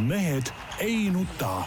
[0.00, 1.64] mehed ei nuta.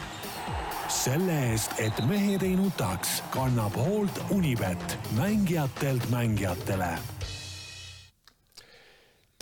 [0.94, 6.92] selle eest, et mehed ei nutaks, kannab hoolt Unibet, mängijatelt mängijatele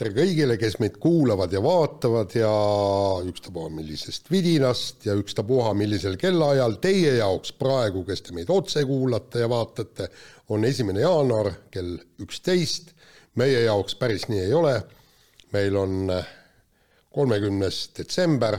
[0.01, 2.51] tere kõigile, kes meid kuulavad ja vaatavad ja
[3.27, 9.43] ükstapuha millisest vidinast ja ükstapuha millisel kellaajal teie jaoks praegu, kes te meid otse kuulate
[9.43, 10.07] ja vaatate,
[10.49, 12.95] on esimene jaanuar kell üksteist.
[13.35, 14.81] meie jaoks päris nii ei ole.
[15.53, 16.09] meil on
[17.11, 18.57] kolmekümnes detsember.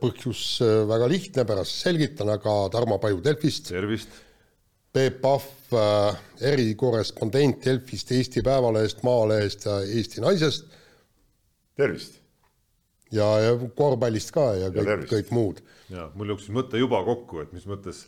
[0.00, 0.42] Põhjus
[0.88, 3.70] väga lihtne, pärast selgitan, aga Tarmo Paju Delfist.
[3.72, 4.24] tervist.
[4.92, 6.20] Peep Pahv äh,,
[6.52, 10.70] erikorrespondent Delfist, Eesti Päevalehest, Maalehest ja Eesti Naisest.
[11.76, 12.16] tervist.
[13.12, 15.60] ja, ja korvpallist ka ja, ja kõik, kõik muud.
[15.92, 18.06] ja mul jooksis mõte juba kokku, et mis mõttes.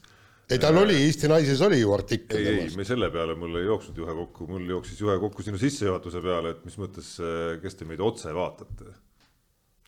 [0.48, 2.40] ei, tal oli, Eesti Naises oli ju artikkel.
[2.40, 5.60] ei, ei, me selle peale mul ei jooksnud juhe kokku, mul jooksis juhe kokku sinu
[5.60, 7.14] sissejuhatuse peale, et mis mõttes,
[7.62, 8.96] kes te meid otse vaatate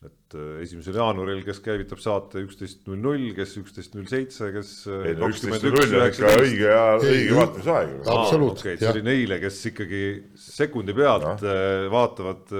[0.07, 4.71] et äh, esimesel jaanuaril, kes käivitab saate üksteist null null, kes üksteist null seitse, kes.
[4.91, 7.95] Äh, null on ikka õige ja õige vaatamisaeg.
[8.15, 8.65] absoluutselt.
[8.65, 10.03] Okay, see oli neile, kes ikkagi
[10.45, 11.35] sekundi pealt no.
[11.53, 12.53] Äh, vaatavad,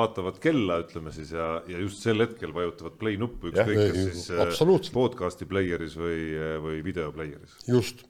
[0.00, 4.94] vaatavad kella, ütleme siis ja, ja just sel hetkel vajutavad play nuppu, ükskõik kas siis
[4.94, 6.22] podcast'i player'is või,
[6.64, 7.58] või video player'is.
[7.68, 8.06] just,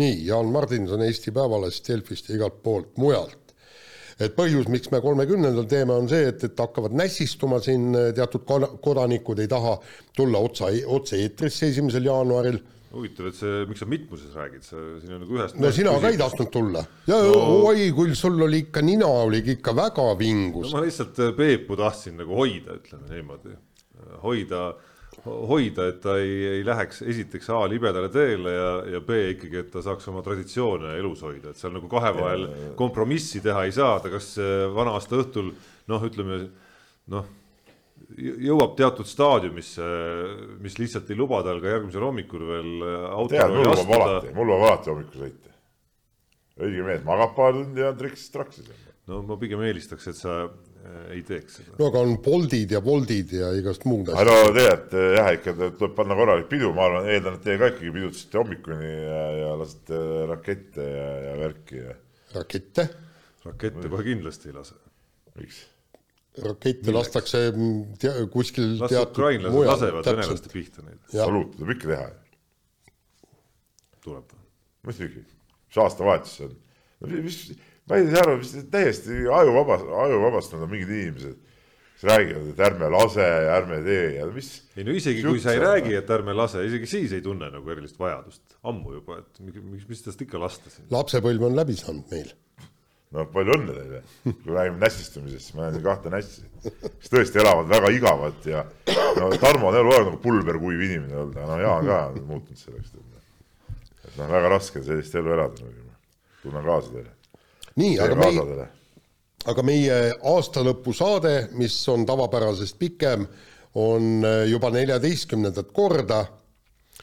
[0.00, 3.49] nii, Jaan Martinson Eesti Päevalehest, Delfist ja igalt poolt mujalt
[4.20, 8.44] et põhjus, miks me kolmekümnendal teeme, on see, et, et hakkavad nässistuma siin eh, teatud
[8.84, 9.78] kodanikud, ei taha
[10.16, 12.60] tulla otsa, otse-eetrisse esimesel jaanuaril
[12.90, 15.58] huvitav, et see, miks sa mitmuses räägid, sa siin on nagu ühest.
[15.62, 19.44] no sina ka ei tahtnud tulla ja no, oi, küll sul oli ikka nina oli
[19.54, 20.78] ikka väga vingus no,.
[20.78, 23.54] ma lihtsalt eh, Peepu tahtsin nagu hoida, ütleme niimoodi,
[24.24, 24.64] hoida
[25.24, 29.72] hoida, et ta ei, ei läheks esiteks A libedale teele ja, ja B ikkagi, et
[29.72, 32.46] ta saaks oma traditsioone elus hoida, et seal nagu kahe vahel
[32.78, 34.32] kompromissi teha ei saa, ta kas
[34.74, 35.52] vana aasta õhtul
[35.90, 36.40] noh, ütleme
[37.12, 37.28] noh,
[38.18, 39.86] jõuab teatud staadiumisse,
[40.62, 42.72] mis lihtsalt ei luba tal ka järgmisel hommikul veel
[43.30, 45.54] tead, mul lubab alati, mul lubab alati hommikul sõita.
[46.60, 48.72] õige mees magab paar tundi ja triks traksis.
[49.10, 50.42] no ma pigem eelistaks, et sa
[51.10, 51.74] ei teeks seda.
[51.78, 54.28] no aga on Boltid ja Woldid ja igast muud asjad.
[54.28, 57.70] no tegelikult äh, jah, ikka tuleb panna korralik pidu, ma arvan, eeldan, et teie ka
[57.72, 61.98] ikkagi pidutasite hommikuni ja, ja lasete rakette ja, ja värki ja.
[62.36, 62.86] rakette?
[63.46, 64.78] rakette kohe kindlasti ei lase.
[65.40, 65.60] miks?
[66.46, 67.42] rakette lastakse
[68.00, 71.00] tea, kuskil Las teatud ukrainlased lasevad venelaste pihta neid.
[71.10, 72.08] absoluutselt, tuleb ikka teha.
[74.06, 74.36] tuleb.
[74.86, 75.26] muidugi,
[75.68, 76.56] mis aastavahetus see on?
[77.26, 77.42] mis
[77.90, 81.38] ma ei saa aru, mis täiesti ajuvabas, ajuvabastanud on mingid inimesed,
[81.94, 84.50] kes räägivad, et ärme lase ja ärme tee ja mis.
[84.76, 87.74] ei no isegi kui sa ei räägi, et ärme lase, isegi siis ei tunne nagu
[87.74, 90.86] erilist vajadust, ammu juba, et miks, mis tast ikka lasta siin.
[90.94, 92.32] lapsepõlv on läbi saanud meil.
[93.10, 97.42] no palju õnne teile, kui räägime nässistumisest, siis ma näen siin kahte nässi, kes tõesti
[97.42, 98.64] elavad väga igavalt ja
[99.18, 102.94] no Tarmo on eluaeg nagu pulberkuiv inimene olnud, aga no Jaan ka on muutunud selleks.
[102.94, 105.72] et noh, väga raske sellist elu elada,
[106.44, 107.18] tunnen kaasa teile
[107.80, 108.66] nii, aga meie,
[109.48, 110.00] aga meie
[110.34, 113.24] aastalõpusaade, mis on tavapärasest pikem,
[113.74, 116.24] on äh, juba neljateistkümnendat korda.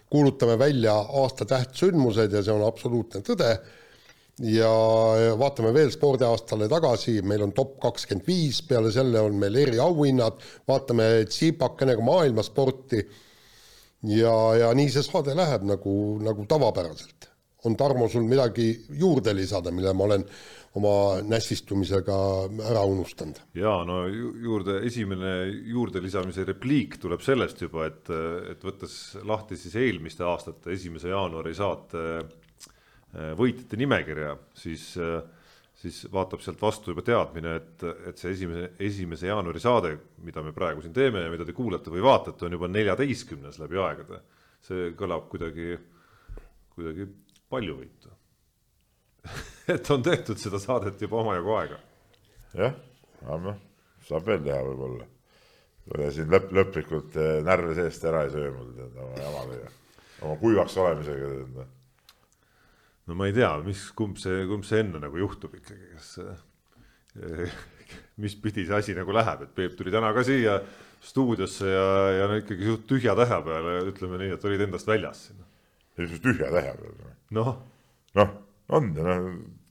[0.09, 3.57] kuulutame välja aasta tähtsündmused ja see on absoluutne tõde.
[4.38, 4.69] ja
[5.39, 11.25] vaatame veel spordiaastale tagasi, meil on top kakskümmend viis, peale selle on meil eriauhinnad, vaatame
[11.25, 13.07] tsipakene ka maailmasporti.
[14.03, 17.29] ja, ja nii see saade läheb nagu, nagu tavapäraselt.
[17.65, 20.25] on Tarmo sul midagi juurde lisada, mille ma olen
[20.77, 20.95] oma
[21.25, 22.17] nässistumisega
[22.69, 23.39] ära unustanud.
[23.57, 25.33] ja no juurde, esimene
[25.69, 28.11] juurde lisamise repliik tuleb sellest juba, et,
[28.53, 32.45] et võttes lahti siis eelmiste aastate esimese jaanuari saate äh,
[33.38, 34.91] võitjate nimekirja, siis,
[35.77, 39.94] siis vaatab sealt vastu juba teadmine, et, et see esimese, esimese jaanuari saade,
[40.25, 43.81] mida me praegu siin teeme ja mida te kuulate või vaatate, on juba neljateistkümnes läbi
[43.81, 44.23] aegade.
[44.67, 45.77] see kõlab kuidagi,
[46.75, 47.05] kuidagi
[47.49, 48.09] paljuvõitu
[49.73, 51.78] et on tehtud seda saadet juba omajagu aega.
[52.55, 52.75] jah,
[53.25, 53.61] aga noh,
[54.07, 55.07] saab veel teha võib-olla.
[55.88, 59.71] ta siin lõpp, lõplikult eh, närve seest ära ei söönud, tead, oma jamadega,
[60.24, 61.69] oma kuivaks olemisega, tead noh.
[63.07, 67.59] no ma ei tea, mis, kumb see, kumb see enne nagu juhtub ikkagi, kas eh,
[68.24, 70.62] mis pidi see asi nagu läheb, et Peep tuli täna ka siia
[71.03, 71.86] stuudiosse ja,
[72.21, 75.27] ja no ikkagi suht tühja tähe peale, ütleme nii, et olid endast väljas.
[76.00, 77.15] tühja tähe peale?
[77.36, 77.56] noh.
[78.18, 78.36] noh
[78.74, 79.27] on, noh,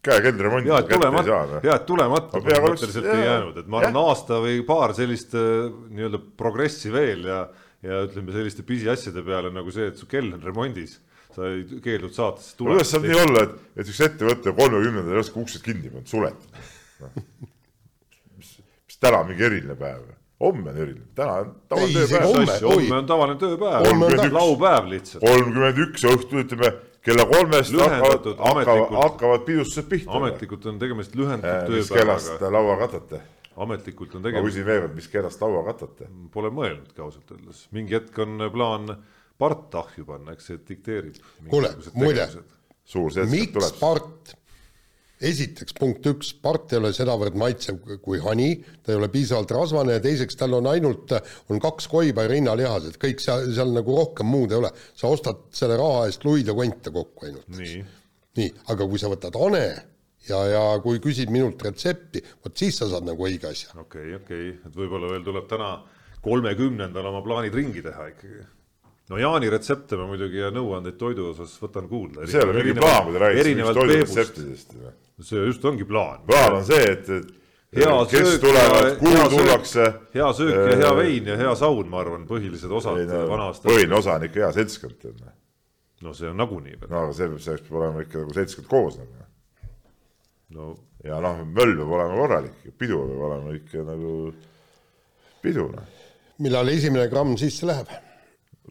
[0.07, 0.69] käekeldremont.
[0.69, 4.95] ja, et tulemata, ja, et tulemata põhimõtteliselt ei jäänud, et ma arvan, aasta või paar
[4.97, 7.43] sellist äh, nii-öelda progressi veel ja,
[7.87, 11.01] ja ütleme selliste pisiasjade peale nagu see, et su kell on remondis
[11.37, 12.77] sa ei keeldud saatesse tulla.
[12.77, 16.61] kuidas saab nii olla, et, et üks ettevõte kolmekümnendal ei oska uksed kinni panna, suletud
[17.03, 17.11] no..
[18.41, 18.55] mis,
[18.89, 20.07] mis täna mingi eriline päev?
[20.41, 22.67] homme on eriline, täna on Ei, tavaline tööpäev.
[22.69, 22.97] homme.
[22.99, 26.73] on tavaline tööpäev laupäev lihtsalt, kolmkümmend üks õhtul, ütleme
[27.07, 29.01] kella kolmest hakkavad, Lühendatud, hakkavad, ametlikult.
[29.03, 30.13] hakkavad pidustused pihta.
[30.19, 33.21] ametlikult on tegemist lühendatud mis kellast tööpäevaga, laua katate?
[33.67, 36.09] ametlikult on ma tegemist, küsin veel kord, mis kellast laua katate?
[36.35, 38.97] pole mõelnudki ausalt öeldes, mingi hetk on plaan
[39.39, 41.21] part ahju panna, eks see dikteerib.
[41.51, 42.27] Kuule, muide.
[43.31, 43.79] miks tuleb.
[43.81, 44.37] part,
[45.21, 48.51] esiteks punkt üks, part ei ole sedavõrd maitsev kui hani,
[48.85, 51.15] ta ei ole piisavalt rasvane ja teiseks tal on ainult,
[51.53, 54.73] on kaks koiba ja rinnalihased, kõik seal, seal nagu rohkem muud ei ole.
[54.95, 57.49] sa ostad selle raha eest luid ja konte kokku ainult.
[57.57, 57.85] nii,
[58.41, 59.65] nii, aga kui sa võtad hane
[60.29, 63.73] ja, ja kui küsid minult retsepti, vot siis sa saad nagu õige asja.
[63.81, 65.71] okei, okei, et võib-olla veel tuleb täna
[66.27, 68.45] kolmekümnendal oma plaanid ringi teha ikkagi.
[69.13, 72.27] no Jaani retsepte ma muidugi ja nõuandeid toidu osas võtan kuulda.
[72.27, 74.79] see ei ole mingi plaan, kui te räägite mingist toiduretseptidest.
[75.23, 76.21] See just ongi plaan.
[76.27, 77.33] plaan on see, et, et
[77.77, 79.87] Hea kes söök tulevad kuhu hea söök- tullakse.
[80.15, 83.69] hea söök ja hea vein ja hea saun, ma arvan, põhilised osad vana aasta.
[83.69, 85.09] põhiline osa on ikka hea seltskond.
[86.03, 89.13] no see on nagunii no aga see, see peab olema ikka nagu seltskond koos nagu.
[90.57, 94.13] no ja noh, möll peab olema korralik, pidu peab olema ikka nagu
[95.43, 95.85] pidu noh,
[96.39, 97.89] millal esimene gramm sisse läheb?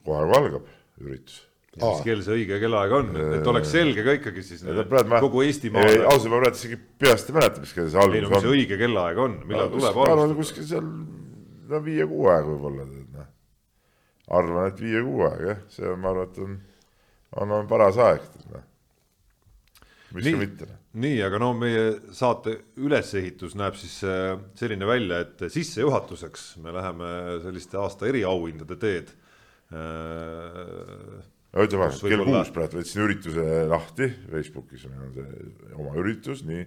[0.06, 0.66] kohe kui algab
[1.02, 1.42] üritus.
[1.76, 6.06] Mis kell see õige kellaaeg on, et oleks selge ka ikkagi siis kogu Eestimaale.
[6.08, 8.52] ausalt ma praegu isegi peast ei mäleta, mis kell see ei no algus mis see
[8.52, 8.56] on.
[8.56, 10.38] õige kellaaeg on, millal tuleb alustada?
[10.40, 10.86] kuskil seal
[11.74, 13.28] no viie-kuue aeg võib-olla noh.
[14.40, 16.56] arvan, et viie-kuue aeg jah, see on, ma arvan, et on,
[17.44, 18.66] on, on paras aeg noh.
[20.16, 20.82] miks ka mitte noh.
[21.04, 21.86] nii, aga no meie
[22.16, 27.14] saate ülesehitus näeb siis äh, selline välja, et sissejuhatuseks me läheme
[27.44, 29.16] selliste aasta eriauhindade teed.
[29.76, 31.35] ütle
[31.80, 36.66] vahele, Kus kell kuus praegu võtsin ürituse lahti, Facebookis on see oma üritus, nii,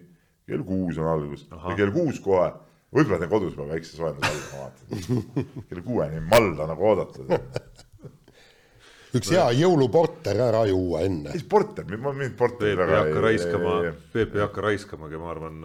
[0.49, 1.45] kell kuus on algus.
[1.53, 2.49] Ja kell kuus kohe,
[2.95, 5.61] võib-olla teen kodus juba väikse soojenduse alla, ma vaatan.
[5.69, 7.29] kell kuueni malda nagu oodata.
[9.19, 11.37] üks hea jõuluporter ära juua enne.
[11.37, 13.79] Ei, porter, ma mind porter Peep ei hakka raiskama,
[14.13, 15.63] Peep ei hakka raiskamagi, ma arvan,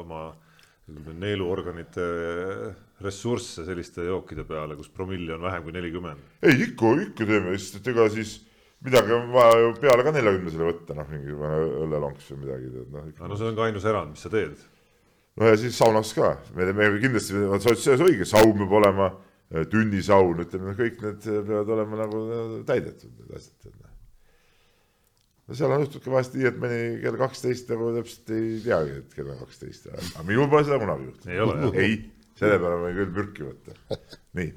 [0.00, 0.26] oma
[1.20, 2.04] neeluorganite
[3.04, 6.22] ressursse selliste jookide peale, kus promilli on vähem kui nelikümmend.
[6.42, 8.38] ei, ikka, ikka teeme, sest et ega siis
[8.84, 13.30] midagi on vaja ju peale ka neljakümnesele võtta, noh, mingisugune õllelonks või midagi, tead, noh
[13.30, 14.60] no see on ka ainus erand, mis sa teed.
[15.38, 19.10] no ja siis saunas ka, me teeme kindlasti, sa oled selles õige, saun peab olema,
[19.72, 22.24] tünnisaun, ütleme kõik need peavad olema nagu
[22.68, 23.70] täidetud, need asjad.
[23.72, 23.94] noh.
[25.48, 29.00] no seal on juhtunud ka vahest nii, et mõni kell kaksteist nagu täpselt ei teagi,
[29.02, 31.34] et kell on kaksteist, aga minul pole seda kunagi juhtunud.
[31.34, 31.82] Ei ole, jah?
[31.82, 31.98] ei,
[32.38, 33.98] selle peale võin küll mürki võtta.
[34.38, 34.52] nii,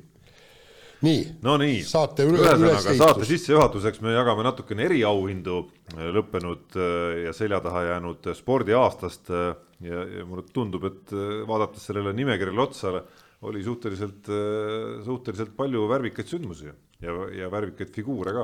[1.07, 5.57] nii no nii, Saate üle- ühesõnaga saate sissejuhatuseks me jagame natukene eriauhindu
[5.95, 9.51] äh, lõppenud äh, ja selja taha jäänud spordiaastast äh,
[9.87, 11.13] ja, ja mulle tundub, et
[11.49, 12.99] vaadates sellele nimekirjale otsa,
[13.49, 14.27] oli suhteliselt,
[15.01, 18.43] suhteliselt palju värvikaid sündmusi ja, ja värvikaid figuure ka.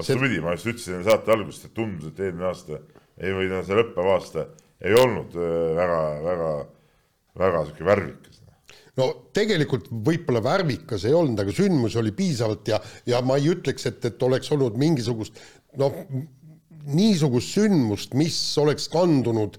[0.00, 2.80] vastupidi, ma just ütlesin saate algusest, et tundus, et eelmine aasta
[3.20, 4.48] ei või see lõppev aasta
[4.80, 6.50] ei olnud äh, väga, väga,
[7.40, 8.29] väga sihuke värvikas.
[8.98, 13.86] No tegelikult võib-olla värvikas ei olnud, aga sündmusi oli piisavalt ja, ja ma ei ütleks,
[13.90, 15.38] et, et oleks olnud mingisugust
[15.78, 15.94] noh,
[16.90, 19.58] niisugust sündmust, mis oleks kandunud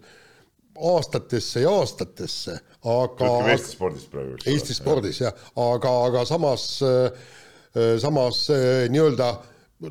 [0.81, 2.57] aastatesse ja aastatesse,
[2.89, 4.37] aga Eesti spordist praegu.
[4.49, 6.67] Eesti spordis jah, aga, aga samas,
[8.01, 9.33] samas äh, nii-öelda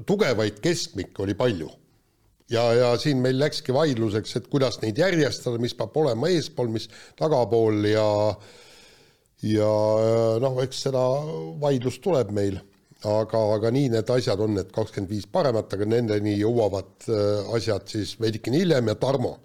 [0.07, 1.71] tugevaid keskmikke oli palju.
[2.51, 6.89] ja, ja siin meil läkski vaidluseks, et kuidas neid järjestada, mis peab olema eespool, mis
[7.19, 8.07] tagapool ja
[9.47, 9.71] ja
[10.43, 11.03] noh, eks seda
[11.61, 12.59] vaidlust tuleb meil,
[13.09, 17.89] aga, aga nii need asjad on, et kakskümmend viis paremat, aga nendeni jõuavad äh, asjad
[17.89, 19.37] siis veidikene hiljem ja Tarmo,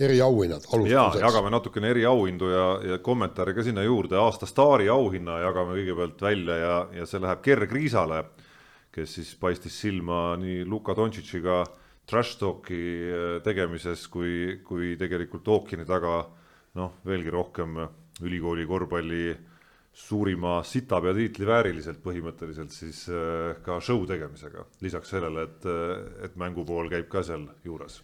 [0.00, 1.20] eriauhinnad alustuseks.
[1.20, 6.56] jagame natukene eriauhindu ja, ja kommentaare ka sinna juurde, aasta staari auhinna jagame kõigepealt välja
[6.56, 8.22] ja, ja see läheb Gerg Riisale,
[8.94, 11.62] kes siis paistis silma nii Luka Dontšitšiga
[12.10, 16.22] trash talk'i äh, tegemises kui, kui tegelikult ookeani taga
[16.78, 17.82] noh, veelgi rohkem
[18.22, 19.24] ülikooli korvpalli
[19.92, 25.66] suurima sitapea tiitli vääriliselt põhimõtteliselt siis äh, ka show tegemisega, lisaks sellele, et,
[26.28, 28.00] et mängupool käib ka seal juures.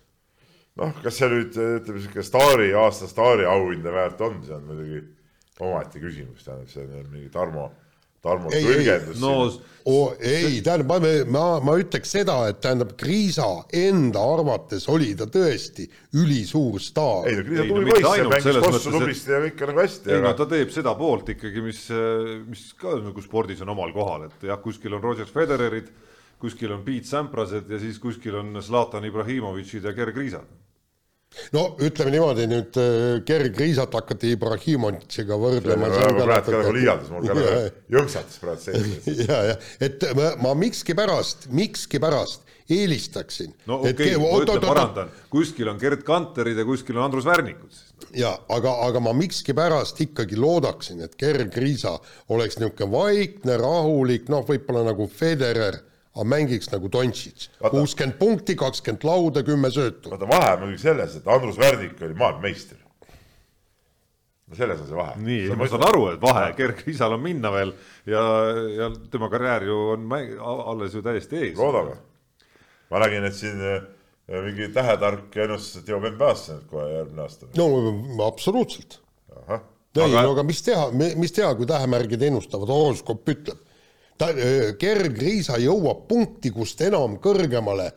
[0.76, 4.98] Noh, kas see nüüd ütleme sihuke staari, aasta staari auhinda väärt on, see on muidugi
[5.64, 7.70] omaette küsimus, tähendab, see on mingi Tarmo,
[8.26, 9.72] Tarmo Ei, ei, tõlgendus no siin.
[9.86, 15.28] oo, ei, tähendab, ma, ma, ma ütleks seda, et tähendab, Kriisa enda arvates oli ta
[15.30, 15.86] tõesti
[16.18, 19.34] ülisuur staar ei no Kriisa Ei, no tubli mitte poiss, ainult mängis selles kossu tublisti
[19.36, 21.86] ja kõik on nagu hästi, ei no aga ta teeb seda poolt ikkagi, mis,
[22.50, 25.90] mis ka nagu spordis on omal kohal, et jah, kuskil on Roger Federerid,
[26.42, 30.50] kuskil on Pete Samprased ja siis kuskil on Zlatan Ibrahimovitšid ja Gerg Riisad.
[31.56, 35.90] No ütleme niimoodi nüüd äh, Gerg Riisat hakati Ibrahimovitšiga võrdlema.
[35.92, 39.10] ka nagu liialdas mul ka nagu jõnksatas praegu sees.
[39.26, 43.52] ja, ja et ma, ma mikskipärast, mikskipärast eelistaksin.
[43.66, 47.84] no okei okay,, ma ütlen, parandan, kuskil on Gerd Kanterid ja kuskil on Andrus Värnikud
[48.16, 51.96] ja aga, aga ma mikskipärast ikkagi loodaksin, et Gerg Riisa
[52.32, 55.78] oleks niisugune vaikne, rahulik, noh, võib-olla nagu Federer,
[56.16, 57.50] aga mängiks nagu Dontšits.
[57.60, 60.10] Vaata- kuuskümmend punkti, kakskümmend lauda, kümme söötu.
[60.10, 62.78] vaata vahe on muidugi selles, et Andrus Värnik oli maailmameister.
[64.48, 65.14] no selles on see vahe.
[65.18, 67.72] nii, ma saan aru, et vahe Gerd Riisal on minna veel
[68.06, 68.22] ja,
[68.78, 71.56] ja tema karjäär ju on mäng, alles ju täiesti ees.
[71.58, 71.96] loodame.
[72.90, 73.82] ma nägin, et siin äh,
[74.46, 77.50] mingi tähetark ennustas, et jõuab NBA-sse nüüd kohe järgmine aasta.
[77.58, 79.00] no absoluutselt.
[79.42, 79.60] ahah,
[79.96, 83.58] ei Aga- aga..., no aga mis teha, mis teha, kui tähemärgid ennustavad, horoskoop ütleb.
[84.18, 84.30] ta,
[84.80, 87.90] Gerg Riisa jõuab punkti, kust enam kõrgemale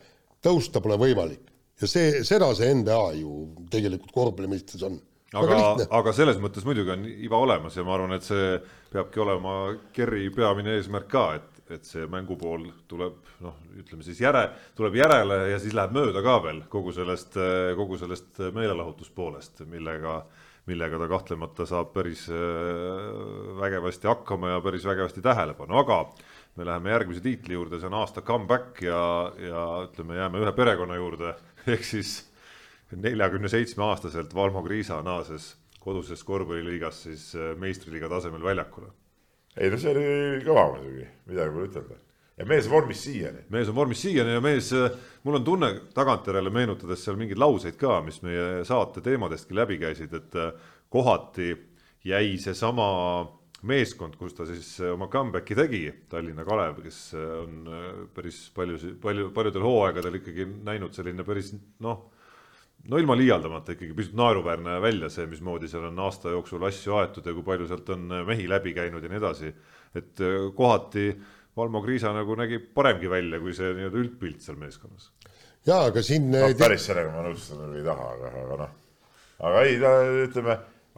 [0.44, 1.46] tõusta pole võimalik.
[1.80, 3.36] ja see, seda see NBA ju
[3.72, 4.98] tegelikult korvpallimeistrites on.
[5.40, 8.58] aga aga selles mõttes muidugi on iva olemas ja ma arvan, et see
[8.92, 14.48] peabki olema Kerri peamine eesmärk ka, et, et see mängupool tuleb noh, ütleme siis järe,
[14.76, 17.38] tuleb järele ja siis läheb mööda ka veel kogu sellest,
[17.78, 20.20] kogu sellest meelelahutuspoolest, millega,
[20.70, 22.40] millega ta kahtlemata saab päris äh,
[23.60, 26.00] vägevasti hakkama ja päris vägevasti tähelepanu, aga
[26.56, 29.00] me läheme järgmise tiitli juurde, see on aasta comeback ja,
[29.38, 31.34] ja ütleme, jääme ühe perekonna juurde,
[31.74, 32.18] ehk siis
[32.90, 38.92] neljakümne seitsme aastaselt Valmo Kriisa naases koduses korvpalliliigas siis äh, meistriliiga tasemel väljakule.
[39.56, 42.00] ei no see oli kõva muidugi, midagi pole ütelda.
[42.40, 43.44] Ja mees vormis siiani.
[43.52, 44.70] mees on vormis siiani ja mees,
[45.24, 50.14] mul on tunne tagantjärele meenutades seal mingeid lauseid ka, mis meie saate teemadestki läbi käisid,
[50.16, 50.54] et äh,
[50.90, 51.52] kohati
[52.04, 52.86] jäi seesama
[53.68, 58.46] meeskond, kus ta siis äh, oma comeback'i tegi, Tallinna Kalev, kes äh, on äh, päris
[58.56, 61.52] palju, palju, paljudel hooaegadel ikkagi näinud selline päris
[61.84, 62.06] noh,
[62.88, 67.28] no ilma liialdamata ikkagi pisut naeruväärne välja see, mismoodi seal on aasta jooksul asju aetud
[67.28, 69.52] ja kui palju sealt on mehi läbi käinud ja nii edasi.
[69.94, 71.10] et äh, kohati
[71.56, 75.10] Valmo Kriisa nagu nägi paremgi välja kui see nii-öelda üldpilt seal meeskonnas.
[75.66, 78.76] jaa, aga siin noh, päris sellega ma nõustuda ei taha, aga, aga noh.
[79.48, 79.94] aga ei, ta
[80.26, 80.56] ütleme,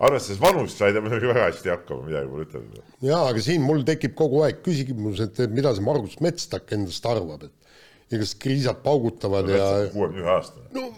[0.09, 2.85] arvestades vanust sai ta muidugi väga hästi hakkama, midagi pole ütelda.
[3.09, 7.49] jaa, aga siin mul tekib kogu aeg küsimus, et mida see Margus Metstak endast arvab,
[7.49, 7.63] et
[8.13, 10.67] ja kas kriisad paugutavad ja kuuekümne ühe aastane.
[10.77, 10.89] no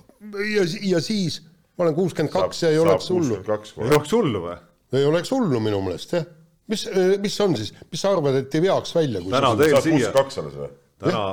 [0.51, 1.41] ja, ja siis
[1.77, 3.39] ma olen kuuskümmend kaks ja ei oleks hullu.
[3.39, 4.57] ei oleks hullu või?
[4.99, 6.27] ei oleks hullu minu meelest jah.
[6.73, 6.87] mis,
[7.23, 10.13] mis on siis, mis sa arvad, et ei veaks välja, kui Täna saad siia.
[10.15, 10.71] kaks alles või?
[11.05, 11.25] täna,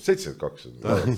[0.00, 0.66] seitsekümmend kaks,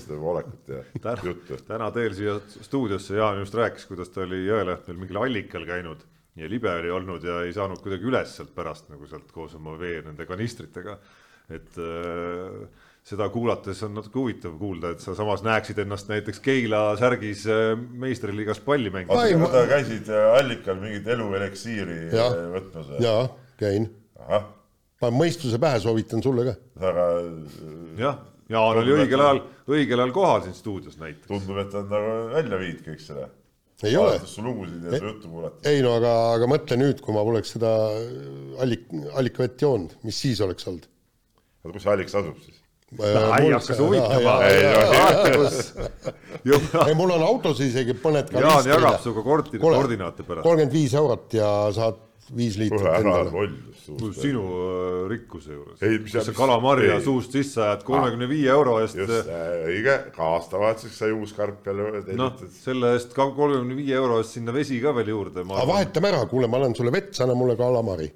[0.03, 4.43] seda olekut ja täna juttu., täna teel siia stuudiosse Jaan just rääkis, kuidas ta oli
[4.49, 6.03] Jõelähtmel mingil allikal käinud
[6.37, 9.77] ja libe oli olnud ja ei saanud kuidagi üles sealt pärast nagu sealt koos oma
[9.81, 10.99] vee nende kanistritega.
[11.49, 12.67] et äh,
[13.07, 17.75] seda kuulates on natuke huvitav kuulda, et sa samas näeksid ennast näiteks Keila särgis äh,
[18.03, 19.31] meistriliigas palli mängimas.
[19.39, 22.35] Ma- oota, käisid äh, allikal mingit elueliksiiri Jah.
[22.35, 23.03] äh, võtmas või?
[23.07, 23.29] jaa,
[23.63, 23.91] käin.
[25.01, 26.57] panen mõistuse pähe, soovitan sulle ka.
[26.91, 27.07] aga
[28.01, 28.19] jah,
[28.51, 29.41] Jaan oli õigel ajal,
[29.75, 31.31] õigel ajal kohal siin stuudios näiteks.
[31.31, 33.31] tundub, et on nagu välja viid kõik selle.
[33.87, 34.19] ei ole.
[34.27, 35.71] su lugusid ja su juttu kuulates.
[35.71, 37.73] ei no aga, aga mõtle nüüd, kui ma poleks seda
[38.67, 40.91] allik, allikavett joonud, mis siis oleks olnud?
[41.63, 42.66] oota, kus see alliks asub siis?
[42.93, 44.35] Ei hakka huvitama.
[46.87, 50.45] ei, mul on autos isegi mõned Jaan jagab sinuga koordi- koordinaate pärast.
[50.47, 51.99] kolmkümmend viis eurot ja saad
[52.37, 53.49] viis liitrit endale.
[53.83, 54.21] suust.
[54.21, 55.83] sinu äh, rikkuse juures.
[55.83, 57.03] Ei, mis sa- kalamarja ei.
[57.05, 58.97] suust sisse ajad kolmekümne viie euro eest.
[59.03, 59.31] just,
[59.67, 64.39] õige, ka aastavahetuseks sai uus karp jälle noh selle eest ka kolmekümne viie euro eest
[64.39, 65.43] sinna vesi ka veel juurde.
[65.43, 68.11] aga vahetame ära, kuule, ma annan sulle vett, sa anna mulle kalamari.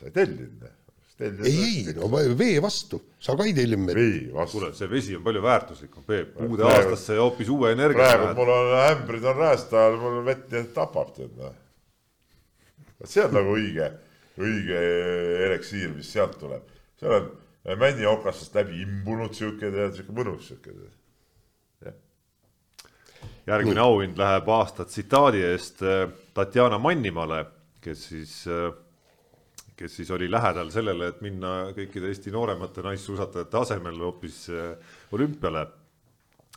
[0.00, 0.77] sa ei tellinud.
[1.20, 2.08] ei, ei, no
[2.38, 3.54] vee vastu, sa ka ei
[3.86, 3.94] vett.
[3.98, 4.58] vii vastu.
[4.58, 8.34] kuule, see vesi on palju väärtuslikum, Peep, uude aastasse hoopis uue energia praegu.
[8.38, 11.56] mul on ämbrid on räästa all, mul on vett tapab tead noh.
[13.00, 13.90] vot see on nagu õige,
[14.38, 14.84] õige
[15.48, 16.70] eliksiir, mis sealt tuleb.
[17.00, 17.28] seal on
[17.82, 21.98] männiokastest läbi imbunud siuke tead, siuke mõnus tead.
[23.48, 27.42] järgmine auhind läheb aasta tsitaadi eest äh, Tatjana Mannimale,
[27.82, 28.44] kes siis,
[29.78, 35.66] kes siis oli lähedal sellele, et minna kõikide Eesti nooremate naissuusatajate asemel hoopis äh, olümpiale.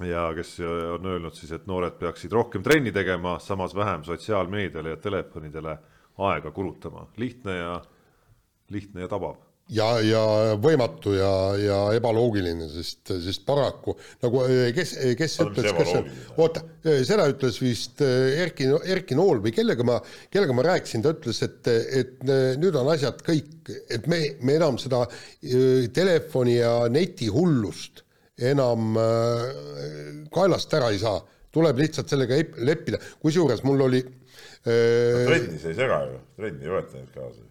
[0.07, 4.95] ja kes äh, on öelnud siis, et noored peaksid rohkem trenni tegema, samas vähem sotsiaalmeediale
[4.95, 5.77] ja telefonidele
[6.17, 7.81] aega kulutama, lihtne ja,
[8.69, 10.23] lihtne ja tabav ja, ja
[10.61, 14.43] võimatu ja, ja ebaloogiline, sest, sest paraku nagu
[14.75, 16.63] kes, kes Oota, mis ütles, kes see oota,
[17.07, 19.97] seda ütles vist Erki, Erki Nool või kellega ma,
[20.33, 22.29] kellega ma rääkisin, ta ütles, et, et
[22.61, 25.05] nüüd on asjad kõik, et me, me enam seda
[25.95, 28.05] telefoni ja netihullust
[28.41, 31.21] enam äh, kaelast ära ei saa.
[31.51, 36.63] tuleb lihtsalt sellega ep- leppida, kusjuures mul oli äh, trenni see ei sega ju, trenni
[36.63, 37.43] ei võeta neid kaasa.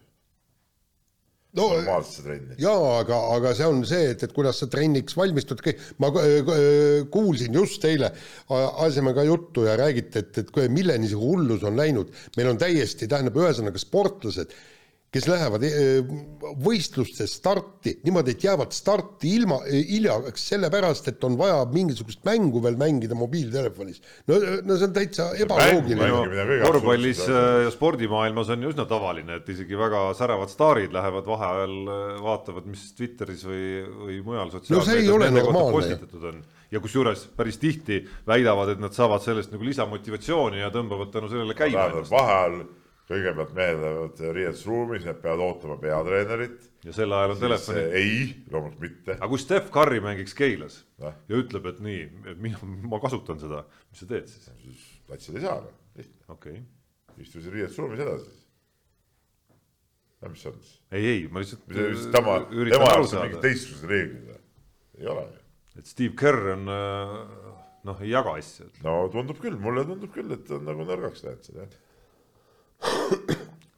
[1.57, 2.57] No normaalsesse trenni.
[2.61, 5.63] jaa, aga, aga see on see, et, et kuidas sa trenniks valmistud,
[6.03, 6.51] ma äh,
[7.11, 8.11] kuulsin just eile,
[8.51, 13.09] ajasime ka juttu ja räägiti, et, et milleni see hullus on läinud, meil on täiesti,
[13.11, 14.55] tähendab, ühesõnaga sportlased,
[15.11, 16.11] kes lähevad eh,
[16.63, 22.77] võistluste starti niimoodi, et jäävad starti ilma, hiljaks sellepärast, et on vaja mingisugust mängu veel
[22.79, 23.99] mängida mobiiltelefonis.
[24.31, 26.61] no, no see on täitsa ebaloogiline.
[26.63, 31.77] korvpallis äh, ja spordimaailmas on ju üsna tavaline, et isegi väga säravad staarid lähevad vaheajal,
[32.23, 36.43] vaatavad, mis Twitteris või, või mujal No sotsiaalmeedias on.
[36.71, 41.57] ja kusjuures päris tihti väidavad, et nad saavad sellest nagu lisamotivatsiooni ja tõmbavad tänu sellele
[41.57, 42.63] käima vaheajal
[43.11, 46.67] kõigepealt mehed lähevad riietusruumis, need peavad ootama peatreenerit.
[46.85, 47.85] ja sel ajal on telefoni.
[47.99, 48.17] ei,
[48.51, 49.15] loomulikult mitte.
[49.17, 51.17] aga kui Steph Curry mängiks Keilas Noh.
[51.29, 52.03] ja ütleb, et nii,
[52.33, 54.85] et mina, ma kasutan seda, mis sa teed siis?
[55.07, 55.57] platsil ei saa,
[55.97, 56.21] lihtne.
[56.27, 57.23] okei okay..
[57.25, 58.35] istu siin riietusruumis edasi.
[60.21, 60.75] no mis see on siis?
[60.91, 64.41] ei, ei, ma lihtsalt mis tema, tema jaoks on mingid teistsugused reeglid või?
[65.01, 65.41] ei ole ju.
[65.81, 67.19] et Steve Kerr on äh,
[67.87, 68.67] noh, ei jaga asju.
[68.85, 71.79] no tundub küll, mulle tundub küll, et on nagu nõrgaks läinud seal jah.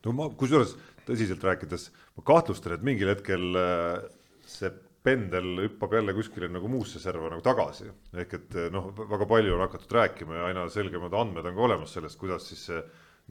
[0.05, 0.75] No ma kusjuures
[1.07, 4.03] tõsiselt rääkides, ma kahtlustan, et mingil hetkel äh,
[4.47, 4.71] see
[5.03, 7.89] pendel hüppab jälle kuskile nagu muusse serva nagu tagasi.
[8.15, 11.65] ehk et äh, noh, väga palju on hakatud rääkima ja aina selgemad andmed on ka
[11.67, 12.79] olemas sellest, kuidas siis see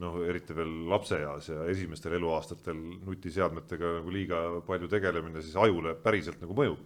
[0.03, 6.41] noh, eriti veel lapseeas ja esimestel eluaastatel nutiseadmetega nagu liiga palju tegelemine siis ajule päriselt
[6.41, 6.81] nagu mõjub.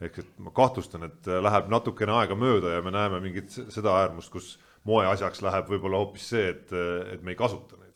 [0.00, 3.96] ehk et ma kahtlustan, et äh, läheb natukene aega mööda ja me näeme mingit seda
[4.04, 4.52] äärmust, kus
[4.86, 6.70] moeasjaks läheb võib-olla hoopis see, et,
[7.14, 7.87] et me ei kasuta neid.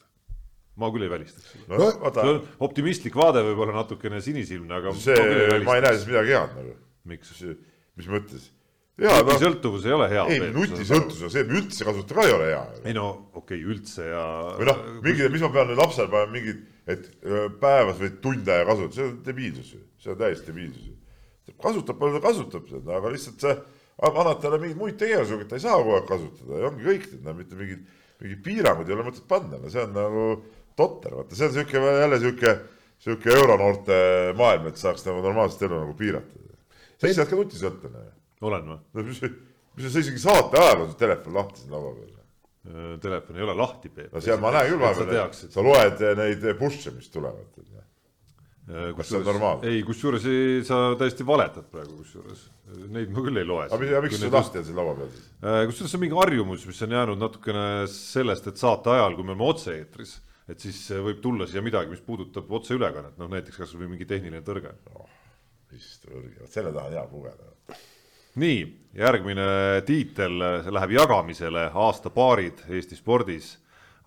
[0.81, 1.69] Ma küll ei välistaks seda.
[1.69, 5.19] no No, vaata see, on optimistlik vaade võib-olla natukene sinisilmne, aga see,
[5.67, 6.75] ma ei näe siis midagi head nagu.
[7.13, 7.37] miks?
[7.99, 8.51] mis mõttes?
[9.03, 10.25] noh, nutisõltuvus ei ole hea.
[10.33, 12.63] ei nutisõltuvus, see, et me üldse kasutada ka ei ole hea.
[12.85, 14.25] ei no okei okay,, üldse ja.
[14.59, 17.09] või noh, mingid, mis ma pean lapsele panema mingid, et
[17.63, 21.57] päevas või tund aega kasutada, see on debiilsus ju, see on täiesti debiilsus ju.
[21.63, 23.57] kasutab, palju ta kasutab seda, aga lihtsalt sa
[24.03, 27.37] annad talle mingeid muid tegevusi, ta ei saa kogu aeg kasutada ja ongi kõik, no
[27.39, 27.85] mitte mingid,
[28.23, 30.27] mingid piirangud ei ole mõtet panna, no see on nagu
[30.77, 32.57] totter, vaata see on sihuke jälle sihuke,
[33.03, 34.01] sihuke euronoorte
[34.39, 36.43] maailm, et saaks nagu normaalset elu nagu piirata.
[36.99, 38.11] sa ise oled ka nutisõltlane
[38.47, 38.79] olen või?
[38.95, 39.21] no mis,
[39.77, 42.99] mis sa isegi saate ajal on su telefon lahti siin laua peal.
[43.03, 44.13] telefon ei ole lahti, Peep.
[44.15, 47.61] no seal ma näen küll sa vahepeal, sa loed neid push'e, mis tulevad.
[48.97, 49.71] kas see on normaalne?
[49.71, 50.27] ei, kusjuures
[50.69, 52.49] sa täiesti valetad praegu, kusjuures.
[52.95, 53.67] Neid ma küll ei loe.
[53.67, 55.31] aga miks see lahti on siin laua peal siis?
[55.43, 59.35] kusjuures see on mingi harjumus, mis on jäänud natukene sellest, et saate ajal, kui me
[59.35, 64.09] oleme otse-eetris, et siis võib tulla siia midagi, mis puudutab otseülekannet, noh näiteks kasvõi mingi
[64.09, 64.75] tehniline tõrge
[65.77, 67.79] issand õrge, vot selle taha on hea pugeda.
[68.43, 68.61] nii,
[68.99, 69.49] järgmine
[69.89, 73.59] tiitel, see läheb jagamisele, aastapaarid Eesti spordis.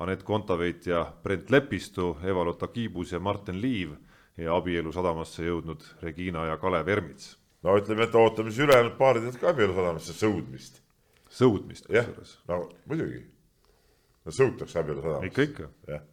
[0.03, 3.93] Anett Kontaveit ja Brent Lepistu, Eva-Lotta Kiibus ja Martin Liiv
[4.35, 7.37] ja abielu sadamasse jõudnud Regina ja Kalev Ermits.
[7.63, 10.81] no ütleme, et ootame siis ülejäänud paaridelt ka abielusadamasse sõudmist.
[11.31, 12.59] sõudmist jah kusjuures,, no
[12.91, 13.23] muidugi.
[14.25, 15.31] no sõutakse abielusadamasse.
[15.31, 15.69] ikka, ikka.
[15.87, 16.03] jah,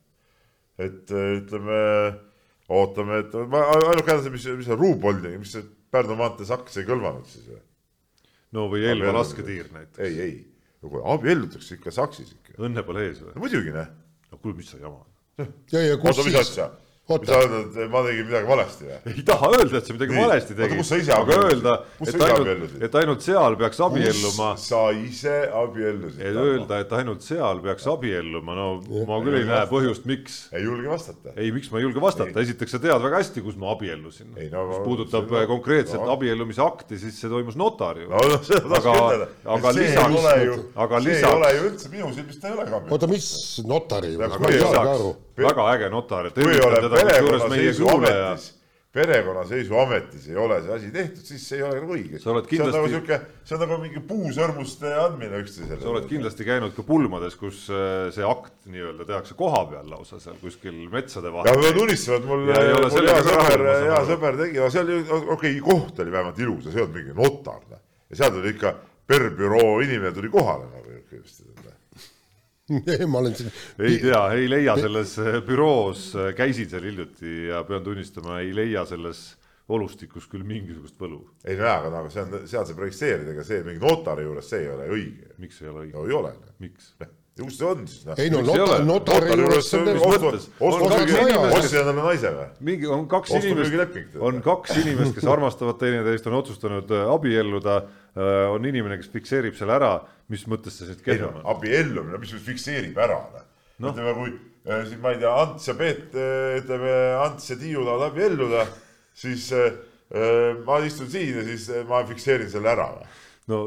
[0.87, 1.81] et äh, ütleme,
[2.73, 5.57] ootame, et ma ainuke asi, mis, mis on Ruupolding, mis
[5.93, 7.61] Pärnu maantee saks ei kõlvanud siis või?
[8.57, 10.05] no või Elva lasketiir näiteks.
[10.07, 10.39] ei, ei,
[10.85, 12.57] no abiellutakse ikka saksis ikka.
[12.65, 13.35] õnne pole ees või?
[13.37, 13.91] no muidugi noh
[14.33, 15.05] no kuule, mis sa jama.
[15.75, 16.63] ja, ja kus oota, siis?
[17.19, 17.41] Mis Oota.
[17.41, 18.99] sa ütled, et ma tegin midagi valesti või?
[19.17, 20.23] ei taha öelda, et sa midagi Nii.
[20.27, 21.75] valesti tegid kus sa ise aga öelda,
[22.07, 26.21] et ainult, et ainult seal peaks abielluma, sa ise abiellusid?
[26.21, 28.69] et öelda, et ainult seal peaks abielluma, no
[29.09, 30.39] ma küll ei näe põhjust, miks.
[30.53, 31.35] ei julge vastata.
[31.37, 34.33] ei, miks ma ei julge vastata, esiteks sa tead väga hästi, kus ma abiellusin.
[34.37, 36.11] Ei, no mis puudutab seda- konkreetset no.
[36.17, 39.27] abiellumise akti, siis see toimus notari no no seda tahaks Aga- ütelda.
[39.57, 40.49] aga see lisaks- ei
[40.87, 42.93] aga see lisaks- ei ole ju üldse minu silmis, ta ei ole ka abielu.
[42.97, 43.27] oota, mis
[43.67, 45.11] notari, Aga ma ei saagi aru.
[45.37, 48.35] Väga äge notar, et õnnitan ole teda kusjuures meie kuulaja
[48.93, 52.19] perekonnaseisuametis, ei ole see asi tehtud, siis see ei ole nagu õige.
[52.19, 53.19] Oled see on nagu kindlasti- sihuke,
[53.49, 55.81] see on nagu mingi puusõrmuste andmine üksteisele.
[55.81, 60.21] sa oled kindlasti käinud ka pulmades, kus äh, see akt nii-öelda tehakse koha peal lausa
[60.21, 61.57] seal kuskil metsade ja vahel.
[61.57, 65.33] ma tunnistan, et mul, Ja mul hea sõber, hea sõber tegi, aga seal ju, okei
[65.33, 67.65] okay,, koht oli vähemalt ilus ja see ei olnud mingi notar.
[68.13, 70.92] ja seal tuli ikka per büroo inimene tuli kohale nagu.
[73.13, 77.85] ma olen siin, ei tea, ei leia selles äh, büroos, käisin seal hiljuti ja pean
[77.87, 79.25] tunnistama, ei leia selles
[79.73, 81.23] olustikus küll mingisugust võlu.
[81.47, 84.49] ei no jaa, aga nagu see on, seal saab registreerida, ega see mingi notari juures,
[84.51, 85.35] see ei ole õige.
[85.43, 86.07] miks ei ole õige no?
[86.09, 86.37] ei ole.
[86.63, 86.95] miks?
[87.39, 88.19] ja kus see on siis noh?
[88.21, 88.87] ei no Miks ei nota, ole?
[88.89, 90.49] notari juures juures on mis mõttes?
[90.61, 90.87] On
[91.99, 92.49] naise või?
[92.71, 97.79] mingi on kaks inimest on kaks inimest, kes armastavad teineteist, on otsustanud äh, abielluda.
[98.53, 99.95] on inimene, kes fikseerib selle ära,
[100.29, 101.47] mis mõttes see siis kehvem on?
[101.55, 103.49] abiellumine, mis nüüd fikseerib ära noh
[103.83, 103.91] Noh.
[103.91, 104.35] ütleme, kui
[104.69, 106.13] äh, siin ma ei tea, Ants ja Peet,
[106.61, 106.93] ütleme
[107.25, 108.67] Ants ja Tiiu tahavad abielluda,
[109.19, 109.73] siis äh,
[110.13, 113.09] äh, ma istun siin ja siis äh, ma fikseerin selle ära või?
[113.51, 113.59] no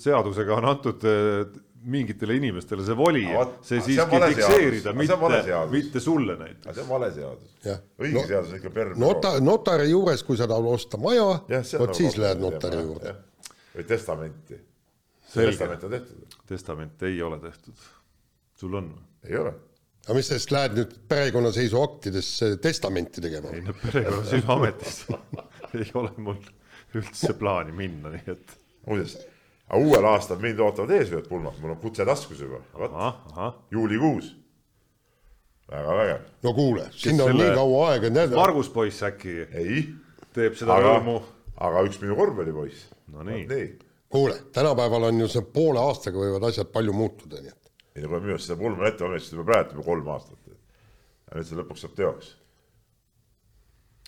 [0.00, 1.44] seadusega on antud äh,
[1.80, 5.16] mingitele inimestele see voli vot, see siiski fikseerida, mitte,
[5.70, 6.74] mitte sulle näiteks.
[6.74, 7.54] see on vale seadus.
[8.00, 8.92] Õige No- seadus ikka per.
[9.00, 11.24] nota-, notari juures, kui sa tahad osta maja,
[11.78, 13.14] vot siis lähed notari juurde..
[13.76, 14.60] või testamenti.
[15.30, 17.74] Testament on tehtud, testament ei ole tehtud.
[18.60, 19.04] sul on või?
[19.30, 19.52] ei ole.
[20.04, 23.60] aga mis sellest lähed nüüd perekonnaseisuaktidesse testamenti tegema ei?
[23.64, 25.04] no perekonnaseisuametis
[25.80, 26.40] ei ole mul
[26.98, 29.16] üldse plaani minna, nii et muuseas,
[29.70, 34.32] aga uuel aastal mind ootavad ees ühed pulmad, mul on kutse taskus juba, vot juulikuus.
[35.70, 39.84] väga vägev, no kuule, sinna on nii kaua aega, tead, Margus poiss äkki ei,
[40.34, 41.14] teeb seda aga rõõmu,,
[41.62, 42.88] aga üks minu korvpallipoiss.
[43.14, 43.46] No nii.
[43.50, 43.70] nii,
[44.10, 47.72] kuule, tänapäeval on ju see poole aastaga võivad asjad palju muutuda, nii et.
[47.94, 50.38] Ei no minu arust seda pulma ette valmistasid juba praegu juba kolm aastat.
[50.50, 52.34] ja nüüd see lõpuks saab teoks,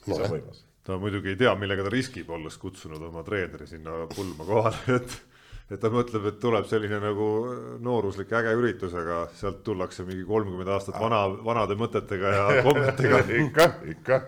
[0.03, 0.65] see on võimas.
[0.83, 5.21] ta muidugi ei tea, millega ta riskib, olles kutsunud oma treeneri sinna pulma kohale, et
[5.73, 7.29] et ta mõtleb, et tuleb selline nagu
[7.85, 13.23] nooruslik äge üritus, aga sealt tullakse mingi kolmkümmend aastat vana, vanade mõtetega ja kommetega.
[13.47, 14.21] ikka, ikka.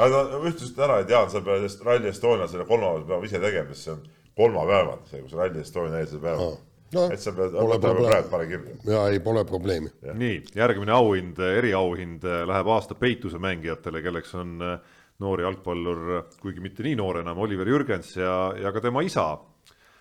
[0.00, 3.76] aga no ütlesid ära, et Jaan, sa pead Rally Estonia selle kolmapäeval peame ise tegema,
[3.76, 4.02] sest see on
[4.40, 6.56] kolmapäeval, see, kus Rally Estonia eelsel päeval
[6.94, 8.30] no et sa pead, pole praegu probleemi.
[8.30, 8.94] pane kirja.
[8.94, 9.92] ja ei, pole probleemi.
[10.22, 16.00] nii, järgmine auhind, eriauhind läheb aasta peituse mängijatele, kelleks on äh, noor jalgpallur,
[16.40, 19.28] kuigi mitte nii noor enam, Oliver Jürgens ja, ja ka tema isa.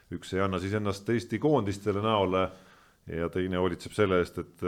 [0.09, 2.47] üks ei anna siis ennast Eesti koondistele näole
[3.13, 4.63] ja teine hoolitseb selle eest, et,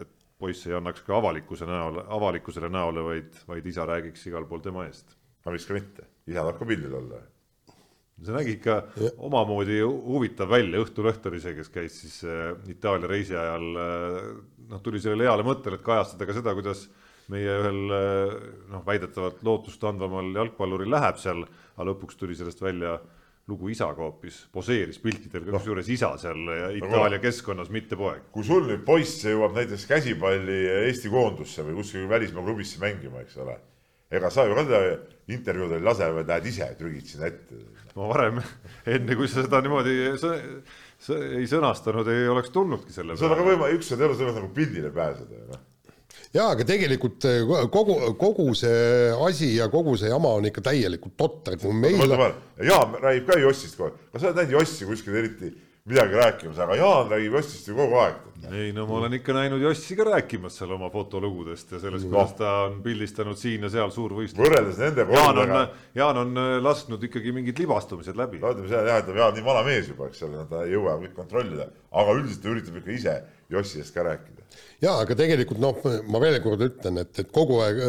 [0.00, 4.62] et poiss ei annaks ka avalikkuse näole, avalikkusele näole, vaid, vaid isa räägiks igal pool
[4.64, 5.16] tema eest.
[5.44, 7.20] no miks ka mitte, isa tahab ka pildil olla.
[8.20, 8.76] see nägi ikka
[9.28, 14.18] omamoodi huvitav välja, Õhtuleht oli see, kes käis siis äh, Itaalia reisi ajal äh,
[14.70, 16.86] noh, tuli sellele heale mõttele, et kajastada ka seda, kuidas
[17.30, 18.34] meie ühel äh,
[18.72, 21.44] noh, väidetavalt lootustandvamal jalgpalluril läheb seal,
[21.76, 22.98] aga lõpuks tuli sellest välja
[23.50, 28.28] lugu isaga hoopis, poseeris piltidel ka kusjuures isa seal Itaalia keskkonnas, mitte poeg.
[28.34, 33.40] kui sul nüüd poiss jõuab näiteks käsipalli Eesti koondusse või kuskil välismaa klubisse mängima, eks
[33.42, 33.56] ole,
[34.10, 34.82] ega sa ju ka teda
[35.34, 37.64] intervjuudel ei lase, vaid lähed ise trügid sinna ette.
[37.96, 38.38] ma varem,
[38.94, 40.36] enne kui sa seda niimoodi sõ,
[41.02, 44.54] sõ, ei sõnastanud, ei oleks tulnudki selle see on aga võimalik, ükskord elus võimalik nagu
[44.56, 45.66] pildile pääseda, noh.
[46.36, 47.40] jaa, aga tegelikult eh,
[47.72, 52.30] kogu, kogu see asi ja kogu see jama on ikka täielikult totter, kui meil peale,
[52.66, 55.50] Jaan räägib ka Jossist kogu aeg, kas sa oled näinud Jossi kuskil eriti
[55.90, 58.20] midagi rääkimas, aga Jaan räägib Jossist ju kogu aeg.
[58.52, 62.36] ei no ma olen ikka näinud Jossi ka rääkimas seal oma fotolugudest ja sellest, kuidas
[62.38, 64.46] ta on pildistanud siin ja seal suurvõistlusi.
[64.46, 65.66] võrreldes nende on kordadega,,
[65.98, 68.38] Jaan on äh, lasknud ikkagi mingid libastumised läbi.
[68.38, 70.94] no ütleme seda jah, et Jaan nii vana mees juba, eks ole, ta ei jõua
[71.02, 73.18] kõik kontrollida, aga üldiselt ta üritab ikka ise
[73.50, 74.38] Jossi eest ka rääkida.
[74.80, 75.76] jaa, aga tegelikult noh,
[76.10, 77.80] ma veel kord ütlen, et, et kogu aeg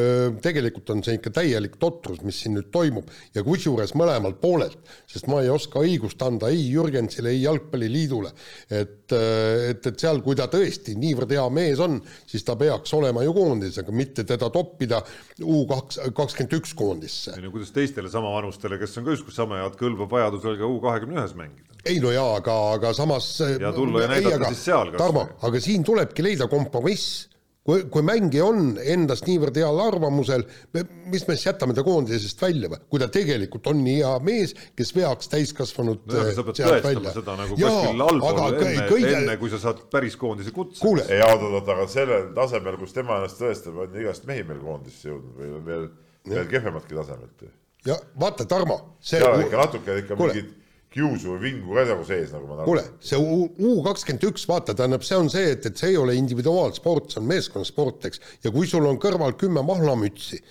[0.44, 4.78] tegelikult on see ikka täielik totrus, mis siin nüüd toimub ja kusjuures mõlemalt poolelt,
[5.10, 8.34] sest ma ei oska õigust anda ei Jürgensile, ei Jalgpalliliidule,
[8.70, 13.26] et, et, et seal, kui ta tõesti niivõrd hea mees on, siis ta peaks olema
[13.26, 15.02] ju koondises, aga mitte teda toppida
[15.42, 17.34] U kaks, kakskümmend üks koondisse.
[17.38, 20.80] ei no kuidas teistele samavanustele, kes on ka justkui sama head, kõlbab vajadusel ka U
[20.84, 21.71] kahekümne ühes mängida.
[21.86, 25.62] Ei no jaa, aga, aga samas Ja tulla ja näidata siis seal kas Tarmo aga
[25.64, 27.28] siin tulebki leida kompromiss.
[27.62, 30.42] kui, kui mängija on endast niivõrd heal arvamusel,
[30.74, 32.80] mis me siis jätame ta koondisest välja või?
[32.90, 37.14] kui ta tegelikult on nii hea mees, kes veaks täiskasvanud nojah, aga sa pead tõestama
[37.18, 39.12] seda nagu kuskil allpool enne, kõige...
[39.20, 40.82] enne kui sa saad päris koondise kutse.
[40.82, 44.64] kuule, ei oot, oot, aga sellel tasemel, kus tema ennast tõestab, on igast mehi meil
[44.66, 45.86] koondisse jõudnud või on veel,
[46.34, 47.46] veel kehvematki tasemelt.
[47.86, 50.48] ja vaata, Tarmo, seal on ikka natuke ikka Kuule.
[50.92, 55.06] Kiusu või vingu ka nagu sees, nagu ma kuule, see U kakskümmend üks, vaata, tähendab,
[55.08, 58.68] see on see, et, et see ei ole individuaalsport, see on meeskonnasport, eks, ja kui
[58.68, 60.42] sul on kõrval kümme mahlamütsi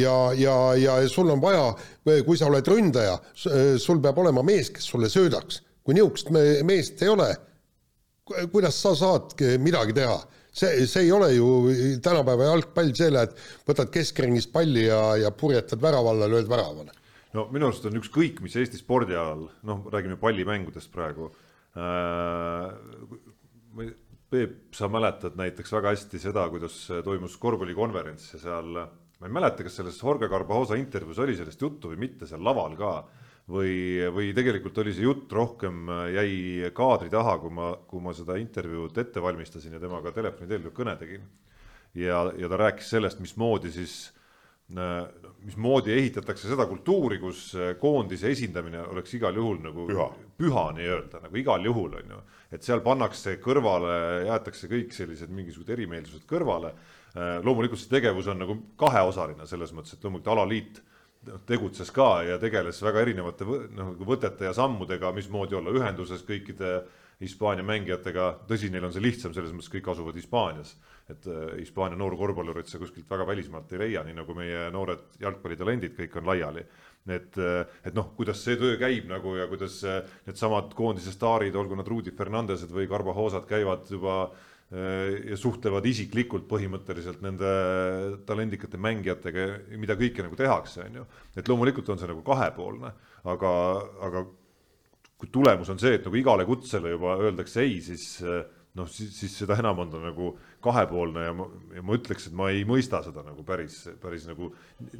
[0.00, 1.70] ja, ja, ja sul on vaja,
[2.26, 3.16] kui sa oled ründaja,
[3.78, 5.62] sul peab olema mees, kes sulle söödaks.
[5.84, 7.30] kui niisugust me, meest ei ole,
[8.52, 10.18] kuidas sa saad midagi teha?
[10.52, 11.46] see, see ei ole ju
[12.02, 13.36] tänapäeva jalgpall, see lähed,
[13.68, 16.90] võtad keskringist palli ja, ja purjetad värava alla, lööd väravale.
[17.36, 21.30] No minu arust on ükskõik mis Eesti spordialal, noh, räägime pallimängudest praegu
[21.76, 22.72] äh,.
[24.30, 28.76] Peep, sa mäletad näiteks väga hästi seda, kuidas toimus korvpallikonverents ja seal,
[29.18, 32.76] ma ei mäleta, kas selles Jorge Carbajosa intervjuus oli sellest juttu või mitte seal laval
[32.78, 32.92] ka,
[33.50, 33.72] või,
[34.14, 39.02] või tegelikult oli see jutt rohkem jäi kaadri taha, kui ma, kui ma seda intervjuud
[39.02, 41.26] ette valmistasin ja temaga telefoni teel kõne tegin.
[41.94, 44.12] ja, ja ta rääkis sellest, mismoodi siis
[44.78, 45.08] äh,
[45.44, 50.08] mismoodi ehitatakse seda kultuuri, kus äh, koondise esindamine oleks igal juhul nagu Püha.
[50.38, 52.20] püha nii-öelda nagu igal juhul on ju,
[52.52, 53.96] et seal pannakse kõrvale,
[54.28, 56.74] jäetakse kõik sellised mingisugused erimeelsused kõrvale.
[57.42, 60.82] loomulikult see tegevus on nagu kaheosaline selles mõttes, et loomulikult alaliit
[61.46, 66.80] tegutses ka ja tegeles väga erinevate noh, nagu võtete ja sammudega, mismoodi olla ühenduses kõikide
[67.20, 70.72] Hispaania mängijatega, tõsi, neil on see lihtsam selles mõttes, kõik asuvad Hispaanias.
[71.10, 75.96] Et äh, Hispaania noorkorvpallurit sa kuskilt väga välismaalt ei leia, nii nagu meie noored jalgpallitalendid
[75.98, 76.64] kõik on laiali.
[77.10, 81.56] et, äh, et noh, kuidas see töö käib nagu ja kuidas äh, needsamad koondise staarid,
[81.56, 87.54] olgu nad Rudi Fernandesed või Carbajosad, käivad juba äh, ja suhtlevad isiklikult põhimõtteliselt nende
[88.28, 89.46] talendikate mängijatega,
[89.80, 91.06] mida kõike nagu tehakse, on ju.
[91.36, 92.92] et loomulikult on see nagu kahepoolne,
[93.24, 93.54] aga,
[94.06, 94.28] aga
[95.20, 98.40] kui tulemus on see, et nagu igale kutsele juba öeldakse ei, siis eh,
[98.78, 102.36] noh, siis, siis seda enam on ta nagu kahepoolne ja ma, ja ma ütleks, et
[102.38, 104.52] ma ei mõista seda nagu päris, päris nagu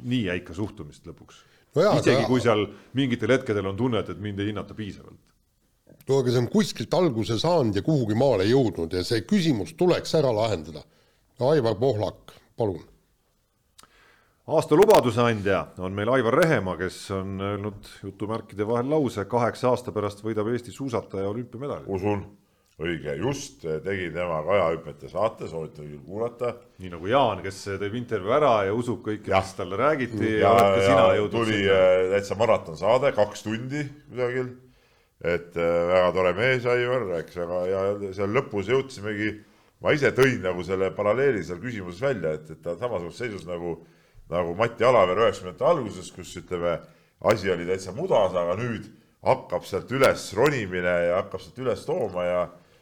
[0.03, 2.65] nii jäika suhtumist lõpuks No isegi aga- kui seal
[2.99, 5.19] mingitel hetkedel on tunne, et, et mind ei hinnata piisavalt.
[6.09, 10.15] no aga see on kuskilt alguse saanud ja kuhugi maale jõudnud ja see küsimus tuleks
[10.19, 10.83] ära lahendada.
[11.41, 12.83] Aivar Pohlak, palun.
[14.51, 19.93] aasta lubaduse andja on meil Aivar Rehemaa, kes on öelnud jutumärkide vahel lause, kaheksa aasta
[19.95, 21.87] pärast võidab Eesti suusataja olümpiamedali.
[21.87, 22.25] usun,
[22.81, 26.53] õige, just tegin temaga ajahüpete saate, soovitan küll kuulata.
[26.81, 30.51] nii nagu Jaan, kes teeb intervjuu ära ja usub kõike, mis talle räägiti ja, ja,
[30.51, 31.77] oled ka sina jõudnud tuli sinna.
[31.77, 34.51] äh, täitsa maratonsaade, kaks tundi kusagil.
[35.21, 37.81] et väga tore mees, Aivar, eks, aga ja
[38.17, 39.35] seal lõpus jõudsimegi,
[39.85, 43.45] ma ise tõin nagu selle paralleeli seal küsimuses välja, et, et ta on samasuguses seisus
[43.49, 43.75] nagu,
[44.33, 46.79] nagu Mati Alaver üheksakümnendate alguses, kus ütleme,
[47.29, 48.89] asi oli täitsa mudas, aga nüüd
[49.25, 52.41] hakkab sealt üles ronimine ja hakkab sealt üles tooma ja,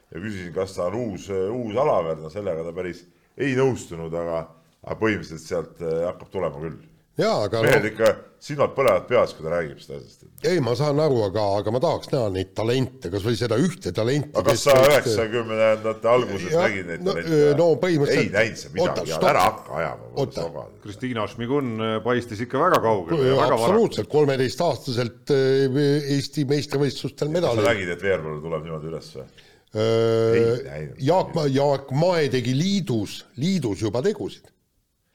[0.09, 3.03] ja küsisin, kas ta on uus, uus Alaver, no sellega ta päris
[3.39, 4.45] ei nõustunud, aga,
[4.83, 6.79] aga põhimõtteliselt sealt äh, hakkab tulema küll
[7.19, 10.21] jaa, aga mehed no, ikka silmad põlevad peas, kui ta räägib seda asjast.
[10.47, 13.91] ei, ma saan aru, aga, aga ma tahaks näha neid talente, kas või seda ühte
[13.95, 14.31] talenti.
[14.39, 18.71] aga kas sa üheksakümnendate alguses Jah, nägid neid no, talente no põhimõtteliselt- ei näinud sa
[18.77, 20.65] midagi, ära hakka ajama.
[20.85, 23.59] Kristiina Šmigun paistis ikka väga kaugel ja väga vara.
[23.59, 25.83] absoluutselt, kolmeteistaastaselt äh,
[26.15, 27.67] Eesti meistrivõistlustel sa medali.
[27.67, 29.27] nägid, et Veerpalu tuleb niimoodi üles või?
[29.73, 30.95] Näinud.
[31.05, 34.47] Jaak, Jaak Mae tegi liidus, liidus juba tegusid.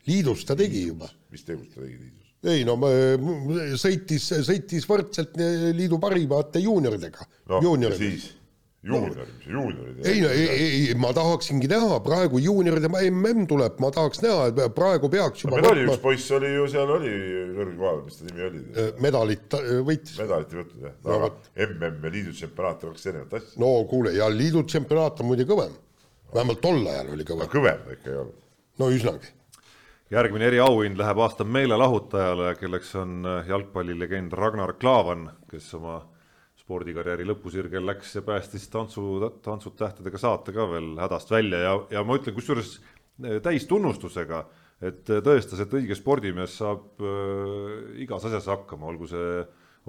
[0.07, 1.09] liidus ta tegi juba.
[1.31, 2.21] mis tegust ta tegi liidus?
[2.45, 2.91] ei no ma-
[3.81, 5.37] sõitis, sõitis võrdselt
[5.75, 8.44] liidu parimate juunioridega ja juunioridega.
[8.85, 10.07] Siis juuniorid, mis juuniorid.
[10.07, 10.49] ei ei,
[10.89, 15.57] ei, ma tahaksingi näha, praegu juunioride mm tuleb, ma tahaks näha, et praegu peaks juba
[15.57, 17.13] meil oli üks poiss oli ju seal oli
[17.57, 18.63] kõrgel kohal, mis ta nimi oli?
[19.07, 20.19] medalit äh, võitis.
[20.21, 21.31] medalit ei võtnud jah, No aga.
[21.67, 23.61] MM ja liidu tsempionaat on kaks erinevat asja.
[23.65, 25.73] no kuule, ja liidu tsempionaat on muide kõvem.
[26.35, 28.41] vähemalt tol ajal oli kõvem, kõvem ta ikka ei olnud.
[28.83, 29.33] no üsnagi.
[30.13, 36.03] järgmine eriauhind läheb aasta meelelahutajale, kelleks on äh, jalgpallilegend Ragnar Klavan, kes oma
[36.65, 39.03] spordikarjääri lõpusirgel läks ja päästis tantsu,
[39.45, 44.41] Tantsud tähtedega saate ka veel hädast välja ja, ja ma ütlen kusjuures äh, täistunnustusega,
[44.81, 49.43] et äh, tõestas, et õige spordimees saab äh, igas asjas hakkama, olgu see,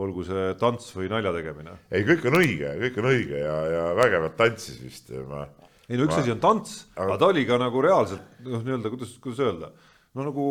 [0.03, 1.77] olgu see tants või nalja tegemine.
[1.95, 5.45] ei, kõik on õige, kõik on õige ja, ja vägevalt tantsis vist, ma
[5.87, 9.15] ei no üks asi on tants, aga ta oli ka nagu reaalselt noh, nii-öelda kuidas,
[9.23, 9.71] kuidas öelda,
[10.17, 10.49] no nagu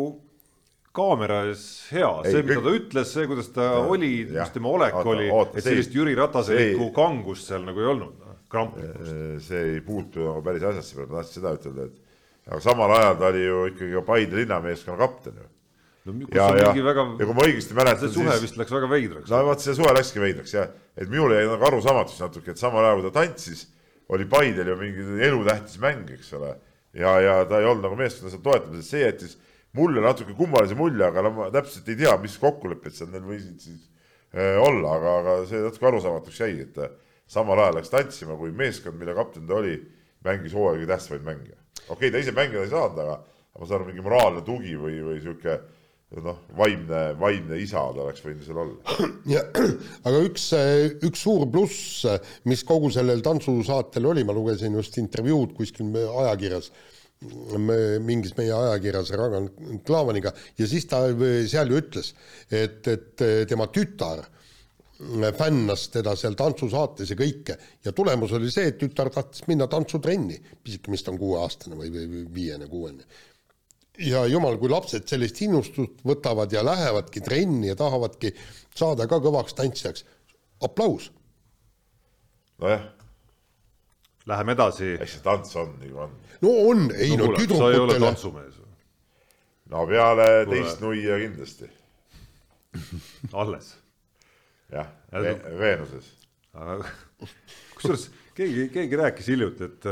[0.95, 4.69] kaamera ees hea, see, mida kõik- ta ütles, see, kuidas ta Ja, oli, mis tema
[4.71, 8.13] olek Oota, oli, et see- sellist Jüri Rataselikku see- kangust seal nagu ei olnud,
[8.49, 9.47] kramplikkust.
[9.49, 13.27] see ei puutu nagu päris asjasse, ma tahtsin seda ütelda, et aga samal ajal ta
[13.33, 15.47] oli ju ikkagi ka Paide linnameeskonna kapten ju.
[16.05, 18.41] no kus ja, on ja, mingi väga, ja kui ma õigesti mäletan, see suhe siis
[18.45, 19.29] vist läks väga veidraks.
[19.33, 22.85] no vot see suve läkski veidraks jah, et minule jäi nagu arusaamatuks natuke, et samal
[22.85, 23.65] ajal kui ta tantsis,
[24.09, 26.55] oli Paidel ju mingi elutähtis mäng, eks ole.
[26.93, 29.33] ja, ja ta ei olnud nagu meeskonda seal toetamises, see jättis
[29.75, 33.59] mulle natuke kummalise mulje, aga no ma täpselt ei tea, mis kokkulepped seal neil võisid
[33.63, 33.83] siis
[34.33, 36.89] äh, olla, aga, aga see natuke arusaamatuks jäi, et ta
[37.27, 39.77] samal ajal läks tantsima, kui meeskond, mille kapten ta oli,
[40.25, 41.55] mängis hooaja kõige tähtsamaid mänge.
[41.87, 43.17] okei okay,, ta ise mängida ei saanud, aga
[43.55, 45.59] ma saan aru, mingi moraalne tugi või, või sihuke
[46.23, 48.95] noh, vaimne, vaimne isa ta oleks võinud seal olla.
[50.07, 50.49] aga üks,
[51.07, 52.05] üks suur pluss,
[52.49, 55.89] mis kogu sellel tantsusaatel oli, ma lugesin just intervjuud kuskil
[57.57, 59.49] me- mingis meie ajakirjas Ragan
[59.85, 61.03] Klavaniga ja siis ta
[61.49, 62.13] seal ju ütles,
[62.49, 64.23] et, et tema tütar
[65.35, 70.37] fännas teda seal tantsusaates ja kõike ja tulemus oli see, et tütar tahtis minna tantsutrenni,
[70.63, 73.03] pisike vist on kuueaastane või või viiene-kuuene
[73.99, 78.33] ja jumal, kui lapsed sellist innustust võtavad ja lähevadki trenni ja tahavadki
[78.75, 80.05] saada ka kõvaks tantsijaks,
[80.63, 81.11] aplaus.
[82.59, 82.87] nojah,
[84.25, 84.93] Läheme edasi.
[84.99, 86.13] eks see tants on nagu on.
[86.41, 88.55] no on, ei no, no sa ei ole tüdrukutele, tantsumees,
[89.73, 91.69] no peale teist nuia kindlasti,
[93.41, 93.75] alles.
[94.73, 96.07] jah Ja- Ve, Veenuses.
[97.75, 99.85] kusjuures keegi, keegi rääkis hiljuti, et,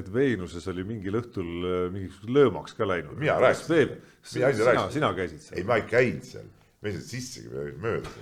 [0.00, 1.48] et Veenuses oli mingil õhtul
[1.94, 3.16] mingisuguseks löömaks ka läinud.
[3.20, 4.50] Mina rääkisin sina,
[4.92, 5.66] sina käisid ei, seal.
[5.68, 6.48] ma ei käinud seal,
[6.82, 8.12] ma ei saanud sissegi mööda.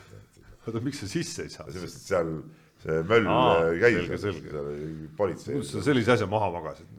[0.67, 1.67] oota, miks sa sisse ei saa?
[1.71, 2.33] sellepärast, et seal
[2.85, 6.99] see möll äh, käis seal oli politsei kuidas, sa sellise asja maha magasid?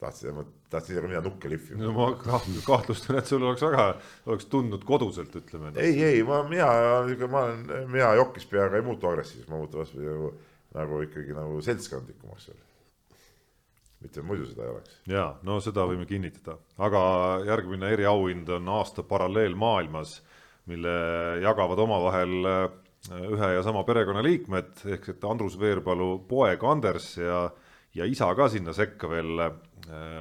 [0.00, 3.64] tahtsin, ma tahtsin ise ka mina nukke lihvima no ma kaht- kahtlustan, et sul oleks
[3.64, 3.86] väga,
[4.28, 5.72] oleks tundnud koduselt, ütleme.
[5.80, 6.68] ei, ei, ma, mina,
[7.32, 10.32] ma olen, mina jokis peaga ei muutu agressiivseks, ma muutun vastupidi nagu,
[10.76, 12.62] nagu ikkagi nagu seltskondlikumaks veel.
[14.04, 14.98] mitte muidu seda ei oleks.
[15.08, 17.02] ja no seda võime kinnitada, aga
[17.48, 20.18] järgmine eriauhind on aasta paralleel maailmas,
[20.68, 20.96] mille
[21.40, 22.68] jagavad omavahel äh,
[23.14, 27.44] ühe ja sama perekonnaliikmed ehk et Andrus Veerpalu poeg Anders ja,
[27.94, 29.42] ja isa ka sinna sekka veel.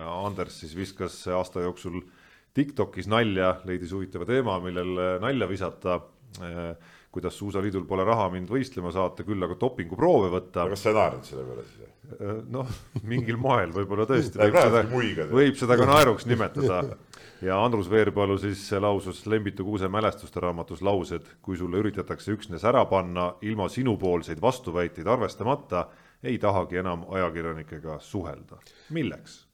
[0.05, 2.03] Anders siis viskas aasta jooksul
[2.55, 5.99] Tiktokis nalja, leidis huvitava teema, millel nalja visata.
[7.15, 10.95] kuidas Suusaliidul pole raha mind võistlema saata, küll aga dopinguproove võtta aga kas sa ei
[10.97, 11.93] naernud selle peale siis?
[12.51, 12.73] noh,
[13.07, 14.81] mingil moel võib-olla tõesti võib seda,
[15.31, 16.81] võib seda ka naeruks nimetada.
[17.41, 22.85] ja Andrus Veerpalu siis lausus Lembitu Kuuse mälestuste raamatus laused, kui sulle üritatakse üksnes ära
[22.85, 25.87] panna ilma sinupoolseid vastuväiteid arvestamata,
[26.23, 28.59] ei tahagi enam ajakirjanikega suhelda.
[28.89, 29.45] milleks?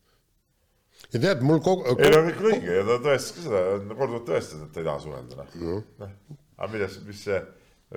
[1.13, 3.63] ja tead, mul kogu, ei no kõik on õige ja ta tõestas ka seda,
[3.95, 6.11] korduvalt tõestanud, et ta ei taha suhelda, noh.
[6.57, 7.39] aga milles, mis see,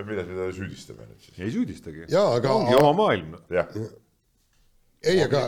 [0.01, 1.37] milles me teda süüdistame nüüd siis?
[1.39, 2.07] ei süüdistagi.
[2.09, 3.37] Aga- ongi oma maailm.
[3.53, 3.69] jah,
[5.05, 5.45] ei, aga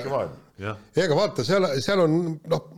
[0.61, 2.21] ei, aga vaata, seal, seal on
[2.53, 2.69] noh,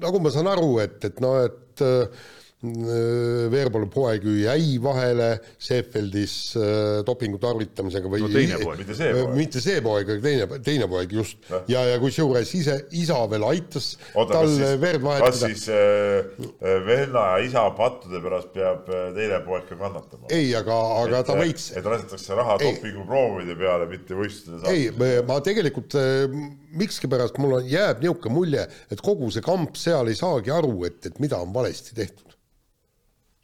[0.00, 2.28] nagu ma saan aru, et, et noh, et äh,
[2.60, 8.82] Veerpalu poeg ju jäi vahele Seefeldis äh, dopingu tarvitamisega või No teine poeg.
[8.82, 9.32] Mitte see poeg.
[9.38, 11.48] mitte see poeg, aga teine, teine poeg just.
[11.72, 15.48] ja, ja kusjuures ise, isa veel aitas oota, tal kas siis verd, kas vahetada.
[15.48, 20.28] siis äh, venna ja isa pattude pärast peab äh, teine poeg ka kannatama?
[20.28, 21.70] ei, aga, aga ta võitis.
[21.80, 24.90] et lasetakse raha dopinguproovide peale, mitte võistluste ei,
[25.24, 26.28] ma tegelikult äh,
[26.76, 31.00] miskipärast mul on, jääb niisugune mulje, et kogu see kamp seal ei saagi aru, et,
[31.08, 32.29] et mida on valesti tehtud.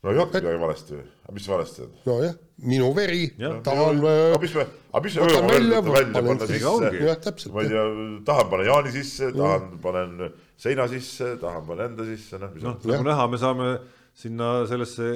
[0.06, 1.04] No ei olnud midagi valesti või?
[1.26, 1.94] aga mis valesti on?
[2.06, 2.36] nojah,
[2.72, 6.30] minu veri Jah., tahan aga mis me, aga mis me võtan ööma välja, välja, panen
[6.30, 7.52] panna sisse.
[7.52, 7.70] Ma ei.
[7.72, 7.84] tea,
[8.30, 10.26] tahan panna Jaani sisse, tahan panen
[10.66, 13.70] seina sisse, tahan panen enda sisse, noh, mis noh on, nagu näha, me saame
[14.16, 15.10] sinna sellesse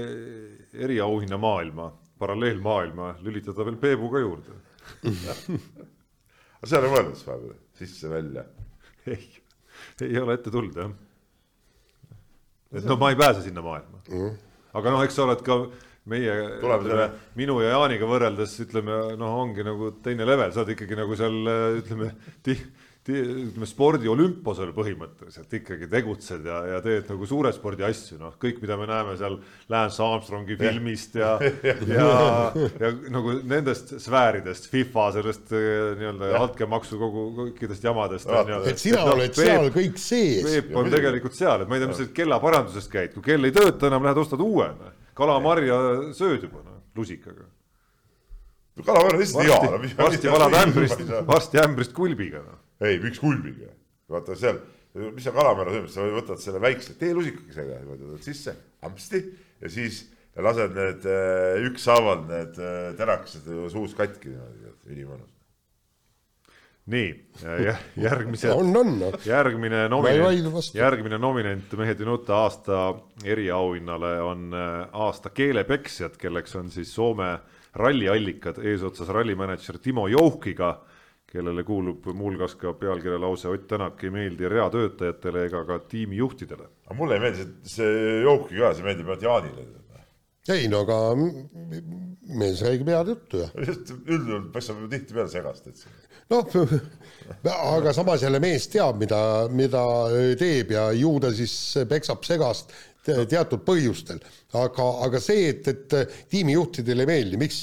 [0.74, 1.88] eriauhinna maailma,
[2.20, 4.58] paralleelmaailma lülitada veel Peebu ka juurde.
[6.60, 8.44] aga seal ei mõeldud siis vahepeal, sisse-välja.
[9.08, 9.22] ei,
[10.04, 10.92] ei ole ette tulnud jah.
[12.74, 14.49] et no ma ei pääse sinna maailma mm..
[14.74, 15.56] Aga noh, eks sa oled ka
[16.10, 20.96] meie, selle- minu ja Jaaniga võrreldes ütleme, noh, ongi nagu teine level, sa oled ikkagi
[20.98, 21.36] nagu seal
[21.82, 22.12] ütleme,
[23.08, 28.60] ütleme spordi olümposel põhimõtteliselt ikkagi tegutsed ja, ja teed nagu suure spordi asju, noh, kõik,
[28.60, 29.38] mida me näeme seal
[29.72, 31.30] Lance Armstrongi filmist ja,
[31.96, 32.10] ja,
[32.52, 38.28] ja nagu nendest sfääridest, FIFA sellest eh, nii-öelda altkäemaksu kogu kõikidest jamadest.
[38.68, 40.44] et sina oled seal kõik sees.
[40.44, 43.56] Peep on tegelikult seal, et ma ei tea, mis sa kellaparandusest käid, kui kell ei
[43.56, 44.68] tööta enam, lähed ostad uue.
[45.16, 45.80] kalamarja
[46.16, 47.48] sööd juba noh, lusikaga.
[48.84, 49.94] kalamäär on lihtsalt hea.
[49.96, 52.66] varsti valad ämbrist, varsti ämbrist kulbiga noh.
[52.86, 53.72] ei, miks kulbiga?
[54.10, 54.56] vaata seal,
[55.14, 59.20] mis on kalamäära söömine, sa võtad selle väikse teelusikakesega, võtad sisse, ampsti
[59.60, 60.00] ja siis
[60.40, 65.36] lased need eh, ükshaaval need eh, terakesed suus katki niimoodi, et ülimõnus.
[66.90, 67.12] nii,
[68.02, 69.18] järgmised on, on, noh.
[69.26, 72.82] järgmine ei vaidle nominent, järgmine nominent Mehed ei nuta aasta
[73.22, 77.36] eriauhinnale on aasta keelepeksjad, kelleks on siis Soome
[77.78, 80.80] ralliallikad eesotsas rallimänedžer Timo Jouhkiga,
[81.30, 86.66] kellele kuulub muuhulgas ka pealkirja lause Ott Tänak ei meeldi reatöötajatele ega ka tiimijuhtidele.
[86.86, 89.66] aga mulle ei meeldi see, see Jouki ka, see meeldib ainult Jaanile.
[90.50, 90.96] ei no aga
[92.40, 95.84] mees räägib head juttu ja üldjuhul peksab ju tihtipeale segast, et
[96.30, 96.46] noh,
[97.76, 99.20] aga samas jälle mees teab, mida,
[99.54, 99.82] mida
[100.40, 101.54] teeb ja ju ta siis
[101.90, 102.72] peksab segast
[103.06, 104.18] te- teatud põhjustel,
[104.58, 105.96] aga, aga see, et, et
[106.32, 107.60] tiimijuhtidele ei meeldi, miks,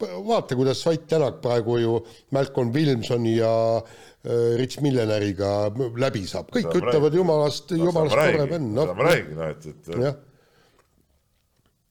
[0.00, 6.68] vaata, kuidas Ott Tänak praegu ju Malcolm Wilmsoni ja äh, Rich Milleneriga läbi saab, kõik
[6.68, 8.94] Seda ütlevad jumalast, jumalast seda ma tore vend, seda noh.
[8.96, 9.08] Ma.
[9.08, 10.18] räägin, noh, et, et jah,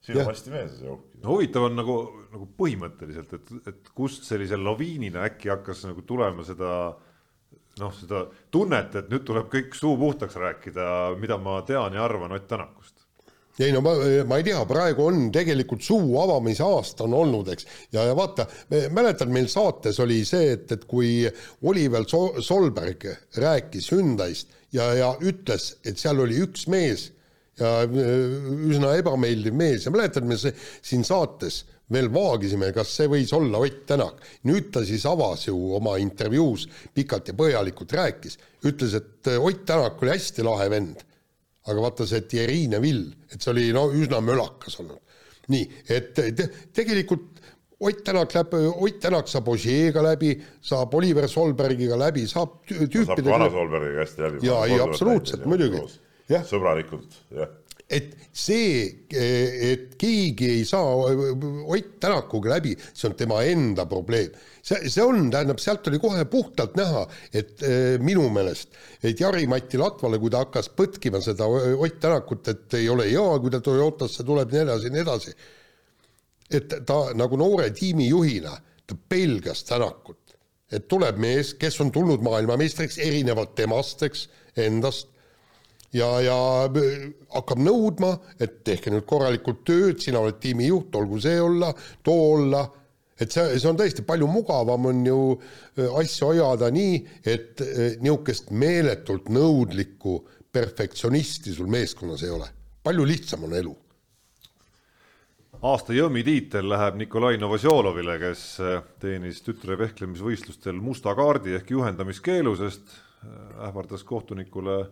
[0.05, 0.93] siin on hästi mees see
[1.25, 1.97] no huvitav on nagu,
[2.33, 6.71] nagu põhimõtteliselt, et, et kust sellise laviinina äkki hakkas nagu tulema seda
[7.79, 10.85] noh, seda tunnet, et nüüd tuleb kõik suu puhtaks rääkida,
[11.19, 12.94] mida ma tean ja arvan Ott Tänakust
[13.59, 13.93] ei no ma,
[14.27, 18.47] ma ei tea, praegu on tegelikult suu avamise aasta on olnud, eks, ja, ja vaata,
[18.91, 21.23] mäletad, meil saates oli see, et, et kui
[21.63, 23.07] Oliver Sol Solberg
[23.39, 27.09] rääkis Hyundai'st ja, ja ütles, et seal oli üks mees
[27.59, 29.85] ja üsna ebameeldiv mees.
[29.87, 34.19] Ja mäletad, me siin saates veel vaagisime, kas see võis olla Ott Tänak.
[34.49, 40.01] nüüd ta siis avas ju oma intervjuus pikalt ja põhjalikult rääkis, ütles, et Ott Tänak
[40.01, 41.04] oli hästi lahe vend
[41.65, 45.01] aga vaata see Thierry Neville, et see oli no üsna mölakas olnud.
[45.53, 47.31] nii, et te, tegelikult
[47.85, 50.29] Ott Tänak läheb, Ott Tänak saab Ožeega läbi,
[50.63, 53.03] saab Oliver Solbergiga läbi, saab tüüpidega.
[53.11, 54.47] saab vana Solbergiga hästi läbi.
[54.47, 55.83] jaa, ei absoluutselt, muidugi.
[56.47, 57.51] sõbralikult, jah
[57.95, 64.33] et see, et keegi ei saa Ott Tänakuga läbi, see on tema enda probleem.
[64.65, 69.79] see, see on, tähendab, sealt oli kohe puhtalt näha, et äh, minu meelest, et Jari-Mati
[69.79, 74.25] Latvale, kui ta hakkas põtkima seda Ott Tänakut, et ei ole hea, kui ta Toyotasse
[74.27, 75.35] tuleb, nii edasi, nii edasi.
[76.51, 78.53] et ta nagu noore tiimijuhina,
[78.85, 80.35] ta pelgas Tänakut,
[80.71, 84.27] et tuleb mees, kes on tulnud maailmameistriks, erinevalt temast, eks,
[84.59, 85.14] endast
[85.95, 86.37] ja, ja
[87.35, 91.71] hakkab nõudma, et tehke nüüd korralikult tööd, sina oled tiimijuht, olgu see olla,
[92.05, 92.65] too olla,
[93.19, 97.95] et see, see on tõesti palju mugavam, on ju äh, asju ajada nii, et äh,
[98.03, 100.19] niisugust meeletult nõudlikku
[100.55, 102.51] perfektsionisti sul meeskonnas ei ole.
[102.85, 103.71] palju lihtsam on elu.
[105.65, 112.55] aasta Jõmmi tiitel läheb Nikolai Novosjolovile, kes äh, teenis tütre vehklemisvõistlustel musta kaardi ehk juhendamiskeelu,
[112.59, 113.01] sest
[113.65, 114.83] ähvardas kohtunikule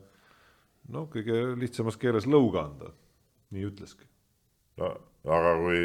[0.91, 2.91] noh, kõige lihtsamas keeles lõuga anda,
[3.55, 4.07] nii ütleski.
[4.81, 4.91] no
[5.23, 5.79] aga kui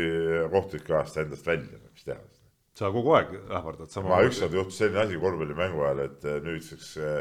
[0.51, 2.21] kohtunik ajas ta endast välja, mis teha?
[2.79, 4.13] sa kogu aeg ähvardad sama.
[4.13, 7.17] ma ükskord juhtus selline asi korvpallimängu ajal, et eh, nüüdseks eh,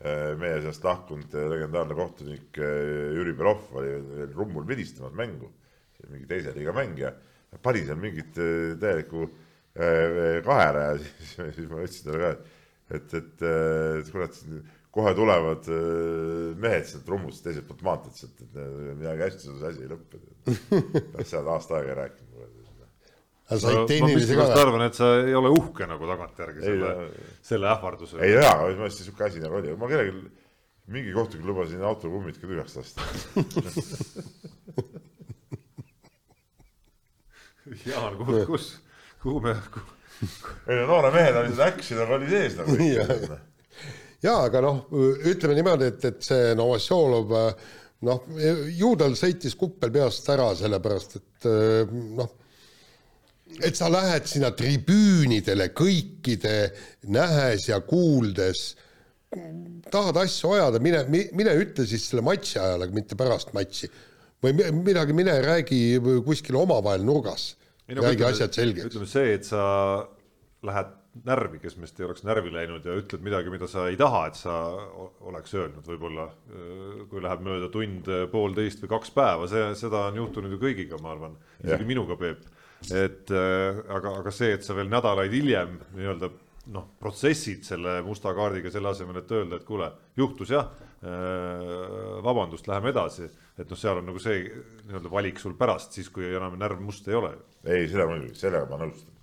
[0.00, 5.50] eh, meie seast lahkunud legendaarne kohtunik Jüri Belov oli veel rummul vidistamas mängu,
[6.08, 7.12] mingi teise liiga mängija,
[7.64, 8.32] pani seal mingit
[8.80, 9.28] täielikku
[9.74, 12.56] kahera ja siis, siis ma ütlesin talle ka,
[12.94, 13.44] et, et,
[14.00, 14.40] et kurat,
[14.94, 18.54] kohe tulevad äh, mehed sealt rummust teiselt poolt maanteed sealt, et
[18.94, 20.20] midagi hästi see asi ei lõppe.
[21.14, 22.30] peaks seal aasta aega rääkima.
[23.44, 24.60] aga said tehnilise ka või?
[24.62, 26.90] arvan, et sa ei ole uhke nagu tagantjärgi selle,
[27.44, 28.14] selle ähvarduse.
[28.24, 30.12] ei jaa, ma mõtlesin, sihuke asi nagu oli, ma kellelgi,
[30.94, 33.00] mingi kohtunik lubasin autokummid ka tühjaks lasta
[37.88, 38.64] Jaan, kus, kus,
[39.22, 39.90] kuhu me kuhu...?
[40.68, 42.70] ei no noored mehed olid, aga oli sees nagu
[44.24, 44.84] jaa, aga noh,
[45.30, 47.34] ütleme niimoodi, et, et see Novosjolov
[48.04, 48.24] noh,
[48.76, 51.48] ju tal sõitis kuppel peast ära, sellepärast et
[51.92, 52.32] noh,
[53.62, 56.56] et sa lähed sinna tribüünidele kõikide
[57.12, 58.72] nähes ja kuuldes,
[59.92, 63.90] tahad asju ajada, mine, mine ütle siis selle matši ajal, aga mitte pärast matši.
[64.44, 65.80] või midagi, mine räägi
[66.24, 67.54] kuskil omavahel nurgas,
[67.88, 68.90] räägi asjad selgeks.
[68.90, 69.62] ütleme see, et sa
[70.64, 70.92] lähed
[71.22, 74.38] närvi, kes meist ei oleks närvi läinud ja ütled midagi, mida sa ei taha, et
[74.38, 74.54] sa
[75.28, 76.26] oleks öelnud võib-olla,
[77.10, 81.12] kui läheb mööda tund, poolteist või kaks päeva, see, seda on juhtunud ju kõigiga, ma
[81.14, 82.42] arvan, isegi minuga, Peep.
[82.94, 86.32] et aga, aga see, et sa veel nädalaid hiljem nii-öelda
[86.74, 90.68] noh, protsessid selle musta kaardiga selle asemel, et öelda, et kuule, juhtus jah,
[92.24, 93.28] vabandust, läheme edasi,
[93.60, 94.46] et noh, seal on nagu see
[94.88, 97.36] nii-öelda valik sul pärast, siis kui enam närv must ei ole.
[97.64, 99.13] ei, seda muidugi, sellega ma nõustun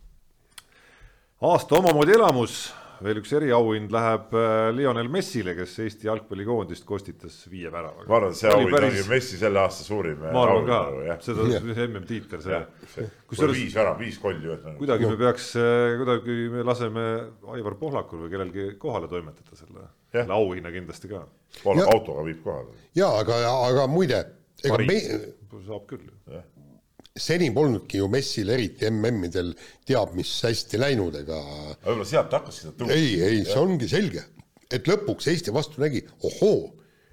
[1.41, 2.55] aasta omamoodi elamus,
[3.01, 8.05] veel üks eriauhind läheb äh, Lionel Messile, kes Eesti jalgpallikoondist kostitas viie väravaga.
[8.09, 8.91] ma arvan, et see auhind päris...
[8.91, 10.21] ongi Messi selle aasta suurim.
[10.21, 10.81] ma arvan ka,
[11.25, 11.47] seda
[11.87, 13.07] MM-tiitel, see.
[13.31, 14.59] kusjuures viis värav, viis kolli.
[14.77, 17.07] kuidagi me peaks, äh, kuidagi me laseme
[17.57, 21.25] Aivar Pohlakul või kellelgi kohale toimetada selle, selle auhinna kindlasti ka.
[21.65, 22.77] Autoga viib kohale.
[22.97, 24.25] ja aga, aga muide.
[24.61, 25.01] Me...
[25.65, 26.05] saab küll
[27.17, 29.51] seni polnudki ju messil, eriti MM-idel,
[29.87, 31.39] teab mis hästi läinud, ega.
[31.83, 32.95] võib-olla sealt hakkas seda tõusma.
[32.95, 34.23] ei, ei, see ongi selge,
[34.71, 36.69] et lõpuks Eesti vastu nägi, ohoo,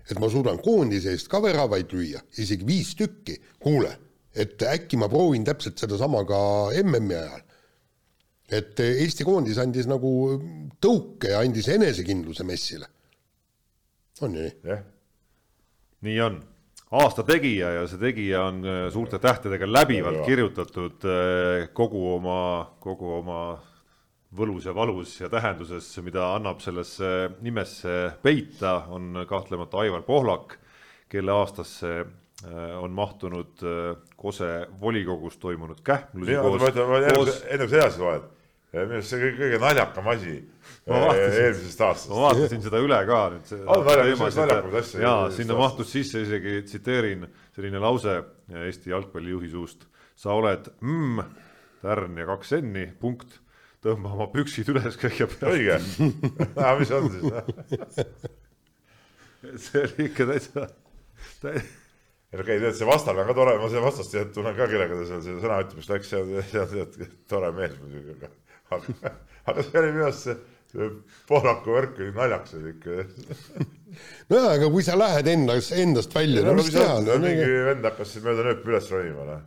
[0.08, 3.90] et ma suudan koondise eest ka väravaid lüüa, isegi viis tükki, kuule,
[4.38, 6.40] et äkki ma proovin täpselt sedasama ka
[6.84, 7.42] MM-i ajal.
[8.48, 10.10] et Eesti koondis andis nagu
[10.80, 12.86] tõuke ja andis enesekindluse messile.
[14.22, 14.54] on ju nii?
[14.70, 14.86] jah.
[16.06, 16.38] nii on
[16.90, 22.38] aasta tegija ja see tegija on äh, suurte tähtedega läbivalt kirjutatud äh, kogu oma,
[22.80, 23.40] kogu oma
[24.38, 30.58] võlus ja valus ja tähenduses, mida annab sellesse nimesse peita, on kahtlemata Aivar Pohlak,
[31.08, 33.64] kelle aastasse äh, on mahtunud
[34.18, 36.32] Kose volikogus toimunud kähmluse.
[37.52, 38.24] enne kui sa edasi loed,
[38.72, 40.40] minu arust see kõige, naljakam asi.
[40.88, 43.50] Eelmisest aastast ma vaatasin seda üle ka nüüd.
[43.66, 45.60] On naljakas, naljakamaid asju just sinna aastast.
[45.64, 47.26] mahtus sisse isegi, tsiteerin,
[47.56, 49.84] selline lause Eesti jalgpallijuhi suust.
[50.18, 51.20] sa oled mm,
[51.82, 53.40] tärn ja kaks n-i, punkt.
[53.84, 55.52] tõmba oma püksid üles kõigepealt.
[55.52, 55.76] õige
[56.56, 57.28] aga mis on siis
[59.68, 60.66] see oli ikka täitsa,
[61.46, 61.60] ei
[62.34, 64.98] no okei, tead see vastane on ka tore, ma seda vastast tead, tunnen ka, kellega
[64.98, 68.32] ta seal selle sõna ütlemist läks, see on, see on tead tore mees muidugi, aga
[68.76, 69.12] aga,
[69.52, 70.36] aga see oli minu arust see
[71.28, 72.96] Pohlaku värk oli naljakas oli ikka.
[74.30, 78.12] nojah, aga kui sa lähed endas, endast välja, no mis teha, mingi nii- vend hakkas
[78.12, 79.46] siin mööda nööpi üles ronima, noh.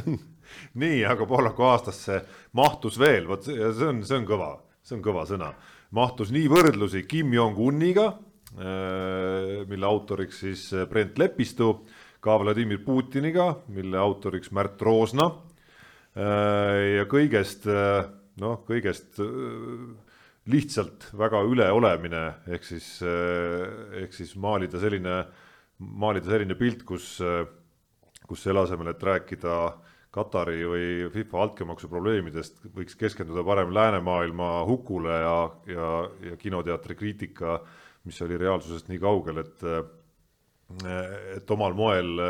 [0.82, 2.20] nii, aga Pohlaku aastasse
[2.58, 4.50] mahtus veel, vot see on, see on kõva,
[4.84, 5.54] see on kõva sõna.
[5.96, 8.10] mahtus nii võrdlusi Kim Jong-uniga,
[9.70, 11.72] mille autoriks siis Brent Lepistu,
[12.20, 15.30] ka Vladimir Putiniga, mille autoriks Märt Roosna.
[16.14, 17.64] ja kõigest,
[18.40, 20.09] noh, kõigest äh,
[20.50, 25.22] lihtsalt väga üleolemine, ehk siis, ehk siis maalida selline,
[25.78, 27.16] maalida selline pilt, kus
[28.30, 29.54] kus selle asemel, et rääkida
[30.10, 35.36] Katari või FIFA altkäemaksu probleemidest, võiks keskenduda parem läänemaailma hukule ja,
[35.70, 35.90] ja,
[36.26, 37.60] ja kinoteatri kriitika,
[38.08, 39.66] mis oli reaalsusest nii kaugel, et
[41.34, 42.20] et omal moel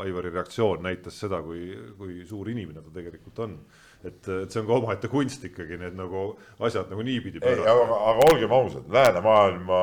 [0.00, 1.66] Aivari reaktsioon näitas seda, kui,
[1.98, 3.58] kui suur inimene ta tegelikult on.
[4.04, 6.26] Et, et see on ka omaette kunst ikkagi, need nagu
[6.62, 7.74] asjad nagu niipidi ei, pöörata.
[7.74, 9.80] aga, aga olgem ausad, läänemaailma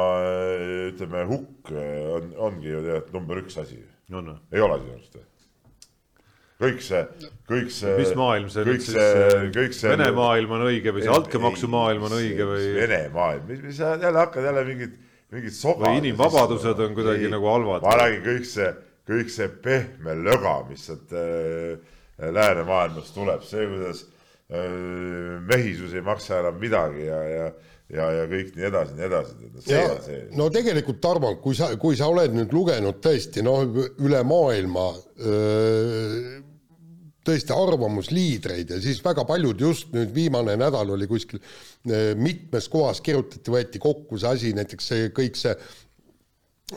[0.91, 3.79] ütleme hukk on, ongi ju tead number üks asi.
[4.11, 4.39] on või?
[4.55, 5.27] ei ole sinu arust või?
[6.59, 7.03] kõik see,
[7.47, 7.93] kõik see.
[8.01, 9.91] mis maailm see kõik see, siis, kõik see.
[9.93, 12.65] Vene maailm on õige või see altkäemaksu maailm on õige või?
[12.75, 14.97] Vene maailm, mis, mis sa jälle hakkad jälle mingit,
[15.31, 15.87] mingit soga.
[15.87, 17.87] Või inimvabadused on kuidagi nagu halvad.
[17.87, 18.73] ma räägin kõik see,
[19.07, 24.05] kõik see pehme löga, mis sealt äh, läänemaailmast tuleb, see, kuidas
[24.51, 27.49] äh, mehisus ei maksa enam midagi ja, ja
[27.89, 29.49] ja, ja kõik nii edasi, nii edasi.
[29.65, 30.19] see on see.
[30.37, 33.63] no tegelikult Tarmo, kui sa, kui sa oled nüüd lugenud tõesti noh,
[34.05, 34.85] üle maailma
[35.25, 36.37] öö,
[37.25, 43.01] tõesti arvamusliidreid ja siis väga paljud just nüüd viimane nädal oli kuskil öö, mitmes kohas
[43.05, 45.55] kirjutati, võeti kokku see asi, näiteks see kõik see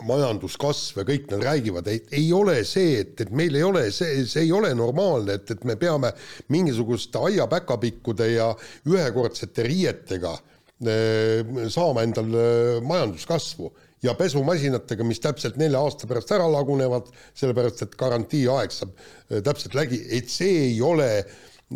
[0.01, 4.23] majanduskasv ja kõik nad räägivad, et ei ole see, et, et meil ei ole see,
[4.29, 6.13] see ei ole normaalne, et, et me peame
[6.53, 8.49] mingisuguste aiapäkapikkude ja
[8.89, 13.71] ühekordsete riietega eh, saama endale majanduskasvu
[14.03, 17.07] ja pesumasinatega, mis täpselt nelja aasta pärast ära lagunevad,
[17.39, 21.09] sellepärast et garantiiaeg saab eh, täpselt läbi, et see ei ole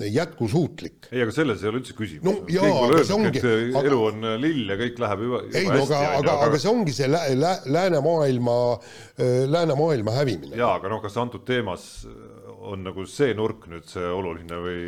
[0.06, 1.08] jätkusuutlik.
[1.12, 4.00] ei, aga selles ei ole üldse küsimus No jaa, aga see ongi- et aga- elu
[4.12, 7.08] on lill ja kõik läheb juba, juba ei no aga, aga, aga see ongi see
[7.12, 8.58] lä, lä, läänemaailma,
[9.58, 10.56] läänemaailma hävimine.
[10.60, 11.88] jaa, aga noh, kas antud teemas
[12.68, 14.80] on nagu see nurk nüüd see oluline või,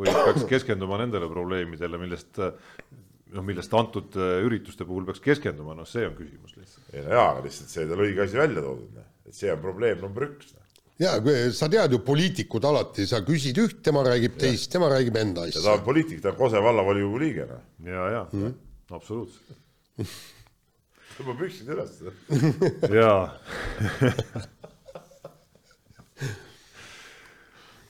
[0.00, 4.14] või peaks keskenduma nendele probleemidele, millest noh, millest antud
[4.46, 6.86] ürituste puhul peaks keskenduma, noh, see on küsimus lihtsalt.
[6.94, 10.00] ei no jaa, aga lihtsalt see oli õige asi välja toodud, et see on probleem
[10.04, 10.54] number üks.
[10.98, 11.16] Ja
[11.52, 15.52] sa tead ju, poliitikud alati, sa küsid üht, tema räägib teist, tema räägib enda ja
[15.52, 15.74] ta asja.
[15.76, 17.66] on poliitik, ta on Kose vallavolikogu liige, noh.
[17.84, 18.54] ja, ja mm -hmm.
[18.96, 19.58] absoluutselt.
[21.16, 22.00] tõmba püksid üles.
[23.00, 23.36] jaa.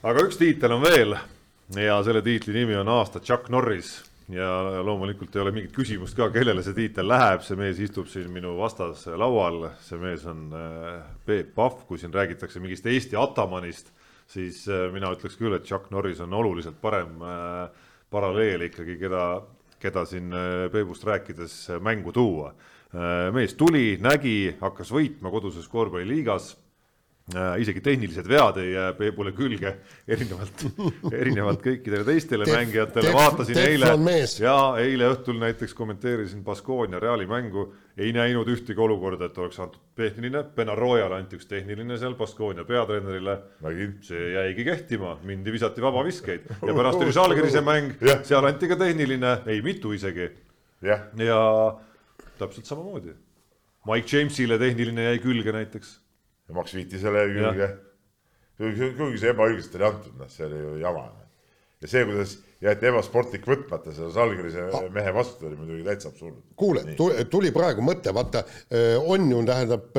[0.03, 1.17] aga üks tiitel on veel
[1.75, 6.29] ja selle tiitli nimi on aasta Chuck Norris ja loomulikult ei ole mingit küsimust ka,
[6.35, 11.05] kellele see tiitel läheb, see mees istub siin minu vastas laual, see mees on äh,
[11.27, 13.93] Peep Pahv, kui siin räägitakse mingist Eesti atamanist,
[14.31, 19.27] siis äh, mina ütleks küll, et Chuck Norris on oluliselt parem äh, paralleel ikkagi, keda,
[19.83, 20.35] keda siin
[20.72, 22.53] Peebust rääkides mängu tuua.
[23.35, 26.53] Mees tuli, nägi, hakkas võitma koduses korvpalliliigas
[27.35, 29.72] isegi tehnilised vead ei jää Peebule külge,
[30.14, 30.62] erinevalt,
[31.11, 33.89] erinevalt kõikidele teistele mängijatele, vaatasin eile
[34.39, 37.66] ja eile õhtul näiteks kommenteerisin Baskonia Reali mängu,
[37.99, 43.37] ei näinud ühtegi olukorda, et oleks antud tehniline, Benarojale anti üks tehniline seal Baskonia peatreenerile,
[44.07, 49.41] see jäigi kehtima, mindi visati vabaviskeid ja pärast oli Žalgirise mäng seal anti ka tehniline,
[49.51, 50.31] ei mitu isegi.
[50.87, 51.01] Ja
[52.39, 53.18] täpselt samamoodi.
[53.87, 55.97] Mike Jamesile tehniline jäi külge näiteks
[56.49, 57.71] ja Max Viiti selle külge.
[58.57, 61.07] kuigi see ebaõiglaselt oli antud, noh, see oli ju jama.
[61.83, 66.41] ja see, kuidas jäeti ebasportlik võtmata selle Žalgirise mehe vastu, oli muidugi täitsa absurdne.
[66.57, 66.83] kuule,
[67.31, 68.43] tuli praegu mõte, vaata
[69.05, 69.99] on ju, tähendab,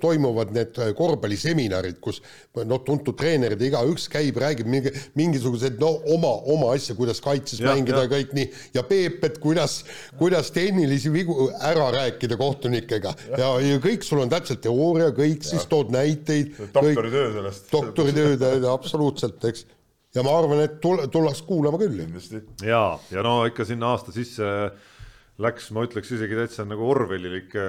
[0.00, 2.20] toimuvad need korvpalliseminarid, kus
[2.58, 7.62] noh, tuntud treenerid ja igaüks käib, räägib mingi mingisuguseid no oma, oma asja, kuidas kaitses
[7.62, 8.50] Jah, mängida ja kõik nii.
[8.76, 9.80] Ja Peep, et kuidas,
[10.20, 13.14] kuidas tehnilisi vigu ära rääkida kohtunikega.
[13.34, 17.66] Ja, ja kõik sul on täpselt teooria, kõik siis tood näiteid, doktoritöö sellest.
[17.74, 19.66] doktoritööd, absoluutselt, eks
[20.16, 22.00] ja ma arvan, et tul-, tullakse kuulama küll.
[22.64, 24.48] ja, ja no ikka sinna aasta sisse
[25.38, 27.64] läks, ma ütleks isegi täitsa nagu Orwellilike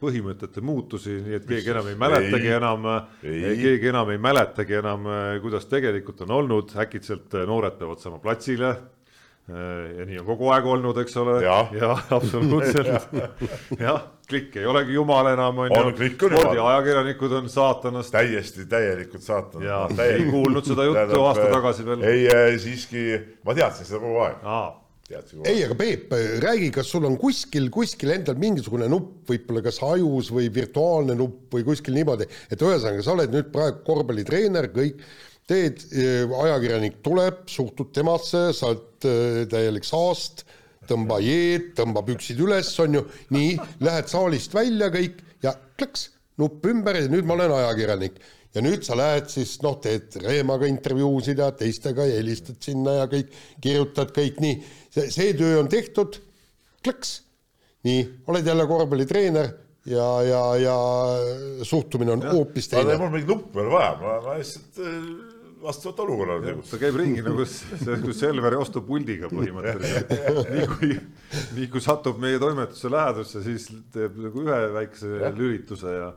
[0.00, 2.88] põhimõtete muutusi, nii et keegi enam ei mäletagi ei, enam,
[3.22, 5.06] keegi enam ei mäletagi enam,
[5.44, 8.74] kuidas tegelikult on olnud, äkitselt noored peavad saama platsile
[9.46, 11.36] ja nii on kogu aeg olnud, eks ole.
[11.44, 13.12] jah ja, absoluutselt
[13.86, 16.08] jah, klikk ei olegi jumal enam on, on ju.
[16.16, 18.10] spordiajakirjanikud on saatanast.
[18.14, 19.68] täiesti täielikult saatanast.
[19.68, 22.02] ja no, ei kuulnud seda juttu aasta tagasi veel.
[22.10, 23.06] ei äh,, siiski
[23.46, 24.42] ma teadsin seda kogu aeg
[25.46, 26.10] ei, aga Peep,
[26.42, 31.54] räägi, kas sul on kuskil, kuskil endal mingisugune nupp, võib-olla kas ajus või virtuaalne nupp
[31.54, 35.04] või kuskil niimoodi, et ühesõnaga, sa oled nüüd praegu korvpallitreener, kõik,
[35.46, 40.44] teed, eh, ajakirjanik tuleb, suhtud temasse, sa oled eh, täielik saast,
[40.86, 46.66] tõmba jeed, tõmba püksid üles, on ju, nii, lähed saalist välja kõik ja klõks, nupp
[46.68, 48.18] ümber ja nüüd ma olen ajakirjanik
[48.56, 53.06] ja nüüd sa lähed siis noh, teed Reemaga intervjuusid ja teistega ja helistad sinna ja
[53.10, 53.30] kõik,
[53.62, 54.56] kirjutad kõik nii,
[54.96, 56.18] see, töö on tehtud,
[56.84, 57.20] klõks.
[57.86, 59.52] nii, oled jälle korvpallitreener
[59.86, 60.76] ja, ja, ja
[61.66, 62.96] suhtumine on hoopis teine.
[62.98, 65.25] mul mingit nuppu ei ole vaja, ma, lihtsalt äh,
[65.62, 66.76] vastavalt olukorrale tegutseda.
[66.76, 67.46] ta käib ringi nagu
[67.86, 70.12] nagu Selveri ostupuldiga põhimõtteliselt
[70.54, 70.90] nii kui,
[71.56, 75.32] nii kui satub meie toimetuse lähedusse, siis teeb nagu ühe väikse ja.
[75.34, 76.10] lülituse ja.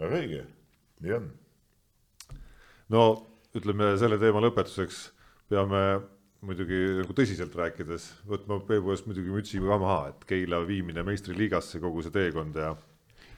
[0.00, 0.44] väga õige,
[1.04, 1.26] nii on
[2.94, 3.08] no
[3.56, 5.02] ütleme selle teema lõpetuseks
[5.50, 5.82] peame
[6.46, 11.82] muidugi nagu tõsiselt rääkides võtma Peebu eest muidugi mütsi ka maha, et Keila viimine meistriliigasse
[11.82, 12.72] kogu see teekond ja.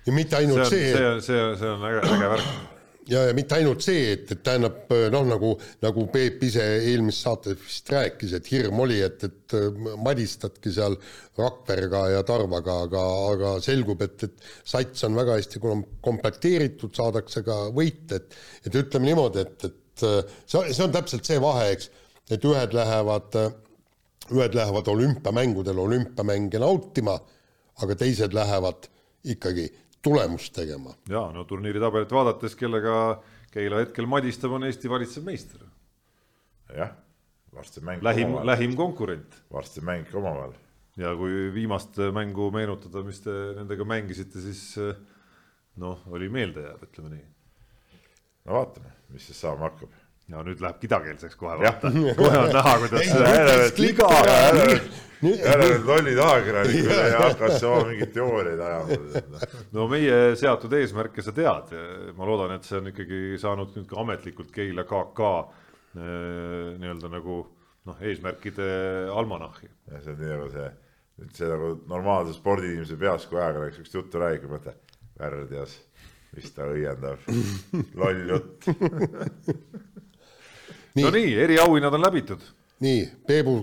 [0.07, 0.93] ja mitte ainult see.
[0.93, 4.43] see, see, see, see on äge, äge värk ja, ja mitte ainult see, et, et
[4.45, 9.57] tähendab noh, nagu, nagu Peep ise eelmises saates vist rääkis, et hirm oli, et, et
[10.03, 10.97] madistadki seal
[11.39, 15.63] Rakverega ja Tarvaga, aga, aga selgub, et, et sats on väga hästi
[16.05, 20.07] komplekteeritud, saadakse ka võit, et et ütleme niimoodi, et, et
[20.47, 21.91] see, see on täpselt see vahe, eks,
[22.31, 23.37] et ühed lähevad,
[24.33, 27.19] ühed lähevad olümpiamängudel olümpiamänge nautima,
[27.83, 28.87] aga teised lähevad
[29.33, 29.69] ikkagi
[30.03, 30.95] tulemust tegema.
[31.09, 32.97] ja no turniiri tabelit vaadates, kellega
[33.53, 35.61] Keila hetkel madistab, on Eesti valitsev meister.
[36.77, 36.93] jah,
[37.55, 38.03] varsti mäng.
[38.03, 39.43] lähim, lähim konkurent.
[39.53, 40.53] varsti mäng omavahel.
[40.97, 44.77] ja kui viimast mängu meenutada, mis te nendega mängisite, siis
[45.77, 47.27] noh, oli meeldejääv, ütleme nii.
[48.45, 52.77] no vaatame, mis siis saama hakkab ja nüüd läheb kidakeelseks kohe vaata, kohe on näha,
[52.85, 53.09] kuidas
[55.23, 59.43] jälle lollid ajakirjanikud ja hakkas oma mingeid teooriaid ajama.
[59.73, 61.75] no meie seatud eesmärke sa tead,
[62.17, 67.43] ma loodan, et see on ikkagi saanud nüüd ka ametlikult Keila KK eh, nii-öelda nagu
[67.89, 68.73] noh, eesmärkide
[69.15, 69.71] almanahhi.
[69.93, 70.69] ja see on nii nagu see,
[71.39, 74.75] see nagu normaalse spordiinimese peas, kui ajakirjanik siukest juttu räägib, mõtle,
[75.21, 75.79] värdjas,
[76.37, 77.31] mis ta õiendab,
[77.95, 78.69] loll jutt.
[81.01, 82.47] no nii, eriauhinnad on läbitud.
[82.83, 83.57] nii, Peebu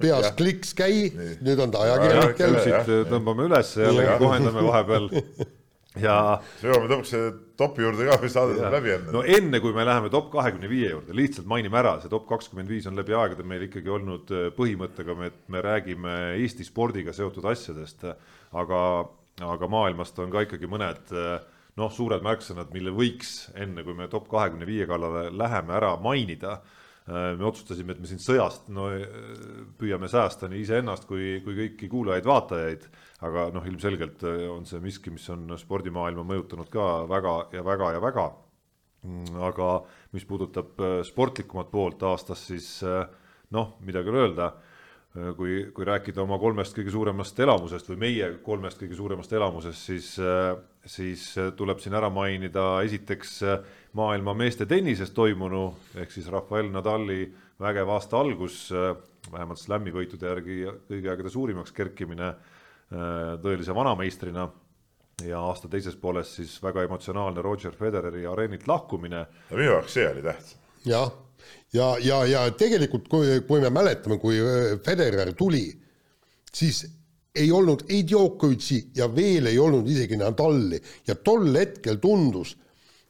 [0.00, 1.08] peas kliks käi,
[1.44, 2.62] nüüd on ta ajakirjanik jälle.
[2.66, 5.10] siit tõmbame üles jällegi kohendame vahepeal
[6.06, 6.16] ja.
[6.62, 7.14] jõuame lõpuks
[7.60, 9.14] topi juurde ka, või saade saab läbi enne.
[9.14, 12.70] no enne kui me läheme top kahekümne viie juurde, lihtsalt mainime ära, see top kakskümmend
[12.72, 17.46] viis on läbi aegade meil ikkagi olnud äh, põhimõttega, et me räägime Eesti spordiga seotud
[17.52, 18.06] asjadest,
[18.56, 18.82] aga,
[19.52, 21.36] aga maailmast on ka ikkagi mõned äh,
[21.80, 26.58] noh, suured märksõnad, mille võiks enne, kui me top kahekümne viie kallale läheme, ära mainida.
[27.02, 28.86] Äh, me otsustasime, et me siin sõjast no
[29.80, 32.86] püüame säästa nii iseennast kui, kui kõiki kuulajaid-vaatajaid,
[33.26, 37.94] aga noh, ilmselgelt äh, on see miski, mis on spordimaailma mõjutanud ka väga ja väga
[37.96, 38.28] ja väga.
[39.02, 39.70] Mm, aga
[40.14, 42.76] mis puudutab äh, sportlikumat poolt aastas, siis
[43.52, 44.52] noh, midagi ei ole öelda
[45.12, 49.88] Äh, kui, kui rääkida oma kolmest kõige suuremast elamusest või meie kolmest kõige suuremast elamusest,
[49.90, 50.54] siis, äh,
[50.86, 53.38] siis äh, tuleb siin ära mainida esiteks
[53.98, 55.66] maailma meeste tennises toimunu
[56.00, 57.26] ehk siis Rafael Nadali
[57.62, 58.72] vägev aasta algus,
[59.30, 60.56] vähemalt slam'i võitude järgi
[60.88, 62.32] kõigi aegade suurimaks kerkimine
[63.44, 64.48] tõelise vanameistrina
[65.28, 69.26] ja aasta teises pooles siis väga emotsionaalne Roger Federeri areenilt lahkumine.
[69.50, 70.58] no minu jaoks see oli tähtsam.
[70.84, 71.12] jah
[71.72, 75.66] ja, ja, ja tegelikult, kui, kui me mäletame, kui äh, Federer tuli,
[76.52, 76.84] siis
[77.34, 80.80] ei olnud ei Djokovic'i ja veel ei olnud isegi Nadali.
[81.08, 82.54] Ja tol hetkel tundus,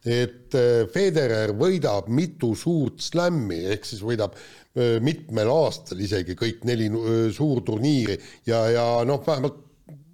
[0.03, 6.67] et äh, Federer võidab mitu suurt slam'i ehk siis võidab äh, mitmel aastal isegi kõik
[6.69, 6.89] neli
[7.35, 8.19] suurturniiri.
[8.47, 9.59] Ja, ja noh, vähemalt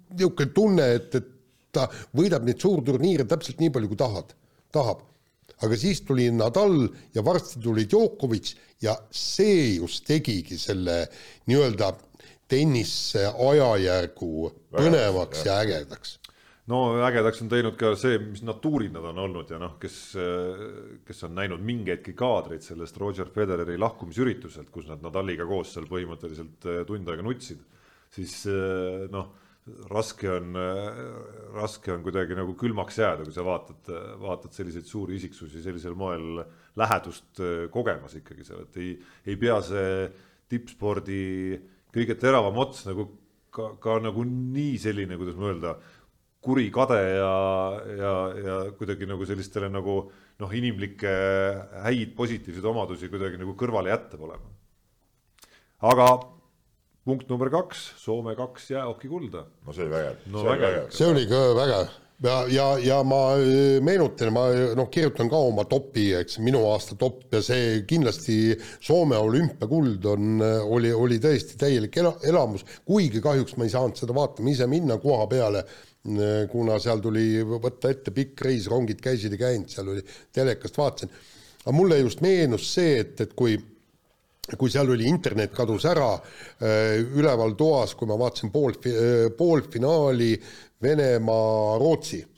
[0.09, 1.29] niisugune tunne, et, et
[1.73, 1.85] ta
[2.17, 4.33] võidab neid suurturniire täpselt nii palju, kui tahad,
[4.73, 5.05] tahab.
[5.59, 11.01] Aga siis tuli Nadal ja varsti tuli Djokovic ja see just tegigi selle
[11.51, 11.91] nii-öelda
[12.49, 16.17] tennise ajajärgu põnevaks ja ägedaks.
[16.69, 19.97] No ägedaks on teinud ka see, mis natuurid nad on olnud ja noh, kes,
[21.07, 26.67] kes on näinud mingeidki kaadreid sellest Roger Federeri lahkumisürituselt, kus nad Nadaliga koos seal põhimõtteliselt
[26.69, 27.63] äh, tund aega nutsid,
[28.13, 29.31] siis äh, noh,
[29.89, 30.55] raske on,
[31.53, 36.39] raske on kuidagi nagu külmaks jääda, kui sa vaatad, vaatad selliseid suuri isiksusi sellisel moel
[36.79, 38.95] lähedust kogemas ikkagi seal, et ei,
[39.29, 39.91] ei pea see
[40.49, 41.19] tippspordi
[41.95, 43.07] kõige teravam ots nagu
[43.53, 45.77] ka, ka nagu nii selline, kuidas ma öelda
[46.43, 47.33] kuri kade ja,
[47.99, 49.99] ja, ja kuidagi nagu sellistele nagu
[50.39, 51.13] noh, inimlikke
[51.83, 54.37] häid positiivseid omadusi kuidagi nagu kõrvale jätta pole.
[55.83, 56.07] aga
[57.03, 59.45] punkt number kaks, Soome kaks jäähoki kulda.
[59.65, 60.45] no see oli vägev no,.
[60.95, 61.91] see oli ka vägev
[62.23, 64.47] ja, ja, ja ma äh, meenutan, ma
[64.77, 70.41] noh, kirjutan ka oma topi, eks, minu aasta top ja see kindlasti Soome olümpiakuld on,
[70.43, 74.67] äh, oli, oli tõesti täielik ela, elamus, kuigi kahjuks ma ei saanud seda vaatama ise
[74.69, 75.65] minna koha peale
[76.49, 80.03] kuna seal tuli võtta ette pikk reis, rongid käisid ja käinud, seal oli,
[80.33, 81.11] telekast vaatasin.
[81.65, 83.57] aga mulle just meenus see, et, et kui
[84.57, 90.31] kui seal oli internet kadus ära äh, üleval toas, kui ma vaatasin pool, äh, poolfinaali
[90.83, 92.29] Venemaa-Rootsi äh,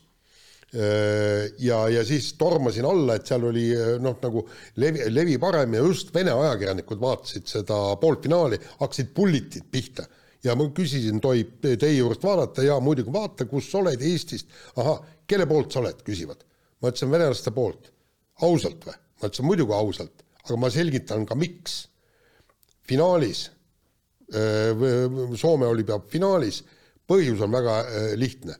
[1.58, 3.68] ja, ja siis tormasin alla, et seal oli
[4.02, 4.46] noh, nagu
[4.82, 10.08] levi, levi parem ja just Vene ajakirjanikud vaatasid seda poolfinaali, hakkasid pullitid pihta
[10.44, 14.50] ja ma küsisin, tohib teie juurest vaadata ja muidugi vaata, kus sa oled Eestist.
[14.76, 16.42] ahah, kelle poolt sa oled, küsivad.
[16.82, 17.92] ma ütlesin venelaste poolt.
[18.42, 18.96] ausalt või?
[19.20, 21.82] ma ütlesin muidugi ausalt, aga ma selgitan ka, miks.
[22.88, 23.50] finaalis,
[24.32, 26.62] Soome oli peab finaalis,
[27.08, 27.78] põhjus on väga
[28.20, 28.58] lihtne.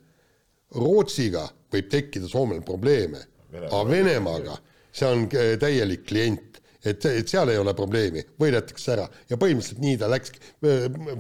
[0.73, 3.21] Rootsiga võib tekkida Soomel probleeme,
[3.67, 4.57] aga Venemaaga.
[4.93, 6.49] See on täielik klient.
[6.83, 9.05] Et, et seal ei ole probleemi, võidetakse ära.
[9.31, 10.41] Ja põhimõtteliselt nii ta läkski,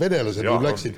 [0.00, 0.96] venelased ju läksid.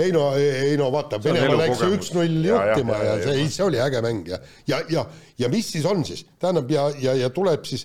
[0.00, 3.82] ei no, ei no vaata, Venemaa läks üks-null juhtima ja, ja, ja see, see oli
[3.84, 5.04] äge mäng ja, ja, ja,
[5.44, 7.84] ja mis siis on siis, tähendab ja, ja, ja tuleb siis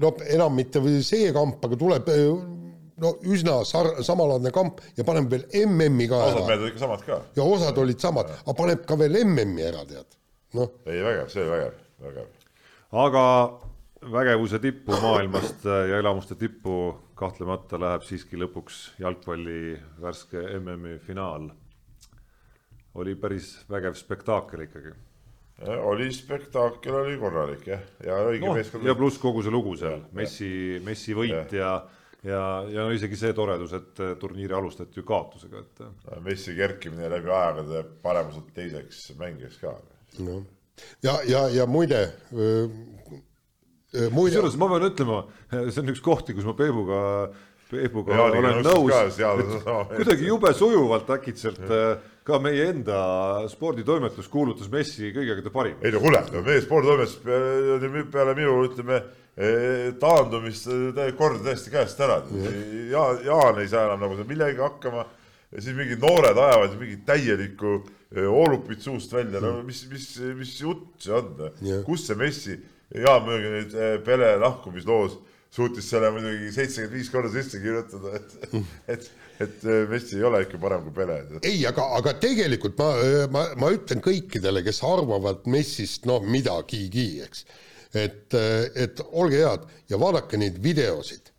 [0.00, 2.08] no enam mitte see kamp, aga tuleb
[3.02, 7.04] no üsna sar-, samalaadne kamp ja paneb veel MM-i ka osad mehed olid ikka samad
[7.06, 7.20] ka.
[7.36, 10.18] ja osad olid samad, aga paneb ka veel MM-i ära, tead,
[10.58, 10.72] noh.
[10.86, 12.32] ei, vägev, see oli vägev, vägev.
[13.04, 13.26] aga
[14.12, 21.50] vägevuse tippu maailmast ja elamuste tippu kahtlemata läheb siiski lõpuks jalgpalli värske MM-i finaal.
[22.94, 24.92] oli päris vägev spektaakel ikkagi.
[25.62, 28.86] oli spektaakel, oli korralik jah, ja õige no, meeskond.
[28.86, 31.72] ja pluss kogu see lugu seal, Messi, Messi võit ja, ja,
[32.24, 35.84] ja, ja no isegi see toredus, et turniiri alustati ju kaotusega, et.
[36.24, 39.76] Messi kerkimine läbi aegade paremuselt teiseks mängijaks ka.
[40.22, 40.42] noh,
[41.02, 42.06] ja, ja, ja muide
[43.92, 45.18] Äh, kusjuures ma pean ütlema,
[45.68, 47.00] see on üks kohti, kus ma Peebuga,
[47.68, 49.18] Peebuga ja, olen nõus,
[49.90, 53.02] kuidagi jube sujuvalt äkitselt äh, ka meie enda
[53.52, 55.84] sporditoimetus kuulutas Messi kõige kõige parimaks.
[55.84, 59.21] ei no kuule, meie sporditoimetus peale, peale minu ütleme äh,
[60.02, 60.68] taandumist
[61.16, 62.20] kord täiesti käest ära.
[62.92, 65.06] ja Jaan ei saa enam nagu millegagi hakkama.
[65.52, 67.78] Ja siis mingid noored ajavad mingit täielikku
[68.28, 70.06] oolupit suust välja, no mis, mis,
[70.36, 71.48] mis jutt see on,
[71.84, 72.56] kus see Messi
[72.92, 75.16] Jaan Möögi nüüd eh, Pele lahkumisloos
[75.52, 78.56] suutis selle muidugi seitsekümmend viis korda sisse kirjutada, et,
[78.94, 79.08] et,
[79.44, 81.18] et Messi ei ole ikka parem kui Pele.
[81.40, 82.90] ei, aga, aga tegelikult ma,
[83.32, 87.46] ma, ma ütlen kõikidele, kes arvavad Messist noh, midagigi, eks,
[87.94, 88.34] et,
[88.74, 91.30] et olge head ja vaadake neid videosid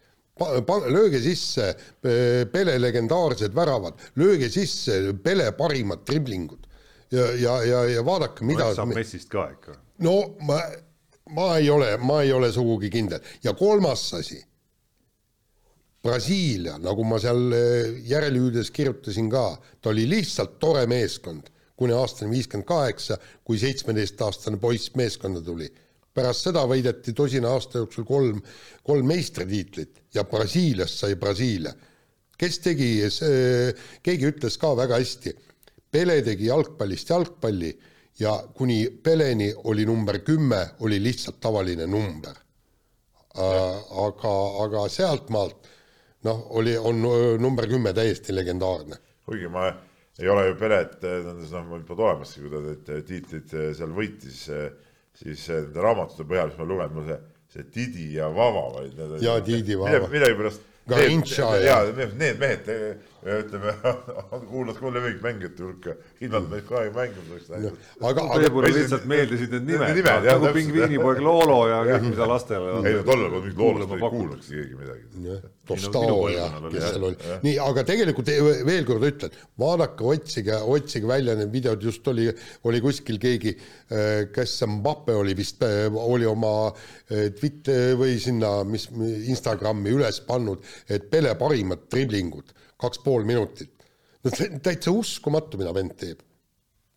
[0.89, 1.67] lööge sisse
[2.01, 6.65] Pele legendaarsed väravad, lööge sisse Pele parimad driblingud
[7.13, 8.71] ja, ja, ja, ja vaadake, mida.
[8.73, 9.77] saab Messist ka ikka.
[10.01, 10.57] no ma
[11.29, 14.41] ma ei ole, ma ei ole sugugi kindel ja kolmas asi.
[16.03, 21.47] Brasiilia, nagu ma seal eh, järelhüüdes kirjutasin ka, ta oli lihtsalt tore meeskond
[21.79, 25.69] kuni aastani viiskümmend kaheksa, kui seitsmeteistaastane poiss meeskonda tuli.
[26.13, 28.41] Pärast seda võideti tosina aasta jooksul kolm,
[28.85, 31.73] kolm meistritiitlit ja Brasiiliast sai Brasiilia.
[32.37, 32.91] kes tegi,
[34.03, 35.33] keegi ütles ka väga hästi,
[35.93, 37.69] Pele tegi jalgpallist jalgpalli
[38.19, 42.33] ja kuni Peleni oli number kümme, oli lihtsalt tavaline number.
[43.33, 44.33] aga,
[44.63, 45.69] aga sealtmaalt
[46.23, 47.01] noh, oli, on
[47.41, 48.97] number kümme täiesti legendaarne.
[49.25, 49.71] kuigi ma
[50.19, 54.43] ei ole ju Pelet noh, mul polnud olemaski, kui ta need tiitlid seal võitis,
[55.17, 57.19] siis nende raamatute põhjal, mis ma lugenud, mul see,
[57.53, 60.07] see Didi ja Vava, vaid need ja Didi Vava.
[60.11, 62.71] millegipärast Garintša ja ja need, need mehed,
[63.23, 63.73] ütleme,
[64.51, 67.81] kuulad ka lemmik mängijate hulka, kogu aeg mänginud oleks läinud.
[68.01, 72.77] aga, aga Peeburile lihtsalt meeldisid need nimed, nimed, nagu pingviinipoeg Loolo ja kõik, mida lastele
[72.83, 75.51] ei no tollal polnud mingit Kuulama ei kuulnudki keegi midagi.
[75.67, 77.17] Tostao ja kes seal oli.
[77.45, 78.31] nii, aga tegelikult
[78.67, 82.27] veel kord ütlen, vaadake, otsige, otsige välja need videod, just oli,
[82.67, 83.55] oli kuskil keegi,
[84.35, 86.53] kes see Mbappe oli vist, oli oma
[87.07, 92.53] eh, Twitter või sinna, mis Instagrami üles pannud, et Pele parimad driblingud,
[92.83, 93.87] kaks pool minutit.
[94.23, 94.31] no
[94.63, 96.23] täitsa uskumatu, mida vend teeb.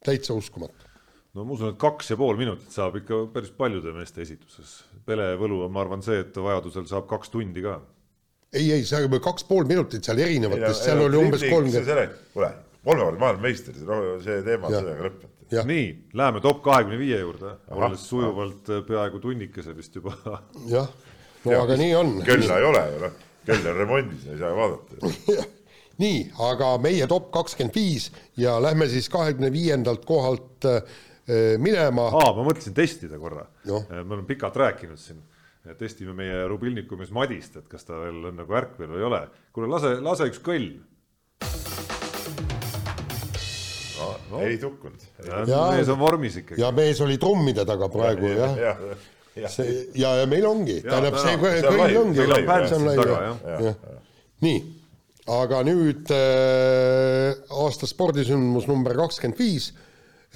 [0.06, 0.88] täitsa uskumatu.
[1.34, 4.78] no ma usun, et kaks ja pool minutit saab ikka päris paljude meeste esituses.
[5.06, 7.78] Pele võlu on, ma arvan, see, et vajadusel saab kaks tundi ka.
[8.52, 12.20] ei, ei, see oli kaks pool minutit seal erinevatest, seal oli umbes kolmkümmend.
[12.34, 13.80] kuule, kolmekordne maailmameister,
[14.24, 15.32] see teema sellega.
[15.50, 15.62] Jah.
[15.66, 20.10] nii, läheme top kahekümne viie juurde, olles sujuvalt äh, peaaegu tunnikese vist juba
[20.72, 20.88] jah,
[21.44, 22.10] no ja, aga nii on.
[22.26, 25.12] kella ei ole ju noh, kell on remondis, ei saa vaadata.
[26.02, 26.18] nii,
[26.50, 30.82] aga meie top kakskümmend viis ja lähme siis kahekümne viiendalt kohalt äh,
[31.58, 32.10] minema.
[32.12, 33.46] aa, ma mõtlesin testida korra.
[33.70, 33.86] Noh.
[33.90, 35.22] me oleme pikalt rääkinud siin,
[35.78, 39.22] testime meie Rubilniku mees Madist, et kas ta veel on nagu ärkvel või ei ole.
[39.56, 40.70] kuule, lase, lase üks kõll.
[44.30, 45.02] No, ei tukkunud.
[45.48, 46.60] Mees on vormis ikkagi.
[46.60, 49.04] ja mees oli trummide taga praegu jah ja, jah,
[49.40, 49.52] jah.
[49.52, 52.18] see ja, ja meil ongi, tähendab täna- see kõll ongi,
[54.44, 54.58] nii,
[55.26, 59.72] aga nüüd äh, aasta spordisündmus number kakskümmend viis,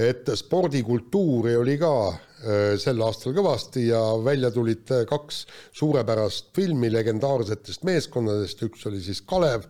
[0.01, 5.45] et spordikultuuri oli ka äh, sel aastal kõvasti ja välja tulid äh, kaks
[5.79, 9.69] suurepärast filmi legendaarsetest meeskondadest, üks oli siis Kalev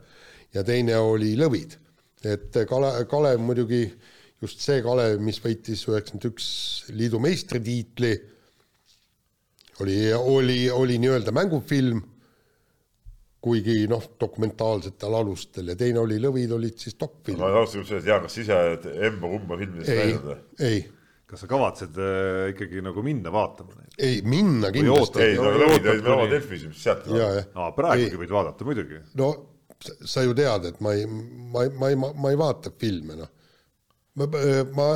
[0.57, 1.77] ja teine oli Lõvid.
[2.25, 3.85] et Kale-, Kalev muidugi
[4.41, 6.47] just see Kalev, mis võitis üheksakümmend üks
[6.97, 8.14] liidu meistritiitli,
[9.81, 12.01] oli, oli, oli nii-öelda mängufilm,
[13.41, 17.38] kuigi noh, dokumentaalsetel alustel ja teine oli Lõvid olid siis dokfilm.
[17.41, 20.38] ma tahtsin öelda, et Jaan, kas ise oled emba-kumba filmidest ei näinud või?,
[20.68, 20.80] ei,
[21.30, 23.95] kas sa kavatsed äh, ikkagi nagu minna vaatama neid?
[23.99, 25.22] ei minna kindlasti.
[25.24, 27.47] ei, no Ei, lõvid olid meil oma Delfis, mis sealt ja, ja.
[27.55, 29.01] aa, praegugi võid vaadata muidugi.
[29.22, 29.30] no
[29.80, 33.16] sa- sa ju tead, et ma ei, ma ei, ma ei, ma ei vaata filme,
[33.22, 33.30] noh.
[34.19, 34.27] Ma,
[34.75, 34.89] ma,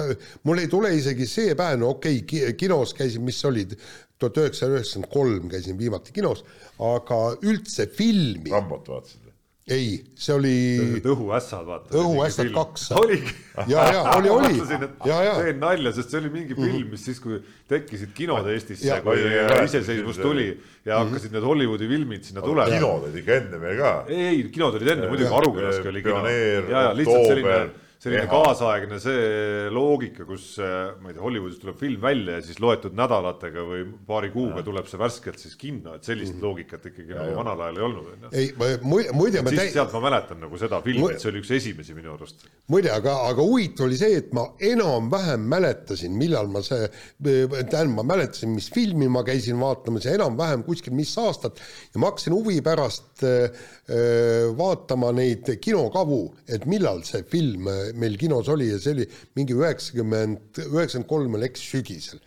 [0.43, 3.77] mul ei tule isegi see päev, no okei okay,, kinos käisin, mis olid,
[4.19, 6.45] tuhat üheksasada üheksakümmend kolm käisin viimati kinos,
[6.83, 9.33] aga üldse filmi, Rambot vaatasid või?
[9.75, 10.55] ei, see oli
[10.99, 11.95] õhuässad, vaata.
[11.97, 12.89] Õhuässad kaks.
[12.99, 13.31] oligi.
[13.71, 17.39] ja, ja oli, oli teen nalja, sest see oli mingi film, mis siis, kui
[17.71, 19.23] tekkisid kinod Eestisse, kui
[19.65, 20.51] iseseisvus tuli
[20.85, 22.69] ja hakkasid need Hollywoodi filmid sinna tulema.
[22.75, 23.95] kinod olid ikka enne meil ka.
[24.11, 25.39] ei, ei, kinod olid enne, muidugi Ja.
[25.39, 26.21] Arukülaski oli kino.
[26.21, 28.31] Pioneer, ja, ja lihtsalt selline selline Eha.
[28.31, 32.97] kaasaegne see loogika, kus äh, ma ei tea, Hollywoodis tuleb film välja ja siis loetud
[32.97, 37.63] nädalatega või paari kuuga tuleb see värskelt siis kinno, et sellist loogikat ikkagi nagu vanal
[37.67, 38.33] ajal ei olnud, onju.
[38.41, 38.51] ei,
[38.85, 41.97] muide ma siis täi- sealt ma mäletan nagu seda filmi, et see oli üks esimesi
[41.97, 42.45] minu arust.
[42.73, 46.91] muide, aga, aga huvitav oli see, et ma enam-vähem mäletasin, millal ma see,
[47.25, 51.63] tähendab, ma mäletasin, mis filmi ma käisin vaatamas ja enam-vähem kuskil mis aastat
[51.95, 53.59] ja ma hakkasin huvi pärast äh,
[53.89, 59.07] äh, vaatama neid kinokavu, et millal see film äh, meil kinos oli ja see oli
[59.39, 62.23] mingi üheksakümmend, üheksakümmend kolm oli eks sügisel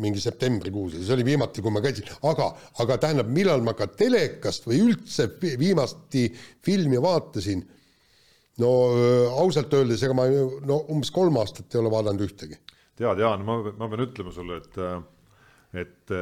[0.00, 2.50] mingi septembrikuus ja see oli viimati, kui ma käisin, aga,
[2.82, 6.28] aga tähendab, millal ma ka telekast või üldse viimati
[6.62, 7.64] filmi vaatasin
[8.60, 8.70] no
[9.40, 12.60] ausalt öeldes, ega ma no umbes kolm aastat ei ole vaadanud ühtegi.
[13.00, 14.78] tead, Jaan, ma, ma pean ütlema sulle, et,
[15.82, 16.14] et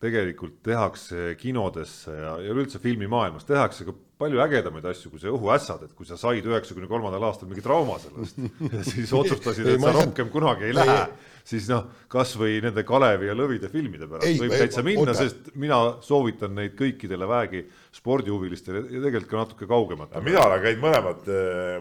[0.00, 5.82] tegelikult tehakse kinodesse ja, ja üleüldse filmimaailmas tehakse ka palju ägedamaid asju kui see õhuässad,
[5.84, 8.38] et kui sa said üheksakümne kolmandal aastal mingi trauma sellest
[8.74, 12.62] ja siis otsustasid, Ei, et sa rohkem kunagi ei Ei, lähe ei., siis noh, kasvõi
[12.64, 16.76] nende Kalevi ja Lõvide filmide pärast Ei, võib ei, täitsa minna, sest mina soovitan neid
[16.78, 17.64] kõikidele väegi
[17.96, 20.24] spordihuvilistele ja tegelikult ka natuke kaugematele.
[20.24, 21.28] mina olen käinud mõlemad,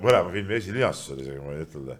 [0.04, 2.00] mõlema filmi esilinastusel isegi, ma võin ütelda.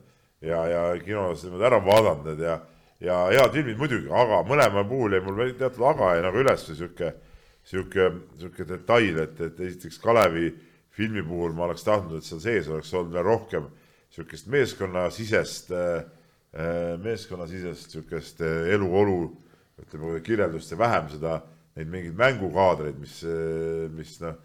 [0.52, 2.60] ja, ja kinos niimoodi ära vaadanud need ja,
[3.04, 7.14] ja head filmid muidugi, aga mõlema puhul jäi mul teatud aga jäi nagu üles sihuke,
[7.68, 10.50] sihuke, sihuke detail, et, et esiteks Kalevi
[10.96, 13.70] filmi puhul ma oleks tahtnud, et seal sees oleks olnud veel rohkem
[14.12, 15.72] sihukest meeskonnasisest,
[17.04, 19.30] meeskonnasisest sihukest äh, eluolu,
[19.80, 21.40] ütleme kirjeldust ja vähem seda,
[21.78, 23.22] neid mingeid mängukaadreid, mis,
[23.96, 24.36] mis noh,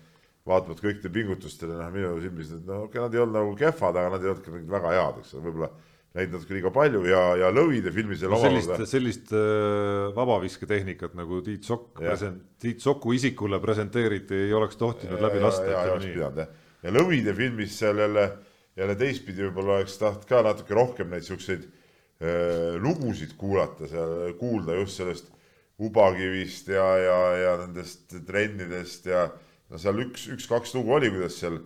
[0.46, 4.12] vaatamata kõikide pingutustele, noh minu silmis, no okei okay,, nad ei olnud nagu kehvad, aga
[4.14, 5.70] nad ei olnud ka mingid väga head, eks ole, võib-olla
[6.14, 11.40] neid natuke liiga palju ja, ja Lõvide filmis jälle sellist, omakorda sellist äh, vabavisketehnikat nagu
[11.46, 16.12] Tiit Sokk present-, Tiit Soku isikule presenteeriti, ei oleks tohtinud läbi lasta, ja, ja ütleme
[16.12, 16.20] nii.
[16.22, 16.58] jah.
[16.86, 18.28] ja Lõvide filmis seal jälle,
[18.78, 24.78] jälle teistpidi võib-olla oleks tahtnud ka natuke rohkem neid siukseid äh, lugusid kuulata seal, kuulda
[24.78, 25.32] just sellest
[25.82, 29.26] Ubakivist ja, ja, ja nendest trennidest ja,
[29.66, 31.58] no seal üks, üks-kaks lugu oli, kuidas seal,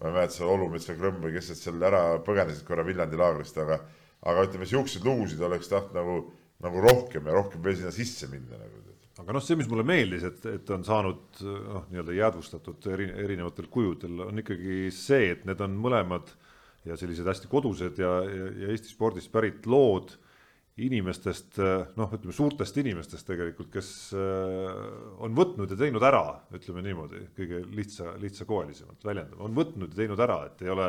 [0.00, 3.20] ma ei mäleta, seal Olumets või Krõmm või kes need seal ära põgenesid korra Viljandi
[3.20, 3.80] laagrist, aga
[4.24, 6.16] aga ütleme, siukseid lugusid oleks tahtnud nagu,
[6.64, 8.84] nagu rohkem ja rohkem veel sinna sisse minna nagu
[9.22, 13.68] aga noh, see, mis mulle meeldis, et, et on saanud noh, nii-öelda jäädvustatud eri, erinevatel
[13.72, 16.32] kujudel, on ikkagi see, et need on mõlemad
[16.84, 20.16] ja sellised hästi kodused ja, ja, ja Eesti spordist pärit lood
[20.82, 21.60] inimestest,
[21.94, 26.24] noh, ütleme suurtest inimestest tegelikult, kes on võtnud ja teinud ära,
[26.56, 30.88] ütleme niimoodi, kõige lihtsa, lihtsakoelisemalt väljendama, on võtnud ja teinud ära, et ei ole,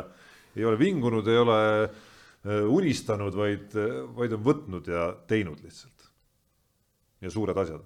[0.58, 1.60] ei ole vingunud, ei ole
[2.74, 3.78] unistanud, vaid,
[4.18, 6.10] vaid on võtnud ja teinud lihtsalt.
[7.22, 7.86] ja suured asjad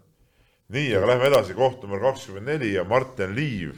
[0.74, 3.74] nii, aga lähme edasi, koht number kakskümmend neli ja Martin Liiv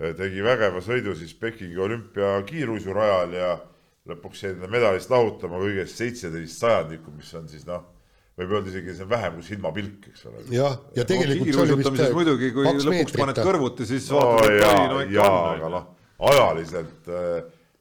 [0.00, 3.50] eh, tegi vägeva sõidu siis Pekingi olümpia kiiruisurajal ja
[4.10, 7.84] lõpuks jäi enda medalist lahutama kõigest seitseteist sajandikku, mis on siis noh,
[8.38, 10.44] võib öelda isegi see on vähem kui silmapilk, eks ole.
[10.56, 13.18] jah, ja tegelikult no, see oli vist muidugi, kui lõpuks meetrit.
[13.22, 15.50] paned kõrvuti, siis vaatad no,, et no ikka on.
[15.52, 15.90] aga noh,
[16.32, 17.36] ajaliselt äh,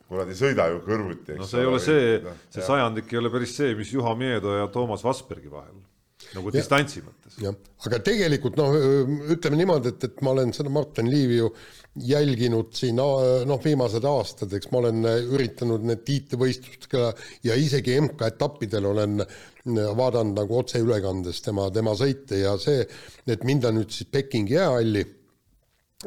[0.06, 1.40] kui nad ei sõida ju kõrvuti.
[1.40, 4.70] no see ei ole see, see sajandik ei ole päris see, mis Juha Miedo ja
[4.74, 5.80] Toomas Vasbergi vahel
[6.36, 7.38] nagu distantsi mõttes.
[7.42, 7.56] jah,
[7.88, 8.76] aga tegelikult noh,
[9.36, 11.52] ütleme niimoodi, et, et ma olen seda Martin Liivi ju
[12.08, 17.10] jälginud siin noh, viimased aastad, eks ma olen üritanud need tiitlivõistlustega
[17.48, 19.20] ja isegi MK-etappidel olen
[19.98, 22.86] vaadanud nagu otseülekandes tema, tema sõite ja see,
[23.28, 25.04] et minna nüüd siis Pekingi jäähalli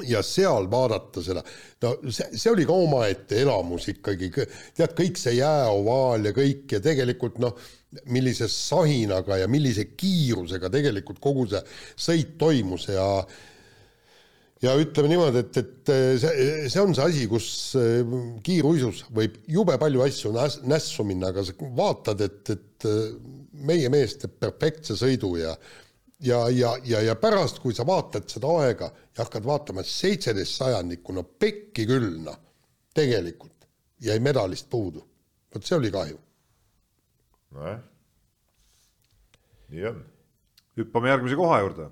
[0.02, 1.42] ja seal vaadata seda,
[1.84, 6.82] no see, see oli ka omaette elamus ikkagi, tead, kõik see jääovaal ja kõik ja
[6.82, 7.54] tegelikult noh,
[8.10, 11.62] millise sahinaga ja millise kiirusega tegelikult kogu see
[12.08, 13.06] sõit toimus ja
[14.64, 15.92] ja ütleme niimoodi, et, et
[16.22, 17.46] see, see on see asi, kus
[17.78, 18.14] äh,
[18.46, 23.02] kiiruisus võib jube palju asju näs, nässu minna, aga sa vaatad, et, et äh,
[23.68, 25.52] meie mees teeb perfektse sõidu ja
[26.24, 31.12] ja, ja, ja, ja pärast, kui sa vaatad seda aega ja hakkad vaatama seitseteist sajandikku,
[31.12, 32.38] no pekki küll, noh,
[32.94, 33.68] tegelikult
[34.04, 35.04] jäi medalist puudu.
[35.54, 36.16] vot see oli kahju.
[37.54, 37.82] Nojah,
[39.70, 40.00] nii on.
[40.76, 41.90] hüppame järgmise koha juurde.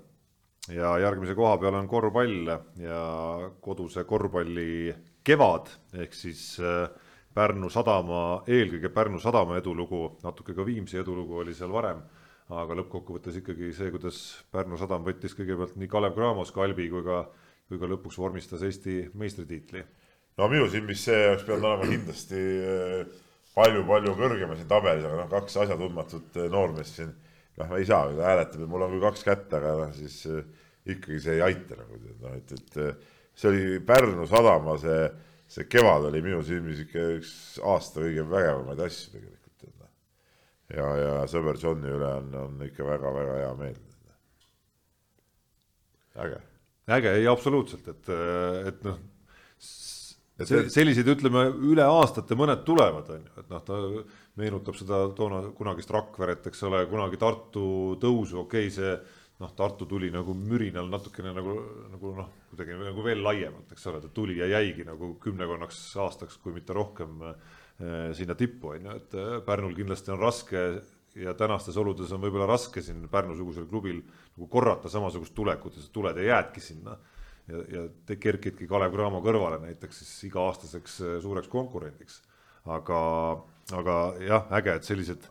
[0.71, 2.99] Ja järgmise koha peal on korvpall ja
[3.61, 5.71] koduse korvpalli kevad.
[5.93, 6.89] Ehk siis äh,
[7.33, 12.03] Pärnu sadama, eelkõige Pärnu sadama edulugu, natuke ka Viimsi edulugu oli seal varem,
[12.61, 14.21] aga lõppkokkuvõttes ikkagi see, kuidas
[14.53, 17.25] Pärnu sadam võttis kõigepealt nii Kalev Cramos kalbi kui ka,
[17.69, 19.83] kui ka lõpuks vormistas Eesti meistritiitli.
[20.37, 22.41] no minu silmis see oleks pidanud olema kindlasti
[23.57, 27.11] palju-palju kõrgema siin tabelis, aga noh, kaks asjatundmatut eh, noormeest siin,
[27.59, 30.41] noh, ei saa, ta hääletab ja mul on küll kaks kätt, aga noh, siis äh,
[30.93, 35.05] ikkagi see ei aita nagu noh, et, et eh, see oli Pärnu sadama see,
[35.53, 39.42] see kevad oli minu silmis ikka üks aasta kõige vägevamaid asju tegelikult.
[40.71, 43.79] Ja, ja sõber Johni üle on, on ikka väga-väga hea meel.
[46.23, 46.43] äge.
[46.87, 48.13] äge, ei absoluutselt, et,
[48.69, 49.01] et noh
[50.41, 53.79] selliseid, ütleme üle aastate mõned tulevad, on ju, et noh, ta
[54.39, 57.65] meenutab seda toona kunagist Rakveret, eks ole, kunagi Tartu
[58.01, 58.95] tõusu, okei okay,, see
[59.43, 61.55] noh, Tartu tuli nagu mürinal natukene nagu,
[61.93, 66.39] nagu noh, kuidagi nagu veel laiemalt, eks ole, ta tuli ja jäigi nagu kümnekonnaks aastaks,
[66.41, 67.59] kui mitte rohkem eh,
[68.13, 70.61] sinna tippu, on ju, et eh, Pärnul kindlasti on raske
[71.15, 76.17] ja tänastes oludes on võib-olla raske siin Pärnu-sugusel klubil nagu korrata samasugust tulekut, sa tuled
[76.17, 76.97] ja jäädki sinna
[77.49, 82.21] ja, ja te kerkidki Kalev Cramo kõrvale näiteks siis iga-aastaseks äh, suureks konkurendiks.
[82.65, 82.99] aga,
[83.75, 85.25] aga jah, äge, et sellised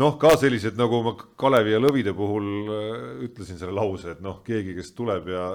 [0.00, 2.70] noh, ka sellised nagu ma Kalevi ja Lõvide puhul
[3.26, 5.50] ütlesin selle lause, et noh, keegi, kes tuleb ja,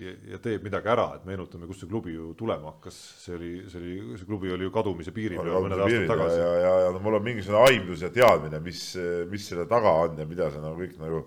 [0.00, 3.52] ja, ja teeb midagi ära, et meenutame, kust see klubi ju tulema hakkas, see oli,
[3.70, 6.38] see oli, see klubi oli ju kadumise piiril mõned aastad tagasi.
[6.40, 8.82] ja, ja, ja no mul on mingisugune aimdus ja teadmine, mis,
[9.30, 11.24] mis selle taga on ja mida see nagu kõik nagu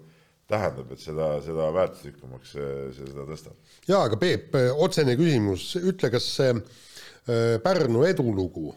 [0.49, 3.73] tähendab, et seda, seda väärtuslikumaks see, see seda tõstab.
[3.89, 8.73] jaa, aga Peep, otsene küsimus, ütle, kas see äh, Pärnu edulugu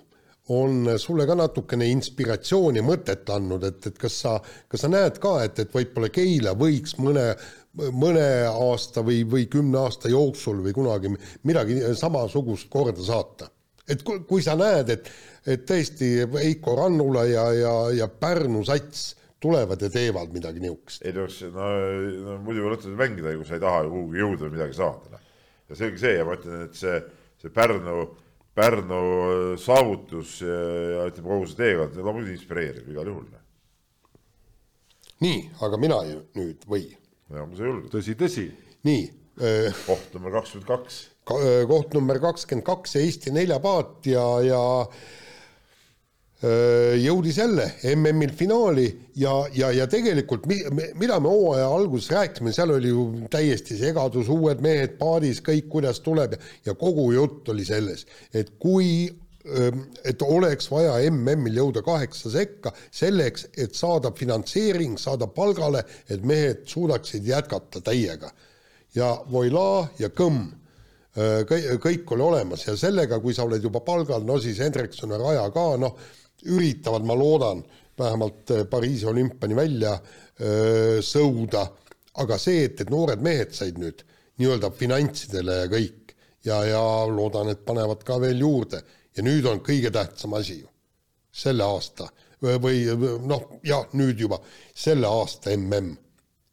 [0.49, 4.37] on sulle ka natukene inspiratsiooni, mõtet andnud, et, et kas sa,
[4.69, 7.29] kas sa näed ka, et, et võib-olla Keila võiks mõne,
[7.95, 11.13] mõne aasta või, või kümne aasta jooksul või kunagi
[11.49, 13.51] midagi samasugust korda saata?
[13.91, 15.09] et kui, kui sa näed, et,
[15.47, 19.13] et tõesti Heiko Rannula ja, ja, ja Pärnu sats
[19.43, 21.03] tulevad ja teevad midagi niisugust.
[21.03, 21.27] ei no,
[22.27, 25.17] no, muidu võtad mängida, kui sa ei taha kuhugi jõuda või midagi saada.
[25.17, 25.25] Noh.
[25.71, 27.01] ja selge see ja ma ütlen, et see,
[27.43, 28.05] see Pärnu,
[28.53, 28.99] Pärnu
[29.57, 30.57] saavutus ja,
[30.97, 33.25] ja ütleme, kogu see teekond, loomulikult inspireerib igal juhul.
[33.33, 33.41] Noh.
[35.25, 36.85] nii, aga mina ju nüüd või?
[37.33, 37.89] ja, kui sa julged.
[37.95, 38.47] tõsi, tõsi.
[38.89, 39.03] nii
[39.41, 39.83] äh,.
[39.87, 41.01] koht number kakskümmend kaks.
[41.71, 44.63] koht number kakskümmend kaks, Eesti neljapaat ja, ja
[46.99, 48.87] jõudis jälle MM-il finaali
[49.17, 50.57] ja, ja, ja tegelikult mi,
[50.99, 56.03] mida me hooaja alguses rääkisime, seal oli ju täiesti segadus, uued mehed paadis, kõik, kuidas
[56.03, 56.35] tuleb
[56.67, 59.07] ja, kogu jutt oli selles, et kui
[60.07, 66.63] et oleks vaja MM-il jõuda kaheksa sekka selleks, et saada finantseering, saada palgale, et mehed
[66.71, 68.31] suudaksid jätkata täiega.
[68.95, 70.53] ja Voila ja Kõmm,
[71.83, 75.51] kõik oli olemas ja sellega, kui sa oled juba palgal, no siis Hendrikson ja Raja
[75.51, 75.97] ka, noh,
[76.51, 77.63] üritavad, ma loodan,
[77.99, 79.93] vähemalt Pariisi olümpiani välja
[80.41, 81.67] öö, sõuda,
[82.23, 84.03] aga see, et, et noored mehed said nüüd
[84.41, 86.15] nii-öelda finantsidele ja kõik
[86.45, 88.83] ja, ja loodan, et panevad ka veel juurde.
[89.17, 90.69] Ja nüüd on kõige tähtsam asi ju,
[91.33, 92.09] selle aasta
[92.43, 92.87] või
[93.23, 94.41] noh, jah, nüüd juba
[94.75, 95.99] selle aasta mm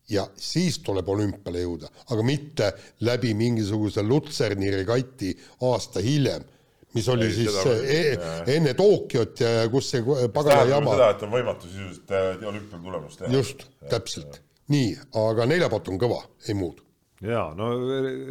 [0.10, 2.72] ja siis tuleb olümpiale jõuda, aga mitte
[3.06, 6.42] läbi mingisuguse Lutserni regati aasta hiljem,
[6.98, 8.52] mis oli Ei, siis seda, e jah.
[8.56, 10.96] enne Tokyot ja kus see pagana jama.
[10.96, 13.34] seda, et on võimatu sisuliselt äh, olümpial tulemust teha.
[13.34, 14.40] just, täpselt,
[14.74, 16.82] nii, aga neljapatt on kõva, ei muud.
[17.26, 17.76] ja no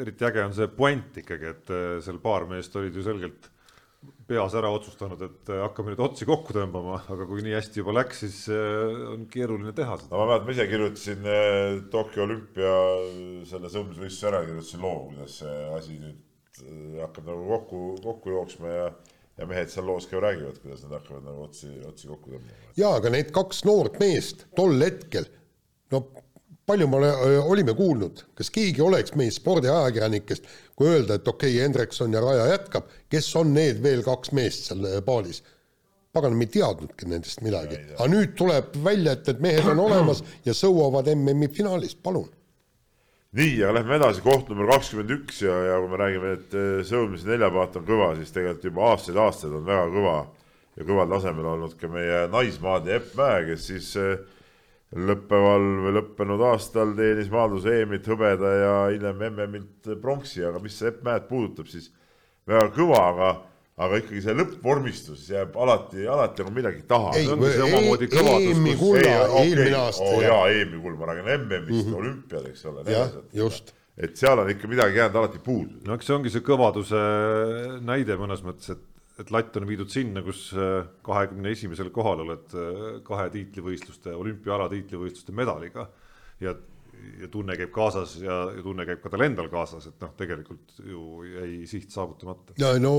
[0.03, 3.51] eriti äge on see puänt ikkagi, et äh, seal paar meest olid ju selgelt
[4.29, 7.95] peas ära otsustanud, et äh, hakkame nüüd otsi kokku tõmbama, aga kui nii hästi juba
[8.01, 10.11] läks, siis on keeruline teha seda.
[10.11, 11.29] no ma mäletan, ma ise kirjutasin
[11.95, 12.79] Tokyo olümpia
[13.49, 16.25] selle sõudmisvõistluse ära, kirjutasin loo, kuidas see asi nüüd
[17.01, 18.91] hakkab nagu kokku, kokku jooksma ja
[19.39, 22.73] ja mehed seal loos ka ju räägivad, kuidas nad hakkavad nagu otsi, otsi kokku tõmbama.
[22.77, 25.29] jaa, aga need kaks noort meest tol hetkel,
[25.95, 26.01] no
[26.69, 27.13] palju me
[27.49, 32.49] olime kuulnud, kas keegi oleks meie spordiajakirjanikest, kui öelda, et okei okay,, Hendrikson ja Raja
[32.51, 35.45] jätkab, kes on need veel kaks meest seal paalis?
[36.19, 40.23] pagan, me ei teadnudki nendest midagi, aga nüüd tuleb välja, et need mehed on olemas
[40.47, 42.27] ja sõuavad MM-i finaalis, palun.
[43.37, 46.59] Nii, aga lähme edasi, koht number kakskümmend üks ja, ja kui me räägime, et
[46.89, 50.17] sõudmise neljapaat on kõva, siis tegelikult juba aastaid-aastaid on väga kõva
[50.79, 54.17] ja kõval tasemel olnud ka meie naismaade Epp Mäe, kes siis äh,
[54.97, 61.03] lõppeval või lõppenud aastal teenis maadluse EM-it hõbeda ja hiljem MM-ilt pronksi, aga mis Epp
[61.07, 61.91] Mäed puudutab, siis
[62.49, 63.31] väga kõva, aga
[63.79, 67.15] aga ikkagi see lõppvormistus jääb alati, alati nagu midagi taha.
[67.19, 70.05] ei, EM-i kulla eelmine aasta.
[70.05, 72.85] oo jaa, EM-i kull, ma räägin MM-ist mm -hmm., olümpiad, eks ole.
[72.91, 73.75] jah, just.
[73.97, 75.81] et seal on ikka midagi jäänud alati puudu.
[75.87, 77.03] no eks see ongi see kõvaduse
[77.87, 78.85] näide mõnes mõttes, et
[79.19, 84.69] et latt on viidud sinna, kus äh, kahekümne esimesel kohal oled äh, kahe tiitlivõistluste, olümpiaala
[84.71, 85.89] tiitlivõistluste medaliga
[86.41, 86.55] ja,
[87.21, 90.79] ja tunne käib kaasas ja, ja tunne käib ka tal endal kaasas, et noh, tegelikult
[90.85, 92.55] ju jäi siht saavutamata.
[92.83, 92.93] no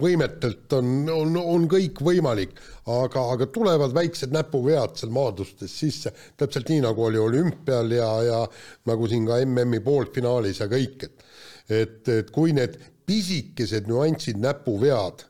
[0.00, 6.72] võimetelt on, on, on kõik võimalik, aga, aga tulevad väiksed näpuvead seal maadlustes sisse, täpselt
[6.72, 8.42] nii, nagu oli olümpial ja, ja
[8.90, 11.26] nagu siin ka MM-i poolfinaalis ja kõik, et
[11.66, 12.76] et, et kui need
[13.06, 15.26] pisikesed nüansid, näpuvead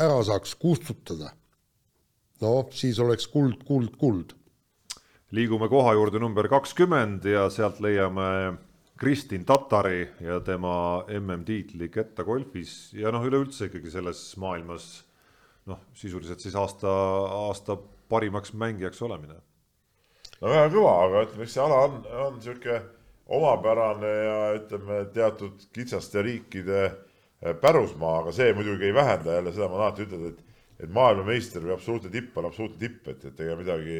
[0.00, 1.32] ära saaks kustutada,
[2.42, 4.36] no siis oleks kuld, kuld, kuld.
[5.36, 8.58] Liigume koha juurde number kakskümmend ja sealt leiame
[9.00, 14.88] Kristin Tatari ja tema MM-tiitli kettagolfis ja noh, üleüldse ikkagi selles maailmas
[15.70, 16.90] noh, sisuliselt siis aasta,
[17.46, 17.78] aasta
[18.10, 19.38] parimaks mängijaks olemine.
[20.40, 22.80] no väga kõva, aga ütleme, eks see ala on, on niisugune
[23.30, 26.82] omapärane ja ütleme, teatud kitsaste riikide
[27.40, 30.40] Äh, pärusmaa, aga see muidugi ei vähenda jälle seda, ma alati ütelda, et,
[30.84, 33.94] et maailmameister või absoluutne tipp on absoluutne tipp, et, et ega midagi,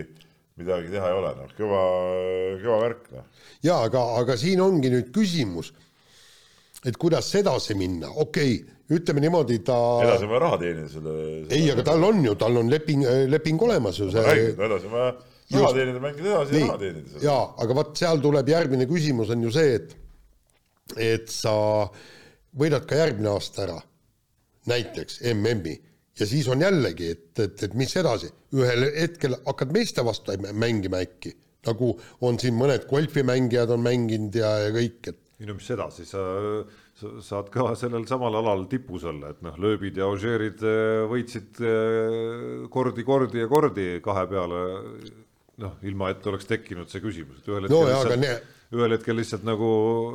[0.61, 1.85] midagi teha ei ole, noh, kõva,
[2.63, 3.47] kõva värk, noh.
[3.67, 5.73] jaa, aga, aga siin ongi nüüd küsimus,
[6.87, 11.17] et kuidas edasi minna, okei okay,, ütleme niimoodi, ta edasi on vaja raha teenida selle,
[11.25, 14.71] selle ei, aga tal on ju, tal on leping, leping olemas ju see räägin, no
[14.71, 15.11] edasi on vaja
[15.57, 17.23] raha teenida, mängida edasi ja raha teenida.
[17.25, 19.97] jaa, aga vot seal tuleb järgmine küsimus on ju see, et
[20.99, 21.53] et sa
[22.59, 23.79] võidad ka järgmine aasta ära,
[24.71, 25.77] näiteks MM-i,
[26.21, 31.01] ja siis on jällegi, et, et, et mis edasi, ühel hetkel hakkad meeste vastu mängima
[31.05, 31.35] äkki,
[31.69, 31.95] nagu
[32.27, 36.21] on siin mõned golfimängijad on mänginud ja, ja kõik, et ei no mis edasi, sa,
[37.01, 41.63] sa saad ka sellel samal alal tipus olla, et noh, lööbid ja Ožeerid eh, võitsid
[41.65, 44.63] eh, kordi, kordi ja kordi kahe peale.
[45.61, 48.35] noh, ilma et oleks tekkinud see küsimus, et ühel hetkel no, lihtsalt ne
[48.71, 49.69] ühel hetkel lihtsalt nagu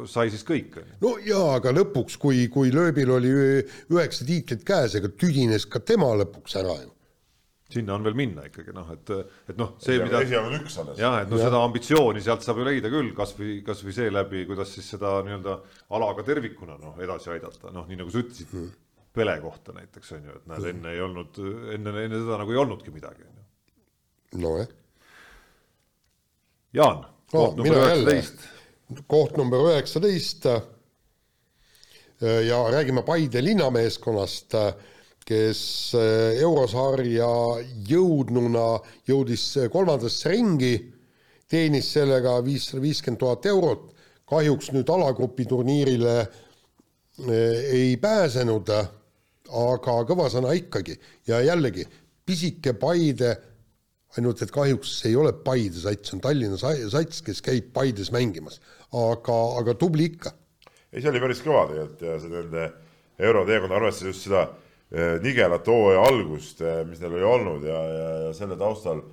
[0.08, 0.78] sai siis kõik.
[1.03, 6.14] no jaa, aga lõpuks, kui, kui lööbil oli üheksa tiitlit käes, ega tüdines ka tema
[6.22, 6.91] lõpuks ära ju
[7.76, 9.10] sinna on veel minna ikkagi noh, et,
[9.49, 10.22] et noh, see, mida.
[10.24, 10.99] esialgu on üks alles.
[11.01, 14.88] jah, et noh, seda ambitsiooni sealt saab ju leida küll, kasvõi, kasvõi seeläbi, kuidas siis
[14.93, 15.56] seda nii-öelda
[15.97, 18.73] ala ka tervikuna noh, edasi aidata, noh, nii nagu sa ütlesid hmm.,
[19.15, 21.38] Pele kohta näiteks on ju, et näed, enne ei olnud,
[21.72, 23.23] enne, enne seda nagu ei olnudki midagi.
[24.36, 24.68] nojah.
[26.76, 28.47] Jaan koht number üheksateist.
[29.07, 30.45] koht number üheksateist.
[32.22, 34.53] ja räägime Paide linnameeskonnast,
[35.26, 35.61] kes
[35.97, 37.27] äh, eurosarja
[37.89, 38.80] jõudnuna
[39.10, 39.43] jõudis
[39.73, 40.77] kolmandasse ringi,
[41.49, 43.89] teenis sellega viissada viiskümmend tuhat eurot,
[44.30, 46.15] kahjuks nüüd alagrupi turniirile
[47.26, 50.97] ei pääsenud, aga kõva sõna ikkagi
[51.27, 51.85] ja jällegi
[52.26, 53.35] pisike Paide,
[54.20, 58.12] ainult et kahjuks see ei ole Paide sats, see on Tallinna sats, kes käib Paides
[58.16, 58.60] mängimas,
[58.96, 60.34] aga, aga tubli ikka.
[60.94, 62.70] ei, see oli päris kõva tegelikult ja see nende
[63.26, 64.48] euroteekond, arvestades just seda
[64.92, 69.04] eh, nigelat hooaja algust, eh, mis neil oli olnud ja, ja, ja selle taustal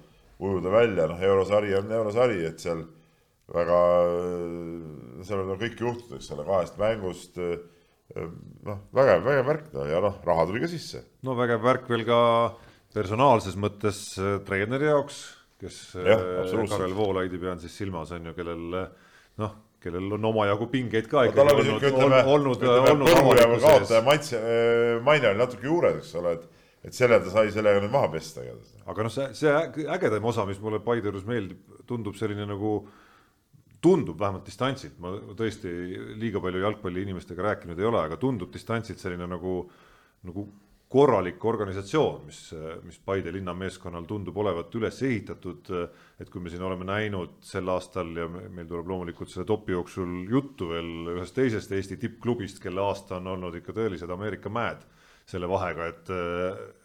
[0.42, 2.82] ujuda välja, noh, eurosari on eurosari, et seal
[3.52, 3.82] väga,
[5.26, 7.38] seal on kõik juhtunud, eks ole, kahest mängust
[8.66, 11.02] noh, vägev, vägev värk ja noh, raha tuli ka sisse.
[11.26, 12.20] no vägev värk veel ka
[12.94, 15.20] personaalses mõttes äh, treeneri jaoks,
[15.62, 18.64] kes äh, ja, Karel Voolaidi pean siis silmas, on ju, kellel
[19.40, 23.94] noh, kellel on omajagu pingeid ka ikkagi no, olnud, ütleme, olnud, olnud avalikkuse ees.
[24.06, 26.50] maitse, äh, maine oli natuke juures, eks ole, et
[26.82, 28.42] et selle ta sai sellega nüüd maha pesta.
[28.90, 32.72] aga noh, see, see ägedam osa, mis mulle Paide juures meeldib, tundub selline nagu
[33.82, 35.70] tundub vähemalt distantsilt, ma tõesti
[36.18, 39.56] liiga palju jalgpalliinimestega rääkinud ei ole, aga tundub distantsilt selline nagu,
[40.26, 40.46] nagu
[40.92, 42.40] korralik organisatsioon, mis,
[42.84, 45.70] mis Paide linnameeskonnal tundub olevat üles ehitatud.
[46.20, 50.26] et kui me siin oleme näinud sel aastal ja meil tuleb loomulikult selle topi jooksul
[50.30, 54.84] juttu veel ühest teisest Eesti tippklubist, kelle aasta on olnud ikka tõelised Ameerika mäed
[55.26, 56.12] selle vahega, et,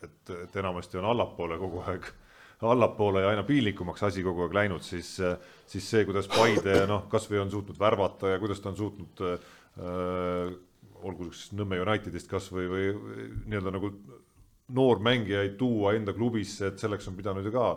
[0.08, 2.08] et, et enamasti on allapoole kogu aeg,
[2.66, 5.18] allapoole ja aina piinlikumaks asi kogu aeg läinud, siis,
[5.68, 10.56] siis see, kuidas Paide noh, kasvõi on suutnud värvata ja kuidas ta on suutnud äh,
[11.04, 12.88] olgu siis Nõmme Unitedist kas või, või
[13.46, 13.92] nii-öelda nagu
[14.78, 17.70] noormängijaid tuua enda klubisse, et selleks on pidanud ju ka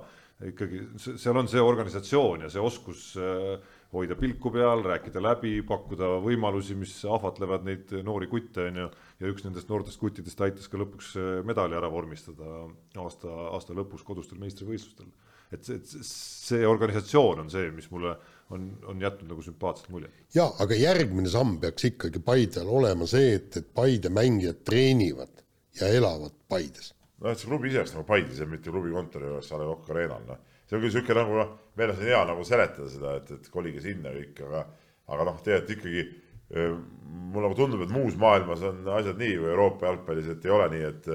[0.48, 0.80] ikkagi,
[1.20, 3.60] seal on see organisatsioon ja see oskus äh,
[3.92, 8.90] hoida pilku peal, rääkida läbi, pakkuda võimalusi, mis ahvatlevad neid noori kutte, on ju.
[9.20, 12.64] ja üks nendest noortest kuttidest aitas ka lõpuks äh, medali ära vormistada
[13.02, 15.10] aasta, aasta lõpus kodustel meistrivõistlustel.
[15.52, 18.16] et see, see organisatsioon on see, mis mulle
[18.54, 20.22] on, on jätnud nagu sümpaatset muljet.
[20.34, 25.42] jaa, aga järgmine samm peaks ikkagi Paidel olema see, et, et Paide mängijad treenivad
[25.80, 26.92] ja elavad Paides.
[27.20, 29.68] noh, et see klubi ise oleks nagu Paides ja mitte klubi kontori juures A Le
[29.72, 30.40] Coq Arena'l, noh.
[30.66, 33.52] see on küll niisugune nagu noh, meil on siin hea nagu seletada seda, et, et
[33.54, 34.64] kolige sinna kõik, aga
[35.10, 36.08] aga noh, tegelikult ikkagi
[36.50, 40.66] mulle nagu tundub, et muus maailmas on asjad nii või Euroopa jalgpallis, et ei ole
[40.74, 41.14] nii, et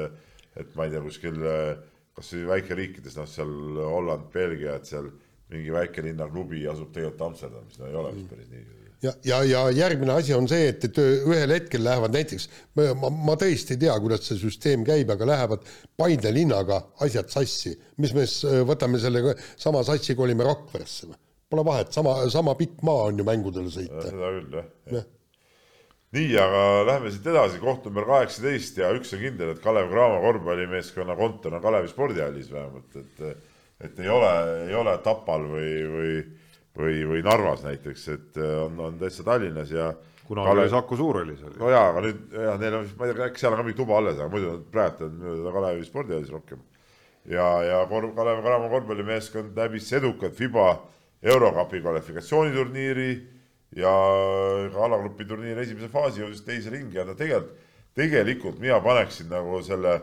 [0.56, 1.42] et ma ei tea, kuskil
[2.16, 3.50] kas või väikeriikides, noh, seal
[3.84, 5.10] Holland, Belgia, et seal
[5.56, 8.64] mingi väikelinna klubi asub tegelikult Amsterdamis, no ei ole vist päris nii.
[9.06, 13.38] ja, ja, ja järgmine asi on see, et, et ühel hetkel lähevad näiteks, ma, ma
[13.40, 15.68] tõesti ei tea, kuidas see süsteem käib, aga lähevad
[15.98, 17.76] Paide linnaga asjad sassi.
[18.04, 21.20] mis me siis võtame selle sama sassi, kolime Rakveresse või?
[21.50, 24.08] Pole vahet, sama, sama pikk maa on ju mängudele sõita.
[24.10, 25.02] seda küll jah ja.
[25.02, 25.06] ja
[26.16, 30.22] nii, aga läheme siit edasi, koht number kaheksateist ja üks on kindel, et Kalev Cramo
[30.24, 33.26] korvpallimeeskonna kontor on Kalevi spordihallis vähemalt, et
[33.84, 34.32] et ei ole,
[34.70, 36.12] ei ole Tapal või, või,
[36.80, 39.92] või, või Narvas näiteks, et äh, on, on täitsa Tallinnas ja.
[40.28, 40.64] kunagi Kalev...
[40.64, 41.60] oli Saku Suurhallis oli.
[41.60, 43.80] no jaa, aga nüüd ja neil on, ma ei tea, äkki seal on ka mingi
[43.82, 46.64] tuba alles, aga muidu praegu on mööda Kalevi spordihallis rohkem.
[47.32, 50.70] ja, ja Kor-, Kalev Cramo korvpallimeeskond läbis edukalt Fiba
[51.26, 53.10] eurokapi kvalifikatsiooniturniiri
[53.76, 53.94] ja
[54.72, 57.64] ka alagrupi turniiri esimese faasi jõudis teise ringi ja ta tegelikult,
[57.96, 60.00] tegelikult mina paneksin nagu selle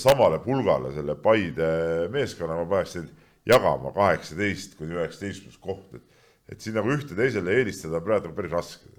[0.00, 3.12] samale pulgale selle Paide meeskonna, ma paneks neid
[3.48, 8.36] jagama kaheksateist kuni üheksateist pluss koht, et, et siin nagu ühte teisele eelistada praegu on
[8.36, 8.90] päris raske.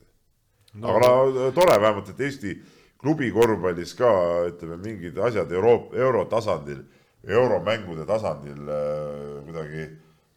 [0.74, 0.90] No..
[0.90, 1.50] aga no.
[1.56, 2.56] tore vähemalt, et Eesti
[3.04, 4.10] klubi korvpallis ka
[4.50, 6.82] ütleme, mingid asjad Euroopa, euro tasandil,
[7.24, 9.86] euromängude tasandil äh, kuidagi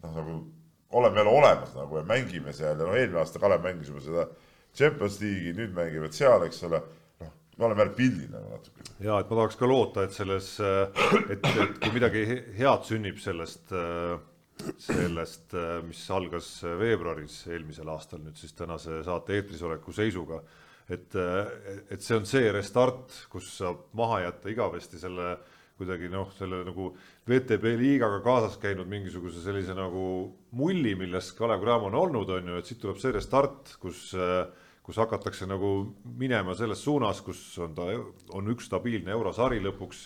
[0.05, 0.37] noh, nagu
[0.97, 2.77] oleme jälle olemas nagu ja mängime seal.
[2.79, 4.29] Ja noh, eelmine aasta Kalev mängis juba seda
[4.77, 6.83] Champions League'i, nüüd mängivad seal, eks ole
[7.57, 8.87] me oleme jälle pildil nagu natuke.
[9.01, 10.53] ja et ma tahaks ka loota, et selles,
[11.31, 12.25] et, et kui midagi
[12.59, 13.75] head sünnib sellest,
[14.81, 15.57] sellest,
[15.87, 16.51] mis algas
[16.81, 20.41] veebruaris eelmisel aastal nüüd siis tänase saate eetris oleku seisuga.
[20.89, 21.17] et,
[21.91, 25.37] et see on see restart, kus saab maha jätta igavesti selle
[25.77, 26.91] kuidagi noh, selle nagu
[27.29, 30.05] VTB liigaga kaasas käinud mingisuguse sellise nagu
[30.57, 34.47] mulli, milles Kalev Cramo on olnud, on ju, et siit tuleb see restart, kus äh,
[34.87, 35.69] kus hakatakse nagu
[36.19, 37.89] minema selles suunas, kus on ta,
[38.39, 40.05] on üks stabiilne eurosari lõpuks,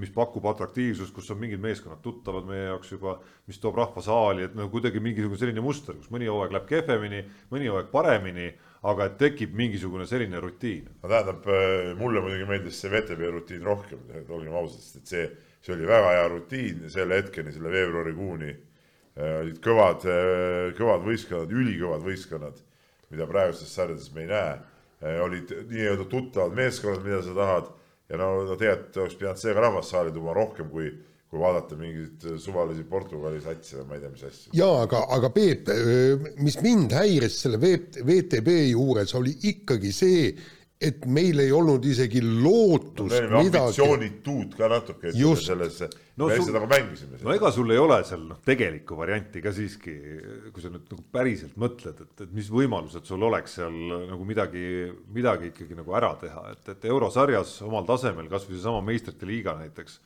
[0.00, 4.46] mis pakub atraktiivsust, kus on mingid meeskonnad tuttavad meie jaoks juba, mis toob rahva saali,
[4.48, 7.20] et noh, kuidagi mingisugune selline muster, kus mõni hooaeg läheb kehvemini,
[7.52, 8.48] mõni hooaeg paremini,
[8.88, 10.88] aga et tekib mingisugune selline rutiin.
[11.02, 14.00] no tähendab, äh, mulle muidugi meeldis see VTB rutiin rohkem,
[14.30, 15.28] olgem ausad, sest et see,
[15.60, 21.52] see oli väga hea rutiin selle hetkeni, selle veebruarikuuni äh, olid kõvad, äh, kõvad võistkonnad,
[21.52, 22.64] ülikõvad võistkonnad
[23.10, 24.58] mida praegustes sarjades me ei näe.
[25.24, 27.70] olid nii-öelda tuttavad meeskonnad, mida sa tahad
[28.10, 30.90] ja no, no tegelikult oleks pidanud see ka rahvassaali tuua rohkem kui,
[31.30, 34.54] kui vaadata mingeid suvalisi Portugali satse ma ei tea, mis asju.
[34.58, 35.70] jaa, aga, aga Peep,
[36.42, 40.32] mis mind häiris selle VTB juures, oli ikkagi see,
[40.80, 43.58] et meil ei olnud isegi lootust no, midagi.
[43.60, 47.20] ambitsioonituud ka natuke sellesse no, me lihtsalt nagu mängisime.
[47.20, 49.92] no ega sul ei ole seal noh, tegelikku varianti ka siiski,
[50.54, 54.64] kui sa nüüd nagu päriselt mõtled, et, et mis võimalused sul oleks seal nagu midagi,
[55.12, 60.00] midagi ikkagi nagu ära teha, et, et eurosarjas omal tasemel kasvõi seesama meistrite liiga näiteks,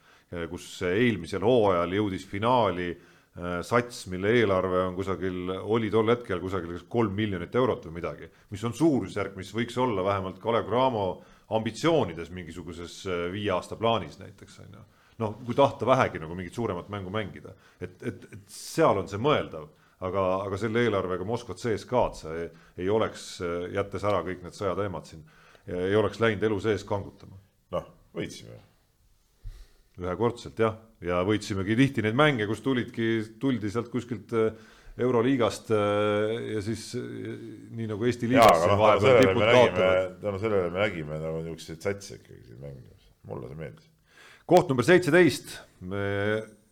[0.50, 3.13] kus eelmisel hooajal jõudis finaali Äh,
[3.66, 8.62] sats, mille eelarve on kusagil, oli tol hetkel kusagil kolm miljonit eurot või midagi, mis
[8.64, 11.06] on suurusjärk, mis võiks olla vähemalt Kalev Cramo
[11.58, 14.84] ambitsioonides mingisuguses äh, viie aasta plaanis näiteks on ju.
[15.18, 19.18] noh, kui tahta vähegi nagu mingit suuremat mängu mängida, et, et, et seal on see
[19.22, 19.66] mõeldav,
[20.06, 22.48] aga, aga selle eelarvega Moskva CSKA-d sa ei,
[22.84, 25.26] ei oleks, äh, jättes ära kõik need sõjateemad siin,
[25.66, 27.38] ei oleks läinud elu sees kangutama.
[27.74, 28.60] noh, võitsime
[30.00, 30.74] ühekordselt jah,
[31.04, 33.10] ja võitsimegi tihti neid mänge, kus tulidki,
[33.40, 34.56] tuldi sealt kuskilt äh,
[35.04, 37.04] euroliigast äh, ja siis äh,
[37.76, 38.64] nii nagu Eesti liigas.
[38.70, 38.90] No,
[40.22, 43.90] tänu sellele me nägime nagu niisuguseid satse ikkagi siin mängimas, mulle see meeldis.
[44.46, 45.56] koht number seitseteist,
[45.88, 46.04] me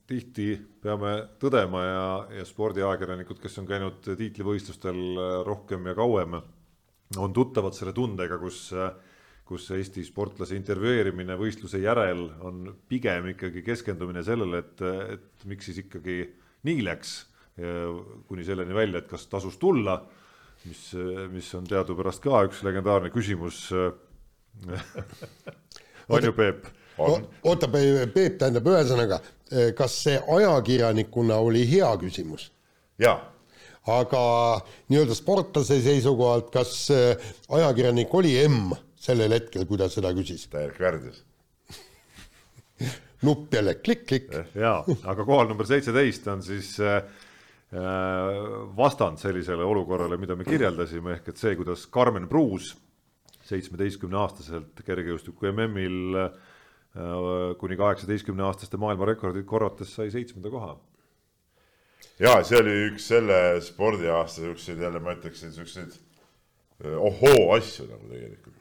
[0.09, 2.09] tihti peame tõdema ja,
[2.41, 4.99] ja spordiajakirjanikud, kes on käinud tiitlivõistlustel
[5.47, 6.41] rohkem ja kauem,
[7.21, 8.93] on tuttavad selle tundega, kus äh,
[9.49, 14.83] kus Eesti sportlase intervjueerimine võistluse järel on pigem ikkagi keskendumine sellele, et,
[15.17, 16.17] et miks siis ikkagi
[16.69, 17.15] nii läks,
[18.29, 19.99] kuni selleni välja, et kas tasus tulla,
[20.65, 20.85] mis,
[21.33, 23.67] mis on teadupärast ka üks legendaarne küsimus
[26.13, 26.71] on ju, Peep?
[27.03, 29.21] oota, Peep, tähendab ühesõnaga,
[29.77, 32.49] kas see ajakirjanikuna oli hea küsimus?
[33.03, 33.19] jaa
[33.91, 34.23] aga
[34.93, 36.87] nii-öelda sportlase seisukohalt, kas
[37.51, 38.71] ajakirjanik oli M?
[39.03, 40.47] Sellel hetkel, kui ta seda küsis.
[40.53, 41.23] täielik värdjas
[43.27, 44.33] nupp jälle klikk-klikk.
[44.59, 47.03] jaa, aga kohal number seitseteist on siis äh,
[48.77, 52.75] vastand sellisele olukorrale, mida me kirjeldasime, ehk et see, kuidas Karmen Pruus
[53.49, 56.31] seitsmeteistkümneaastaselt kergejõustiku MM-il äh,
[57.59, 60.77] kuni kaheksateistkümneaastaste maailmarekordit korrates sai seitsmenda koha.
[62.23, 65.97] ja see oli üks selle spordiaasta siukseid jälle ma ütleksin siukseid
[66.83, 68.57] ohoo asju nagu tegelikult.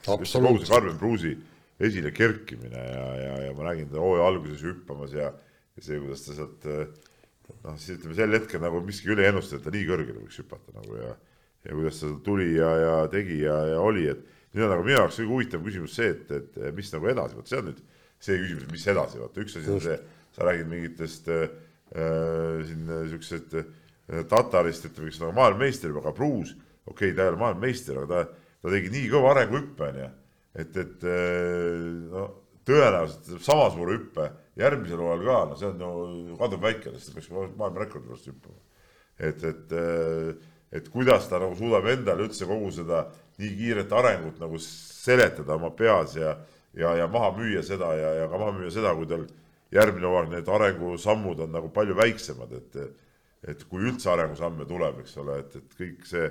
[0.70, 1.36] Karmen Pruusi
[1.82, 6.28] esile kerkimine ja, ja, ja ma nägin teda hooaja alguses hüppamas ja, ja see, kuidas
[6.28, 9.88] ta sealt noh, siis ütleme sel hetkel nagu miski üle ei ennusta, et ta nii
[9.90, 11.16] kõrgele võiks hüpata nagu ja
[11.66, 14.22] ja kuidas ta tuli ja, ja tegi ja, ja oli, et
[14.56, 17.52] nüüd on nagu minu jaoks kõige huvitavam küsimus see, et, et mis nagu edasi, vot
[17.52, 17.84] see on nüüd
[18.22, 20.00] see küsimus, mis edasi, vaata üks asi on see,
[20.36, 21.46] sa räägid mingitest äh,
[22.68, 23.70] siin siuksed äh,
[24.28, 26.56] Tatarist, ütleme, kes on nagu maailmameister, aga Pruus
[26.92, 30.12] okei okay,, ta ei ole maailmameister, aga ta, ta tegi nii kõva arenguhüppe, onju,
[30.62, 32.28] et, et eh, no
[32.68, 34.28] tõenäoliselt sama suure hüppe
[34.60, 38.60] järgmisel hooajal ka, no see on ju kaduvväike, sest ta peaks maailmarekordi pärast hüppama.
[39.22, 40.32] et, et, eh,
[40.72, 43.06] et kuidas ta nagu suudab endale üldse kogu seda
[43.42, 46.36] nii kiiret arengut nagu seletada oma peas ja,
[46.78, 49.26] ja, ja maha müüa seda ja, ja ka maha müüa seda, kui tal
[49.72, 52.80] järgmine hooaeg need arengusammud on nagu palju väiksemad, et,
[53.48, 56.28] et kui üldse arengusamme tuleb, eks ole, et, et kõik see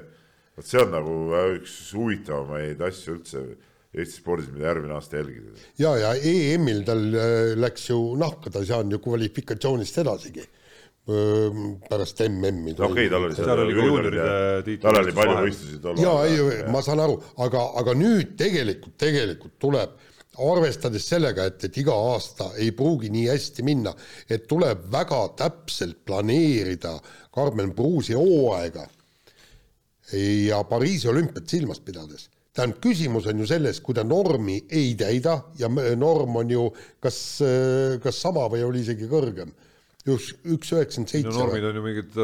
[0.60, 1.16] vot see on nagu
[1.56, 3.44] üks huvitavamaid asju üldse
[3.90, 5.50] Eesti spordis, mida järgmine aasta jälgida.
[5.82, 10.44] ja, ja EM-il tal äh, läks ju nahka, ta ei saanud ju kvalifikatsioonist edasigi
[11.88, 12.74] pärast MM-i.
[12.78, 14.26] no okei okay,, tal oli seal oli ka juunioride
[14.66, 14.84] tiitel.
[14.84, 16.04] tal oli palju võistlusi tol ajal.
[16.06, 17.16] ja, ei, ma saan aru,
[17.46, 19.96] aga, aga nüüd tegelikult, tegelikult tuleb
[20.40, 23.92] arvestades sellega, et, et iga aasta ei pruugi nii hästi minna,
[24.30, 26.94] et tuleb väga täpselt planeerida
[27.34, 28.86] Karmen Pruusi hooaega
[30.12, 35.36] ja Pariisi olümpiat silmas pidades tähendab, küsimus on ju selles, kui ta normi ei täida
[35.58, 36.68] ja norm on ju
[37.02, 37.18] kas,
[38.02, 39.52] kas sama või oli isegi kõrgem.
[40.10, 41.34] üks, üks üheksakümmend seitse.
[41.36, 42.16] normid on ju mingid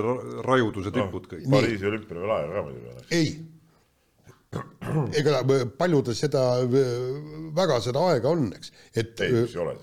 [0.47, 1.59] rajuduse tipud kõik no,.
[1.59, 2.89] Pariisi olümpia veel aega ka muidugi.
[3.11, 3.27] ei,
[5.21, 5.43] ega
[5.79, 6.47] palju ta seda,
[7.61, 9.21] väga seda aega on, eks, et.
[9.21, 9.77] ei, mis ei ole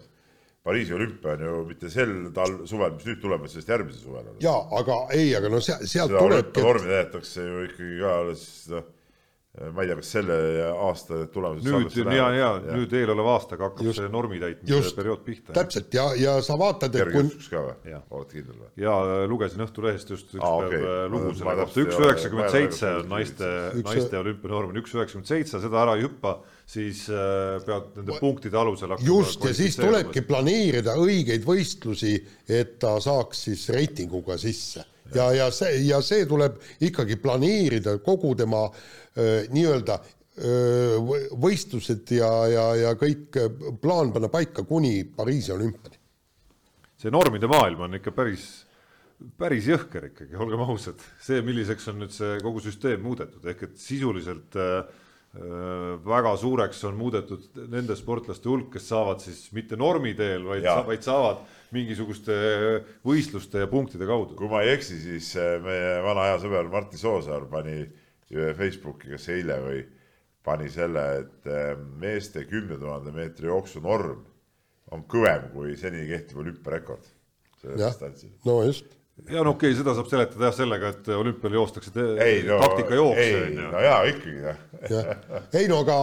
[0.63, 4.29] Pariisi olümpia on ju mitte sel tal suvel, mis nüüd tuleb, vaid sellest järgmisel suvel.
[4.43, 6.63] jaa, aga ei, aga no sealt, sealt tulebki.
[6.63, 8.91] vormi täidetakse ju ikkagi ka alles noh
[9.53, 10.35] ma ei tea, kas selle
[10.65, 15.53] aasta tulemused nüüd ja, ja nüüd eeloleva aastaga hakkab just, see normi täitmise periood pihta.
[15.53, 17.93] täpselt ja, ja sa vaatad, et kui ka või?
[18.17, 18.71] olete kindel või?
[18.81, 18.95] ja
[19.29, 20.71] lugesin Õhtulehest just üks okay.
[20.73, 23.51] päev äh, lugu selle kohta, üks üheksakümmend seitse on naiste,
[23.83, 28.57] naiste olümpianorm on üks üheksakümmend seitse, seda ära ei hüppa, siis äh, pead nende punktide
[28.57, 32.15] alusel hakkama just, ja siis tulebki planeerida õigeid võistlusi,
[32.47, 34.85] et ta saaks siis reitinguga sisse
[35.15, 38.65] ja, ja see, ja see tuleb ikkagi planeerida kogu tema
[39.13, 39.99] nii-öelda
[40.41, 43.37] öö, võ- võistlused ja, ja, ja kõik
[43.81, 45.99] plaan panna paika kuni Pariisi olümpiani.
[46.97, 48.65] see normide maailm on ikka päris,
[49.37, 50.99] päris jõhker ikkagi, olgem ausad.
[51.21, 55.02] see, milliseks on nüüd see kogu süsteem muudetud, ehk et sisuliselt äh, äh,
[55.33, 60.83] väga suureks on muudetud nende sportlaste hulk, kes saavad siis mitte normi teel, vaid Jaa.,
[60.85, 61.41] vaid saavad
[61.73, 62.35] mingisuguste
[63.05, 64.37] võistluste ja punktide kaudu.
[64.37, 67.81] kui ma ei eksi, siis äh, meie vana hea sõber Martti Soosaar pani
[68.29, 69.81] Facebooki, kas eile või,
[70.45, 74.21] pani selle, et äh, meeste kümne tuhande meetri jooksu norm
[74.93, 77.09] on kõvem kui seni kehtiv olümpiarekord.
[77.61, 78.93] selle jah distantsil, no just,
[79.29, 83.23] ja no okei okay,, seda saab seletada jah sellega, et olümpial joostakse ei no, taktikajookse
[83.23, 83.71] ei on ju.
[83.71, 85.11] no jaa, ikkagi jah.
[85.59, 85.97] ei no aga,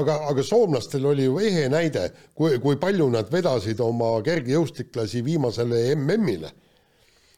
[0.00, 5.82] aga, aga soomlastel oli ju ehe näide, kui, kui palju nad vedasid oma kergejõustiklasi viimasele
[5.98, 6.52] MM-ile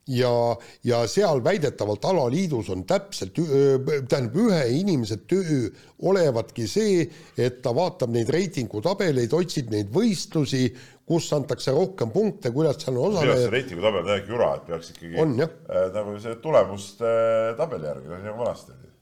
[0.09, 0.32] ja,
[0.85, 3.36] ja seal väidetavalt alaliidus on täpselt,
[4.09, 5.66] tähendab ühe inimese töö
[6.09, 7.03] olevatki see,
[7.36, 10.69] et ta vaatab neid reitingutabeleid, otsib neid võistlusi,
[11.09, 13.55] kus antakse rohkem punkte, kuidas seal on minu arust see osalejaid.
[13.55, 18.12] reitingutabel on täiega jura, et peaks ikkagi On, äh, nagu see tulemuste äh, tabeli järgi,
[18.12, 18.94] nagu vanasti oli.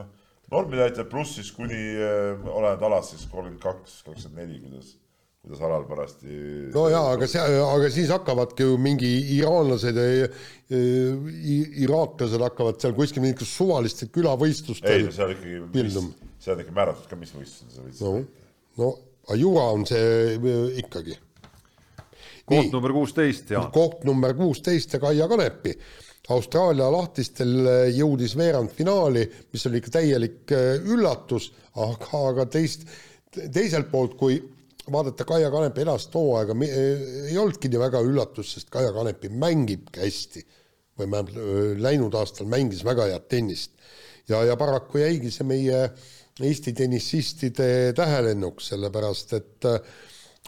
[0.00, 0.08] noh,
[0.54, 4.92] normid näitab pluss siis kuni äh, olened alast siis kolmkümmend kaks, kakskümmend neli, kuidas,
[5.40, 6.38] kuidas alal parajasti.
[6.76, 10.30] no jaa, aga see, aga siis hakkavadki ju mingi iraanlased ja
[11.88, 15.60] iraaklased hakkavad seal kuskil mingisugustel suvalistel ei külavõistlustel no seal ikkagi,
[16.44, 18.16] seal on ikka määratud ka, mis võistlusel sa võid no,
[18.84, 18.96] no
[19.28, 21.16] aga jura on see äh, ikkagi.
[22.48, 23.70] Koht number kuusteist, Jaan.
[23.74, 25.74] koht number kuusteist ja Kaia Kanepi.
[26.28, 29.22] Austraalia lahtistel äh, jõudis veerandfinaali,
[29.52, 31.50] mis oli ikka täielik äh, üllatus,
[31.80, 32.84] aga, aga teist,
[33.32, 34.36] teiselt poolt, kui
[34.92, 40.44] vaadata Kaia Kanepi edasist hooaega, ei olnudki nii väga üllatus, sest Kaia Kanepi mängibki hästi
[40.98, 43.76] või vähemalt läinud aastal mängis väga head tennist
[44.28, 45.82] ja, ja paraku jäigi see meie
[46.38, 49.80] Eesti tennisistide tähelennuks, sellepärast et äh,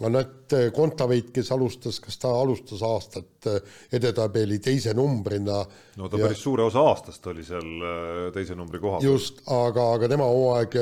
[0.06, 3.58] Anett Kontaveit, kes alustas, kas ta alustas aastat äh,
[3.92, 5.60] edetabeli teise numbrina
[6.00, 9.12] no ta päris suure osa aastast oli seal äh, teise numbri koha peal.
[9.12, 10.78] just, aga, aga tema hooaeg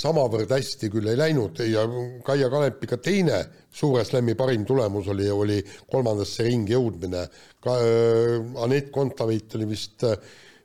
[0.00, 1.86] samavõrd hästi küll ei läinud ja
[2.26, 3.40] Kaia Kanepi ka teine
[3.72, 5.58] suure slam'i parim tulemus oli, oli
[5.90, 7.26] kolmandasse ringi jõudmine.
[7.60, 7.76] ka
[8.64, 10.16] Anett Kontaveit oli vist äh,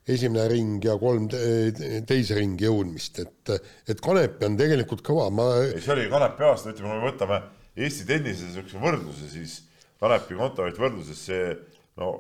[0.06, 3.54] esimene ring ja kolm te teise ringi jõudmist, et,
[3.90, 7.40] et Kanepi on tegelikult kõva, ma ei, see oli Kanepi aasta, ütleme, kui me võtame
[7.76, 9.58] Eesti tennise niisuguse võrdluse, siis
[10.00, 11.50] Kanepi Kontaveit võrdluses see
[12.00, 12.12] no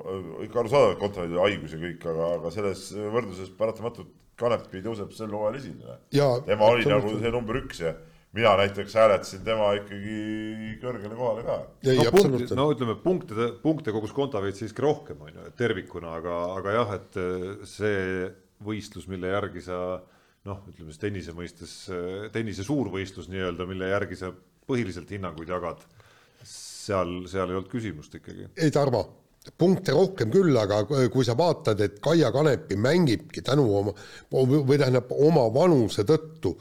[0.43, 5.31] ikka arusaadav, et Kontaveidil haigus ja kõik, aga, aga selles võrdluses paratamatult Kanepi tõuseb sel
[5.31, 5.99] hooajal esile.
[6.43, 7.93] Tema oli nagu see number üks ja
[8.35, 11.59] mina näiteks hääletasin tema ikkagi kõrgele kohale ka.
[11.87, 16.17] ei no, absoluutselt no ütleme punkte, punkte kogus Kontaveit siiski rohkem on ju, et tervikuna,
[16.19, 18.27] aga, aga jah, et eh, see
[18.65, 19.79] võistlus, mille järgi sa
[20.45, 21.75] noh, ütleme siis tennise mõistes,
[22.35, 24.31] tennise suurvõistlus nii-öelda, mille järgi sa
[24.69, 25.81] põhiliselt hinnanguid jagad,
[26.45, 28.49] seal, seal ei olnud küsimust ikkagi.
[28.61, 29.03] ei Tarmo,
[29.57, 30.83] punkte rohkem küll, aga
[31.13, 33.95] kui sa vaatad, et Kaia Kanepi mängibki tänu oma
[34.31, 36.55] või tähendab oma vanuse tõttu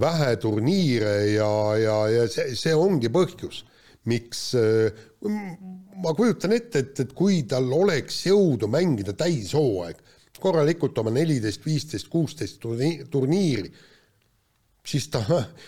[0.00, 1.50] vähe turniire ja,
[1.80, 3.62] ja, ja see, see ongi põhjus,
[4.08, 4.92] miks äh,
[6.02, 10.00] ma kujutan ette, et, et kui tal oleks jõudu mängida täishooaeg,
[10.38, 13.72] korralikult oma neliteist, viisteist, kuusteist turniiri,
[14.88, 15.20] siis ta,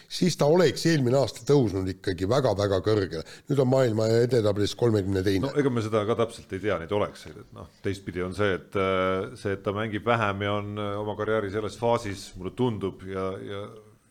[0.09, 3.25] siis ta oleks eelmine aasta tõusnud ikkagi väga-väga kõrgele.
[3.51, 5.53] nüüd on maailma edetabelis kolmekümne teine no.
[5.59, 8.79] ega me seda ka täpselt ei tea, neid olekseid, et noh, teistpidi on see, et
[8.79, 13.03] äh, see, et ta mängib vähem ja on äh, oma karjääri selles faasis, mulle tundub
[13.09, 13.65] ja, ja,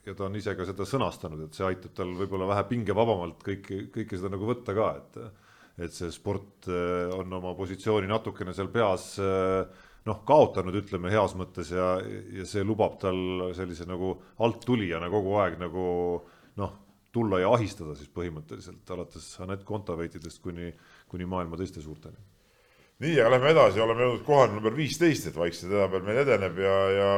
[0.10, 3.86] ja ta on ise ka seda sõnastanud, et see aitab tal võib-olla vähe pingevabamalt kõike,
[3.94, 5.22] kõike seda nagu võtta ka, et
[5.80, 9.64] et see sport äh, on oma positsiooni natukene seal peas äh,
[10.10, 11.94] noh, kaotanud, ütleme heas mõttes ja,
[12.36, 14.12] ja see lubab tal sellise nagu
[14.44, 15.86] alttulijana kogu aeg nagu
[16.60, 16.74] noh,
[17.16, 20.74] tulla ja ahistada siis põhimõtteliselt alates Anett Kontaveitidest kuni,
[21.10, 22.20] kuni maailma teiste suurteni.
[23.00, 26.76] nii, aga lähme edasi, oleme jõudnud kohale number viisteist, et vaikselt edapeal meil edeneb ja,
[26.92, 27.12] ja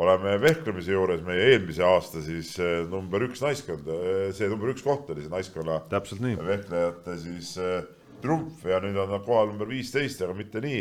[0.00, 3.88] oleme vehklemise juures meie eelmise aasta siis eh, number üks naiskond,
[4.32, 7.82] see number üks koht oli see naiskonna vehklejate siis äh,
[8.22, 10.80] trumf ja nüüd on nad kohal number viisteist, aga mitte nii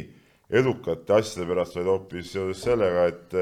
[0.62, 3.36] edukate asjade pärast, vaid hoopis seoses sellega, et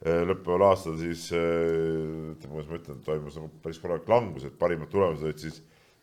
[0.00, 5.26] lõppeval aastal siis ütleme, kuidas ma ütlen, toimus nagu päris korralik langus, et parimad tulemused
[5.28, 5.58] olid siis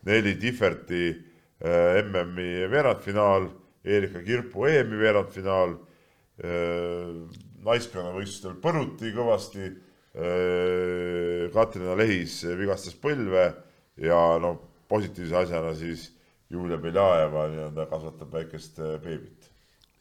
[0.06, 3.50] neli Differti äh, MM-i veerandfinaal,
[3.88, 5.78] Erika Kirpu EM-i veerandfinaal
[7.66, 13.50] naiskonnavõistlustel põruti kõvasti äh,, Katrina Lehis vigastas põlve
[14.04, 14.58] ja no
[14.90, 16.12] positiivse asjana siis
[16.50, 19.50] Julia Beljajeva nii-öelda kasvatab väikest äh, beebit.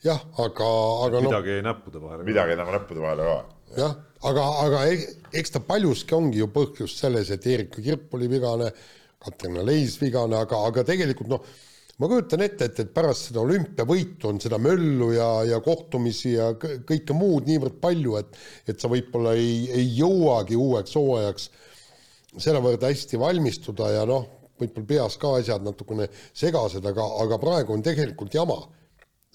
[0.04, 0.68] jah, aga,
[1.06, 2.26] aga midagi jäi näppude vahele.
[2.28, 3.38] midagi enam näppude vahele ka.
[3.80, 3.96] jah,
[4.30, 5.08] aga, aga e-
[5.40, 8.70] eks ta paljuski ongi ju põhjus selles, et Erika Kirp oli vigane,
[9.18, 11.42] Katrin Leis vigane, aga, aga tegelikult noh,
[11.96, 16.50] ma kujutan ette, et, et pärast seda olümpiavõitu on seda möllu ja, ja kohtumisi ja
[16.60, 18.36] kõ- kõike muud niivõrd palju, et
[18.68, 21.50] et sa võib-olla ei, ei jõuagi uueks hooajaks
[22.36, 24.26] sedavõrd hästi valmistuda ja noh,
[24.60, 28.60] võib-olla peas ka asjad natukene segased, aga, aga praegu on tegelikult jama.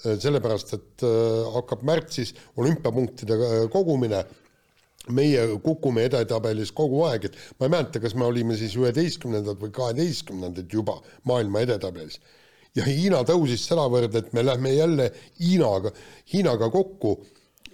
[0.01, 4.23] sellepärast, et äh, hakkab märtsis olümpiapunktide äh, kogumine
[5.13, 9.69] meie kukume edetabelis kogu aeg, et ma ei mäleta, kas me olime siis üheteistkümnendad või
[9.75, 10.97] kaheteistkümnendad juba
[11.29, 12.17] maailma edetabelis.
[12.75, 15.91] Ja Hiina tõusis sedavõrd, et me lähme jälle Hiinaga,
[16.33, 17.17] Hiinaga kokku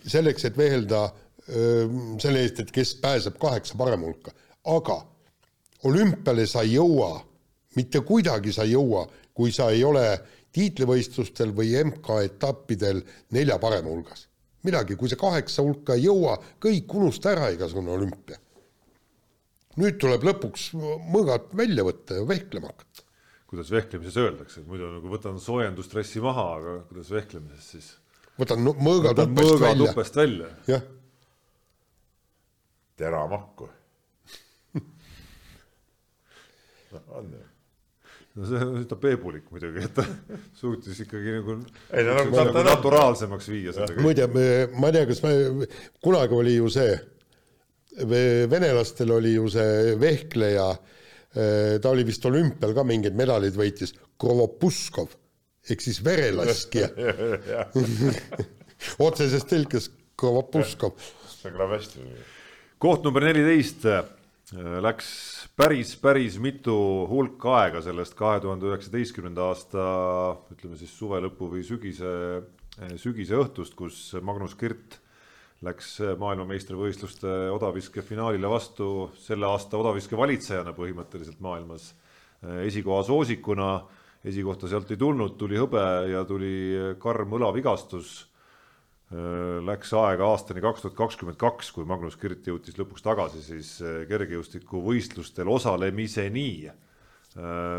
[0.07, 1.03] selleks, et veelda
[1.49, 1.87] öö,
[2.21, 4.33] selle eest, et kes pääseb kaheksa parema hulka,
[4.65, 5.01] aga
[5.85, 7.11] olümpiale sa ei jõua,
[7.75, 10.07] mitte kuidagi sa ei jõua, kui sa ei ole
[10.57, 13.03] tiitlivõistlustel või MK-etappidel
[13.37, 14.27] nelja parema hulgas
[14.67, 18.39] midagi, kui sa kaheksa hulka ei jõua, kõik unusta ära igasugune olümpia.
[19.77, 20.71] nüüd tuleb lõpuks
[21.13, 23.03] mõõgad välja võtta ja vehklema hakata.
[23.47, 27.89] Kuidas vehklemises öeldakse, et muidu nagu võtan soojendustressi maha, aga kuidas vehklemises siis?
[28.37, 30.49] võtan no, mõõgad võtan upest mõõgad välja, upest välja.
[30.67, 30.83] jah,
[32.97, 33.69] teramakku.
[37.07, 37.43] on ju.
[38.37, 40.05] no see on üsna peebulik muidugi, et ta
[40.59, 41.57] suutis ikkagi nagu,
[41.91, 44.01] Ei, no nagu nagu, ta- nagu ta- naturaalsemaks viia sellega.
[44.05, 44.27] muide,
[44.77, 45.33] ma ei tea, kas me,
[46.03, 46.93] kunagi oli ju see,
[48.51, 50.69] venelastel oli ju see vehkleja,
[51.37, 55.11] ta oli vist olümpial ka mingeid medaleid võitis, Krovopuskov
[55.67, 56.89] ehk siis verelaskja
[59.07, 60.95] otseses tõlkes Krovopuskov.
[61.29, 62.05] see kõlab hästi.
[62.81, 63.85] koht number neliteist
[64.81, 65.09] läks
[65.59, 66.75] päris, päris mitu
[67.09, 69.87] hulka aega sellest kahe tuhande üheksateistkümnenda aasta
[70.53, 72.13] ütleme siis suve lõpu või sügise,
[73.01, 75.01] sügise õhtust, kus Magnus Kirt
[75.65, 81.95] läks maailmameistrivõistluste odaviske finaalile vastu selle aasta odaviske valitsejana põhimõtteliselt maailmas
[82.61, 83.71] esikoha soosikuna,
[84.21, 85.81] esikohta sealt ei tulnud, tuli hõbe
[86.11, 86.53] ja tuli
[87.01, 88.27] karm õlavigastus
[89.07, 94.01] Läks aega aastani kaks tuhat kakskümmend kaks, kui Magnus Kirt jõutis lõpuks tagasi siis äh,
[94.09, 96.69] kergejõustikuvõistlustel osalemiseni.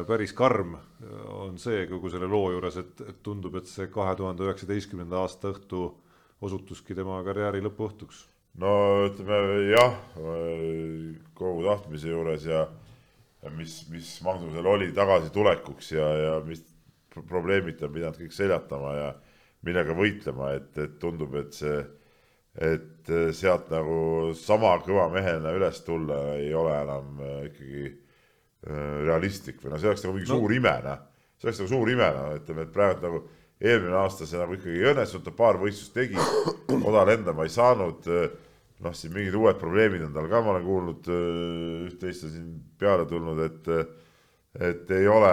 [0.07, 0.77] päris karm
[1.35, 5.81] on see kogu selle loo juures, et tundub, et see kahe tuhande üheksateistkümnenda aasta õhtu
[6.45, 8.25] osutuski tema karjääri lõpuõhtuks.
[8.63, 8.73] no
[9.07, 9.39] ütleme
[9.73, 9.95] jah,
[11.39, 12.65] kogu tahtmise juures ja,
[13.43, 16.63] ja mis, mis Magnusel oli tagasitulekuks ja, ja mis
[17.13, 19.13] pro- probleemid ta on pidanud kõik seljatama ja
[19.67, 21.79] millega võitlema, et, et tundub, et see,
[22.69, 29.63] et sealt nagu sama kõva mehena üles tulla ei ole enam äh, ikkagi äh, realistlik
[29.63, 30.39] või noh, see oleks nagu mingi no.
[30.39, 31.03] suur ime, noh.
[31.39, 33.23] see oleks nagu suur ime, noh, ütleme, et praegu nagu
[33.61, 36.19] eelmine aasta see nagu ikkagi ei õnnestunud, ta paar võistlust tegi,
[36.79, 38.07] oda lendama ei saanud.
[38.79, 41.09] noh, siin mingid uued probleemid on tal ka, ma olen kuulnud,
[41.89, 43.73] üht-teist on siin peale tulnud, et
[44.59, 45.33] et ei ole,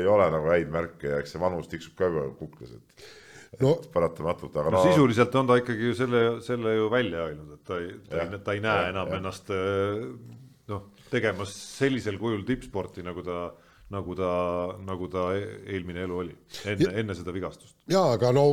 [0.00, 4.56] ei ole nagu häid märke ja eks see vanus tiksub ka kuklas, et no paratamatult,
[4.56, 7.78] aga no no, sisuliselt on ta ikkagi ju selle, selle ju välja öelnud, et ta
[7.80, 9.20] ei, ta ei ta ei näe jah, enam jah.
[9.20, 10.02] ennast äh,
[10.72, 13.46] noh, tegemas sellisel kujul tippsporti, nagu ta,
[13.94, 14.30] nagu ta,
[14.86, 16.34] nagu ta e- eelmine elu oli,
[16.66, 17.76] enne, enne seda vigastust.
[17.90, 18.46] jaa, aga no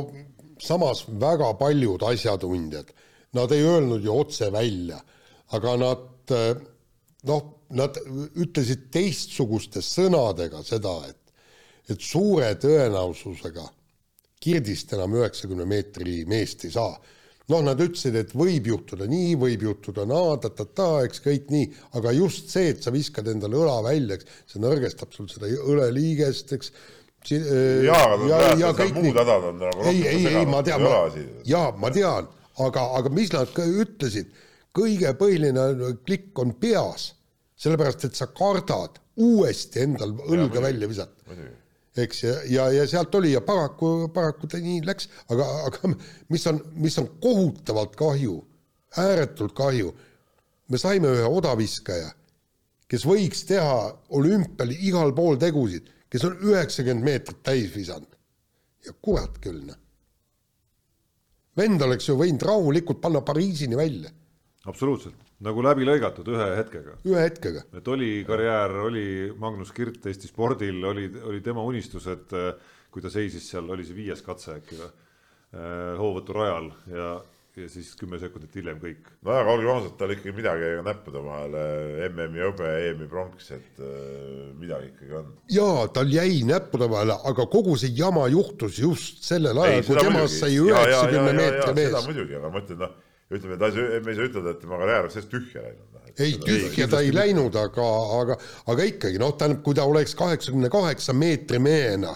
[0.62, 2.92] samas väga paljud asjatundjad,
[3.34, 5.00] nad ei öelnud ju otse välja,
[5.56, 6.54] aga nad eh,
[7.30, 7.98] noh, nad
[8.38, 11.20] ütlesid teistsuguste sõnadega seda, et
[11.84, 13.66] et suure tõenäosusega
[14.44, 16.92] Kirdist enam üheksakümne meetri meest ei saa.
[17.52, 22.14] noh, nad ütlesid, et võib juhtuda nii, võib juhtuda naa, ta-ta-ta, eks kõik nii, aga
[22.16, 26.72] just see, et sa viskad endale õla välja, eks see nõrgestab sul seda õleliigest, eks.
[27.24, 30.82] Jaa, aga praegu seal muud hädad on nagu ei, ei, ei, ma tean
[31.48, 32.28] jaa, ma tean,
[32.60, 34.28] aga, aga mis nad ütlesid,
[34.76, 37.14] kõige põhiline klikk on peas,
[37.56, 41.38] sellepärast et sa kardad uuesti endal õlga välja visata
[42.02, 45.92] eks ja, ja, ja sealt oli ja paraku, paraku ta nii läks, aga, aga
[46.32, 48.38] mis on, mis on kohutavalt kahju,
[48.98, 49.92] ääretult kahju,
[50.70, 52.10] me saime ühe odaviskaja,
[52.90, 53.78] kes võiks teha
[54.18, 58.10] olümpial igal pool tegusid, kes on üheksakümmend meetrit täis visanud.
[58.84, 59.78] ja kurat küll, noh.
[61.56, 64.10] vend oleks ju võinud rahulikult panna Pariisini välja,
[64.66, 66.98] absoluutselt, nagu läbi lõigatud ühe hetkega.
[67.08, 67.64] ühe hetkega.
[67.74, 69.06] et oli karjäär, oli
[69.38, 72.52] Magnus Kirt Eesti spordil, oli, oli tema unistus, et äh,
[72.94, 74.90] kui ta seisis seal, oli see viies katse äkki või,
[75.98, 77.08] hoovõturajal ja,
[77.58, 79.10] ja siis kümme sekundit hiljem kõik.
[79.22, 81.64] no aga olgem ausad, tal ikkagi midagi ka näppude vahele,
[82.08, 85.32] MM-i hõbe, EM-i pronks, et äh, midagi ikkagi on.
[85.54, 90.42] jaa, tal jäi näppude vahele, aga kogu see jama juhtus just sellel ajal, kui temast
[90.42, 92.08] sai üheksakümne meetri seda mees.
[92.10, 92.96] muidugi, aga ma ütlen, noh,
[93.32, 95.88] ütleme, ta ei saa, me ei saa ütelda, et tema karjäär oleks sellest tühja läinud.
[95.94, 97.88] noh, ei, tühja ta ei läinud, aga,
[98.20, 98.38] aga,
[98.72, 102.14] aga ikkagi noh, tähendab, kui ta oleks kaheksakümne kaheksa meetri mehena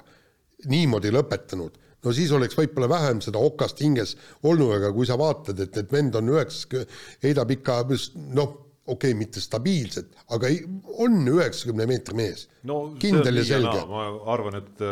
[0.69, 5.61] niimoodi lõpetanud, no siis oleks võib-olla vähem seda okast hinges olnud, aga kui sa vaatad,
[5.65, 8.57] et, et vend on üheksakümne, heidab ikka noh,
[8.89, 10.51] okei okay,, mitte stabiilselt, aga
[11.05, 13.83] on üheksakümne meetri mees no kindel ja on selge.
[13.91, 14.85] ma arvan, et,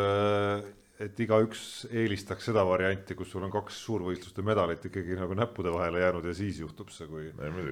[1.02, 6.00] et igaüks eelistaks seda varianti, kus sul on kaks suurvõistluste medalit ikkagi nagu näppude vahele
[6.00, 7.26] jäänud ja siis juhtub see, kui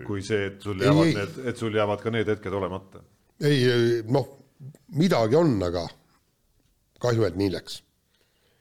[0.06, 1.14] kui see, et sul jäävad ei.
[1.16, 3.00] need, et sul jäävad ka need hetked olemata.
[3.40, 4.28] ei, noh,
[5.00, 5.86] midagi on, aga
[7.04, 7.80] kahju, et nii läks.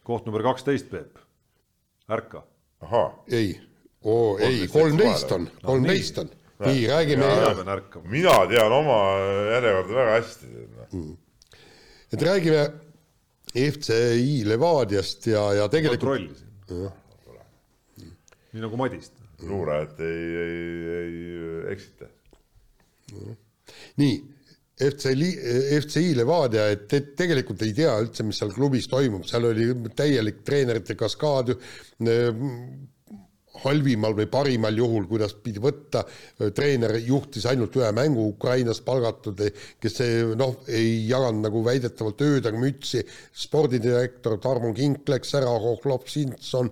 [0.08, 1.20] koht number kaksteist, Peep,
[2.12, 2.46] ärka.
[3.32, 3.58] ei,
[4.04, 6.32] oo ei, kolmteist on, kolmteist on.
[6.64, 7.28] nii, räägime,
[8.08, 9.02] mina tean oma
[9.52, 10.56] järjekorda väga hästi.
[10.96, 11.14] noh.
[12.14, 12.64] et räägime
[13.54, 16.48] FCI Levadiast ja, ja tegelikult kontrollisin.
[18.54, 19.14] nii nagu Madist.
[19.46, 20.62] luurajat ei, ei,
[20.98, 22.10] ei eksita.
[24.02, 24.16] nii,
[24.84, 25.30] FCI,
[25.80, 30.42] FCI Levadia, et te tegelikult ei tea üldse, mis seal klubis toimub, seal oli täielik
[30.46, 31.54] treenerite kaskaad,
[33.62, 36.02] halvimal või parimal juhul, kuidas pidi võtta,
[36.56, 39.40] treener juhtis ainult ühe mängu Ukrainast palgatud,
[39.82, 43.04] kes ei, noh, ei jaganud nagu väidetavalt ööd ega mütsi,
[43.44, 46.72] spordidirektor Tarmo Kink läks ära, Hohlov Simson,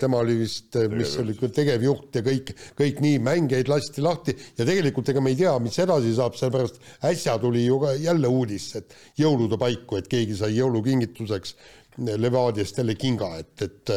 [0.00, 2.14] tema oli vist, mis oli tegevjuht.
[2.16, 4.34] ja kõik, kõik nii, mängijaid lasti lahti.
[4.56, 8.30] Ja tegelikult ega me ei tea, mis edasi saab, sellepärast äsja tuli ju ka jälle
[8.32, 11.54] uudis, et jõulude paiku, et keegi sai jõulukingituseks
[11.98, 13.90] Levadiast jälle kinga, et, et,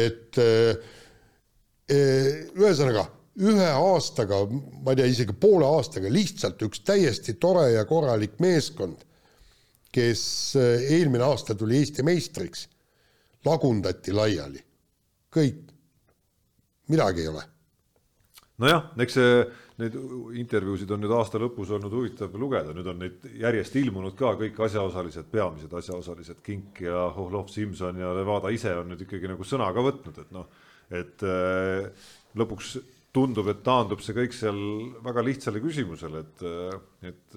[0.00, 0.38] et
[1.90, 3.08] ühesõnaga
[3.40, 4.42] ühe aastaga,
[4.84, 9.06] ma ei tea, isegi poole aastaga lihtsalt üks täiesti tore ja korralik meeskond,
[9.92, 10.24] kes
[10.58, 12.66] eelmine aasta tuli Eesti meistriks,
[13.44, 14.60] lagundati laiali.
[15.32, 15.60] kõik,
[16.92, 17.42] midagi ei ole.
[18.60, 19.44] nojah, eks see,
[19.80, 19.96] neid
[20.38, 24.60] intervjuusid on nüüd aasta lõpus olnud huvitav lugeda, nüüd on neid järjest ilmunud ka kõik
[24.68, 29.72] asjaosalised, peamised asjaosalised, Kink ja Hohlov Simson ja Levada ise on nüüd ikkagi nagu sõna
[29.72, 30.46] ka võtnud, et noh,
[30.92, 32.08] et äh,
[32.38, 32.76] lõpuks
[33.12, 34.58] tundub, et taandub see kõik seal
[35.04, 36.44] väga lihtsale küsimusele, et,
[37.10, 37.36] et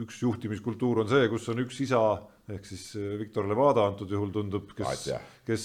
[0.00, 2.00] üks juhtimiskultuur on see, kus on üks isa
[2.48, 2.84] ehk siis
[3.20, 5.64] Viktor Levada antud juhul tundub, kes Asja., kes,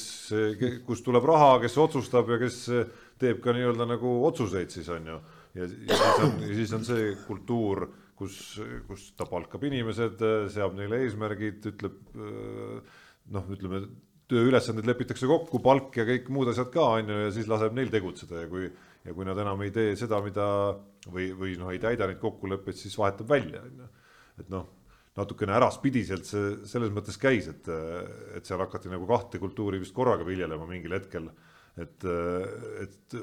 [0.88, 2.57] kust tuleb raha, kes otsustab ja kes
[3.22, 5.19] teeb ka nii-öelda nagu otsuseid siis on ju.
[5.61, 7.85] ja, siis on, siis on see kultuur,
[8.19, 8.40] kus,
[8.90, 12.02] kus ta palkab inimesed, seab neile eesmärgid, ütleb
[13.31, 13.85] noh, ütleme
[14.31, 17.91] tööülesanded lepitakse kokku, palk ja kõik muud asjad ka on ju ja siis laseb neil
[17.93, 18.69] tegutseda ja kui
[19.03, 20.45] ja kui nad enam ei tee seda, mida
[21.11, 23.89] või, või noh, ei täida neid kokkuleppeid, siis vahetab välja on ju.
[24.39, 24.69] et noh
[25.17, 27.67] natukene äraspidiselt see selles mõttes käis, et,
[28.37, 31.29] et seal hakati nagu kahte kultuuri vist korraga viljelema mingil hetkel.
[31.77, 32.05] et,
[32.81, 33.15] et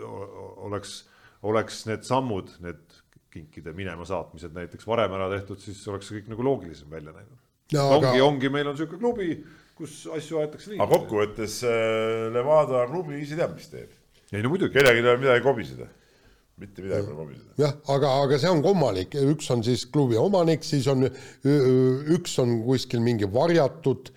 [0.67, 1.01] oleks,
[1.47, 3.01] oleks need sammud, need
[3.31, 7.39] kinkide minema saatmised näiteks varem ära tehtud, siis oleks see kõik nagu loogilisem välja näinud.
[7.75, 9.37] No, ongi aga-, ongi, meil on siuke klubi,
[9.81, 10.83] kus asju aetakse nii.
[10.83, 13.97] aga kokkuvõttes äh, Levada klubi ise teab, mis teeb.
[14.33, 15.89] ei no muidugi, kellelgi ei ole midagi kobiseda.
[16.61, 17.57] mitte midagi pole kobiseda.
[17.63, 21.09] jah, aga, aga see on kummalik, üks on siis klubi omanik, siis on
[22.17, 24.13] üks on kuskil mingi varjatud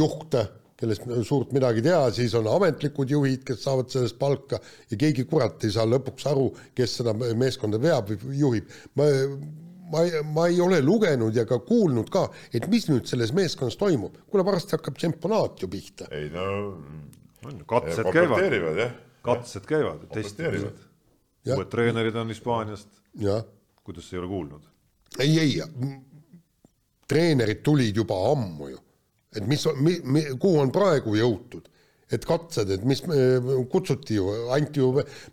[0.00, 0.36] juht,
[0.80, 4.60] kellest suurt midagi tea, siis on ametlikud juhid, kes saavad sellest palka
[4.90, 8.78] ja keegi kurat ei saa lõpuks aru, kes seda meeskonda veab või juhib.
[8.96, 9.08] ma,
[9.92, 14.16] ma, ma ei ole lugenud ja ka kuulnud ka, et mis nüüd selles meeskonnas toimub.
[14.30, 16.08] kuule, varsti hakkab tšempionaat ju pihta.
[16.10, 16.46] ei no
[17.44, 18.38] on ju, katsed käivad,
[19.22, 20.06] katsed käivad.
[21.44, 21.56] Jah.
[21.56, 22.88] uued treenerid on Hispaaniast,
[23.84, 24.62] kuidas ei ole kuulnud?
[25.18, 25.62] ei, ei,
[27.08, 28.80] treenerid tulid juba ammu ju,
[29.36, 31.70] et mis, mi, mi, kuhu on praegu jõutud,
[32.10, 33.02] et katsed, et mis
[33.70, 34.90] kutsuti ju, anti ju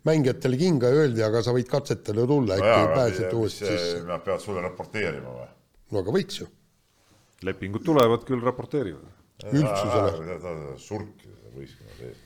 [0.08, 4.04] mängijatele kinga ja öeldi, aga sa võid katsetele tulla, äkki pääsed uuesti sisse.
[4.08, 5.48] Nad peavad sulle raporteerima või?
[5.94, 6.48] no aga võiks ju,
[7.48, 9.16] lepingud tulevad küll, raporteerivad.
[9.48, 10.78] üldsusele.
[10.82, 12.24] surkida võistkonna sees,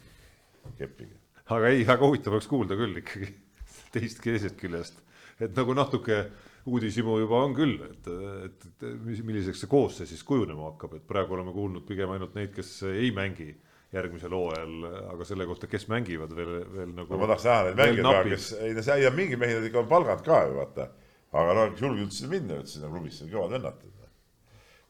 [0.80, 1.16] kepiga.
[1.56, 3.32] aga ei, väga huvitav oleks kuulda küll ikkagi
[3.96, 5.00] teist teisest küljest,
[5.40, 6.26] et nagu natuke
[6.68, 8.08] uudishimu juba on küll, et,
[8.46, 12.52] et, et milliseks see koosseis siis kujunema hakkab, et praegu oleme kuulnud pigem ainult neid,
[12.54, 13.54] kes ei mängi
[13.92, 14.76] järgmisel hooajal,
[15.12, 17.12] aga selle kohta, kes mängivad veel, veel nagu.
[17.12, 19.66] no ma tahaks näha neid mängijaid praegu, kes, ei no see ja mingi mehi nad
[19.68, 20.88] ikka on palganud ka ju vaata.
[21.32, 23.84] aga noh, julgevad üldse minna üldse sinna klubisse, kõvad vennad.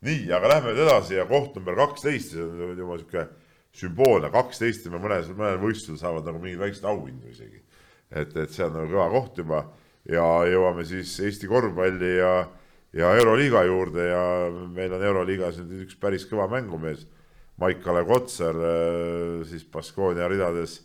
[0.06, 3.26] nii, aga lähme nüüd edasi ja koht number kaksteist, see on juba sihuke
[3.82, 7.61] sümboolne, kaksteist ja mõnes, mõnel võistlusel saavad nagu mingeid väikseid auhindu isegi.
[8.11, 9.64] et, et see on nagu kõva koht juba
[10.10, 12.36] ja jõuame siis Eesti korvpalli ja,
[12.98, 14.23] ja Euroliiga juurde ja
[14.73, 17.07] meil on Euroliigas nüüd üks päris kõva mängumees
[17.61, 20.80] Maik-Kalev Kotsar äh, siis Baskonia ridades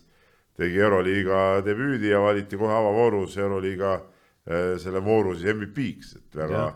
[0.57, 6.67] tegi Euroliiga debüüdi ja valiti kohe avavoorus Euroliiga äh, selle vooru siis MVP-ks, et väga,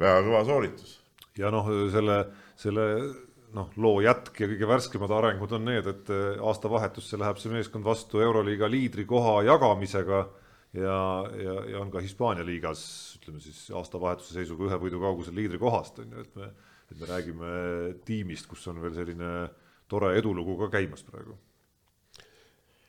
[0.00, 0.98] väga kõva sooritus.
[1.38, 2.22] ja noh, selle,
[2.60, 2.86] selle
[3.56, 7.86] noh, loo jätk ja kõige värskemad arengud on need, et äh, aastavahetusse läheb see meeskond
[7.86, 10.24] vastu Euroliiga liidrikoha jagamisega
[10.76, 10.98] ja,
[11.42, 12.82] ja, ja on ka Hispaania liigas,
[13.18, 16.50] ütleme siis aastavahetuse seisuga ühe võidu kaugusel liidrikohast on ju, et me,
[16.90, 17.52] et me räägime
[18.06, 19.30] tiimist, kus on veel selline
[19.90, 21.36] tore edulugu ka käimas praegu.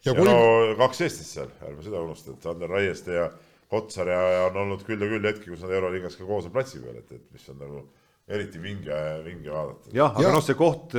[0.05, 0.25] ja, kui...
[0.27, 3.31] no kaks Eestist seal, ärme seda unusta, et Sander Raieste ja
[3.71, 6.55] Kotsar ja, ja on olnud küll ja küll hetki, kus nad Euroliigas ka koos on
[6.55, 7.83] platsi peal, et, et mis on nagu
[8.31, 9.93] eriti vinge, vinge vaadata.
[9.95, 10.33] jah, aga ja.
[10.35, 10.95] noh, see koht,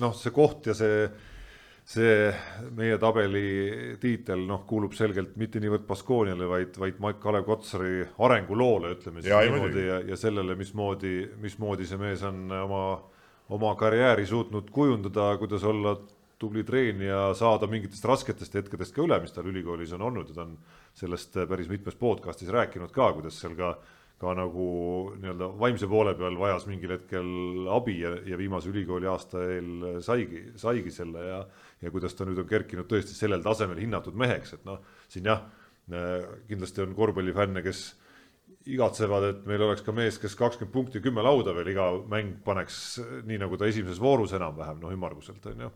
[0.00, 1.04] noh, see koht ja see
[1.90, 2.30] see
[2.76, 8.92] meie tabeli tiitel noh, kuulub selgelt mitte niivõrd Baskooniale, vaid, vaid Maik Kalev Kotsari arenguloole,
[8.94, 12.84] ütleme siis ja, niimoodi ja, ja sellele, mismoodi, mismoodi see mees on oma,
[13.56, 15.96] oma karjääri suutnud kujundada, kuidas olla
[16.40, 20.46] tubli treenija, saada mingitest rasketest hetkedest ka üle, mis tal ülikoolis on olnud ja ta
[20.46, 20.54] on
[20.96, 23.74] sellest päris mitmes podcast'is rääkinud ka, kuidas seal ka
[24.20, 24.66] ka nagu
[25.16, 27.30] nii-öelda vaimse poole peal vajas mingil hetkel
[27.72, 31.40] abi ja, ja viimase ülikooli aasta eel saigi, saigi selle ja
[31.80, 35.46] ja kuidas ta nüüd on kerkinud tõesti sellel tasemel hinnatud meheks, et noh, siin jah,
[36.48, 37.84] kindlasti on korvpallifänne, kes
[38.68, 43.00] igatsevad, et meil oleks ka mees, kes kakskümmend punkti, kümme lauda veel iga mäng paneks,
[43.28, 45.70] nii nagu ta esimeses voorus enam-vähem, noh ümmarguselt on ju.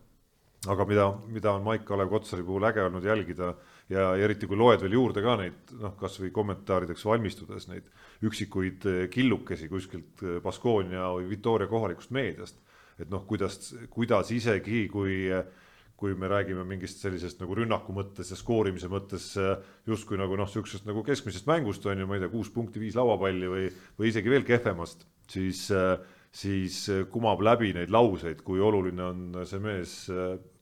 [0.68, 3.50] aga mida, mida on Maik-Kalev Kotsari puhul äge olnud jälgida
[3.92, 7.90] ja, ja eriti kui loed veel juurde ka neid noh, kasvõi kommentaarideks valmistudes neid
[8.24, 12.60] üksikuid eh, killukesi kuskilt eh, Baskonia või Victoria kohalikust meediast,
[12.98, 15.28] et noh, kuidas, kuidas isegi kui
[15.94, 19.52] kui me räägime mingist sellisest nagu rünnaku mõttes ja skoorimise mõttes eh,
[19.88, 22.96] justkui nagu noh, niisugusest nagu keskmisest mängust on ju, ma ei tea, kuus punkti, viis
[22.98, 23.68] lauapalli või,
[24.00, 25.68] või isegi veel kehvemast, siis,
[26.34, 26.80] siis
[27.14, 29.94] kumab läbi neid lauseid, kui oluline on see mees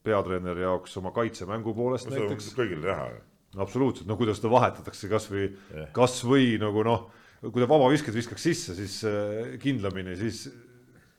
[0.04, 2.52] peatreeneri jaoks oma kaitsemängu poolest no, näiteks.
[2.58, 3.22] kõigile näha ju.
[3.62, 7.10] absoluutselt, no kuidas ta vahetatakse kasvõi yeah., kasvõi nagu noh
[7.42, 10.44] kui ta vabavisked viskaks sisse, siis äh, kindlamini, siis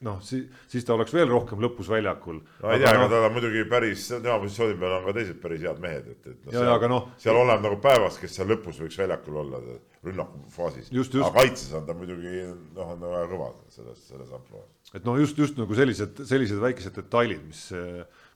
[0.03, 2.39] noh, siis, siis ta oleks veel rohkem lõpus väljakul.
[2.61, 5.39] no ei tea, aga no, tal on muidugi päris, tema positsiooni peal on ka teised
[5.43, 8.79] päris head mehed, et, et noh, seal, no, seal oleneb nagu päevast, kes seal lõpus
[8.83, 9.61] võiks väljakul olla
[10.03, 10.91] rünnakufaasis.
[11.19, 14.93] aga kaitses on ta muidugi noh, on väga kõva selles, selles ampluaas.
[14.93, 17.67] et noh, just, just nagu sellised, sellised väikesed detailid, mis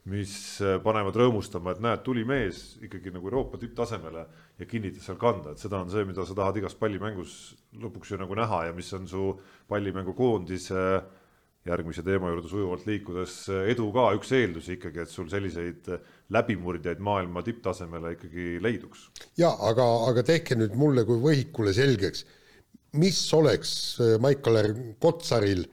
[0.08, 4.26] mis äh, panevad rõõmustama, et näed, tuli mees ikkagi nagu Euroopa tipptasemele
[4.60, 7.38] ja kinnitas seal kanda, et seda on see, mida sa tahad igas pallimängus
[7.82, 9.30] lõpuks ju nagu näha ja mis on su
[9.68, 10.84] pallimängukoondise
[11.68, 13.34] järgmise teema juurde sujuvalt liikudes
[13.74, 14.06] edu ka.
[14.16, 15.90] Üks eeldusi ikkagi, et sul selliseid
[16.32, 19.10] läbimurdjaid maailma tipptasemele ikkagi leiduks.
[19.40, 22.24] ja aga, aga tehke nüüd mulle kui võhikule selgeks,
[22.98, 25.66] mis oleks äh, Maik-Kalev Kotsaril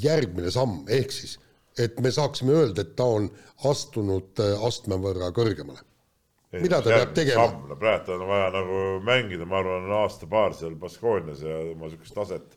[0.00, 1.36] järgmine samm, ehk siis
[1.78, 3.30] et me saaksime öelda, et ta on
[3.70, 5.84] astunud äh, astme võrra kõrgemale.
[6.58, 7.48] mida ta peab tegema?
[7.70, 12.56] no praegu on vaja nagu mängida, ma arvan, aasta-paar seal Baskoonias ja oma niisugust taset,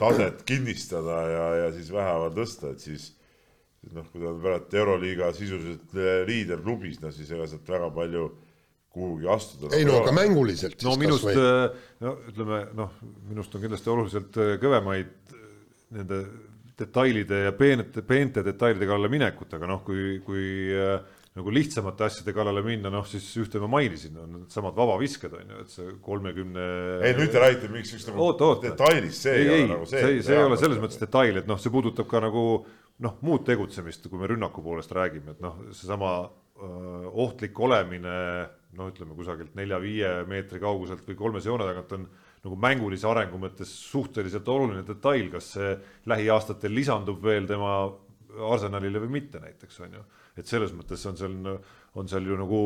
[0.00, 3.12] taset kinnistada ja, ja siis vähemalt tõsta, et siis
[3.92, 5.94] noh, kui ta on praegu Euroliiga sisuliselt
[6.26, 8.30] liiderklubis, no siis ega sealt väga palju
[8.92, 9.72] kuhugi astuda.
[9.76, 10.82] ei no aga mänguliselt.
[10.84, 12.96] no minust, äh, no ütleme noh,
[13.30, 15.12] minust on kindlasti oluliselt äh, kõvemaid
[15.92, 16.22] nende
[16.78, 20.44] detailide ja peenete, peente detailide kallale minekut, aga noh, kui, kui
[20.74, 20.96] äh,
[21.36, 25.64] nagu lihtsamate asjade kallale minna, noh siis ühte ma mainisin, on needsamad vabavisked on ju,
[25.64, 26.68] et see kolmekümne.
[27.00, 30.02] ei, nüüd te räägite mingist siukest nagu detailist, see ei, ei ole nagu see.
[30.04, 32.46] see, see ei ole selles mõttes detail, et noh, see puudutab ka nagu
[33.02, 38.18] noh, muud tegutsemist, kui me rünnaku poolest räägime, et noh, seesama öö, ohtlik olemine
[38.76, 42.06] no ütleme kusagilt nelja-viie meetri kauguselt või kolmese joone tagant on
[42.42, 45.76] nagu mängulise arengu mõttes suhteliselt oluline detail, kas see
[46.10, 47.76] lähiaastatel lisandub veel tema
[48.52, 50.04] arsenalile või mitte näiteks on ju.
[50.36, 51.34] et selles mõttes on seal,
[51.94, 52.60] on seal ju nagu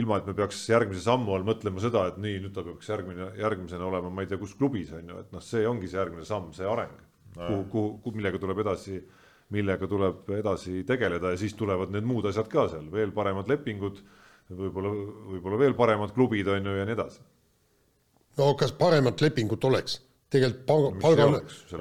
[0.00, 3.30] ilma, et me peaks järgmise sammu all mõtlema seda, et nii, nüüd ta peaks järgmine,
[3.38, 6.26] järgmisena olema, ma ei tea, kus klubis on ju, et noh, see ongi see järgmine
[6.26, 6.96] samm, see areng,
[7.36, 9.00] kuhu, kuhu, millega tuleb edasi,
[9.54, 14.02] millega tuleb edasi tegeleda ja siis tulevad need muud asjad ka seal, veel paremad lepingud,
[14.50, 14.92] võib-olla,
[15.32, 17.24] võib-olla veel paremad klubid on ju ja nii edasi
[18.38, 20.00] no kas paremat lepingut oleks?
[20.26, 21.26] tegelikult palga, palga.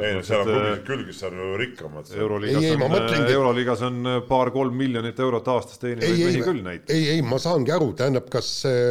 [0.05, 2.11] ei no seal on klubid küll, kes on ju rikkamad.
[2.13, 3.31] euroliigas on, mõtlengi...
[3.33, 6.93] euroliigas on äh, paar-kolm miljonit eurot aastas teenivaid mehi küll näiteks.
[6.93, 8.83] ei, ei, ma saangi aru, tähendab, kas see,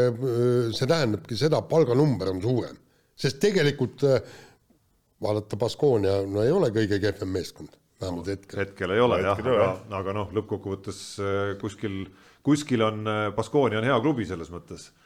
[0.74, 2.82] see tähendabki seda, palganumber on suurem,
[3.14, 4.34] sest tegelikult äh,
[5.22, 8.64] vaadata Baskonia, no ei ole kõige kehvem meeskond, vähemalt hetkel.
[8.64, 9.70] hetkel ei ole jah, aga,
[10.02, 12.02] aga noh, lõppkokkuvõttes äh, kuskil,
[12.44, 13.06] kuskil on
[13.38, 15.03] Baskonia on hea klubi selles mõttes Äh,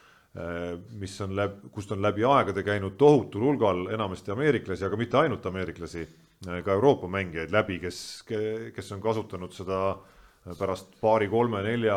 [1.01, 5.47] mis on läbi, kust on läbi aegade käinud tohutul hulgal enamasti ameeriklasi, aga mitte ainult
[5.47, 6.05] ameeriklasi,
[6.47, 8.01] äh, ka Euroopa mängijaid läbi, kes,
[8.75, 9.97] kes on kasutanud seda
[10.59, 11.97] pärast paari-kolme-nelja,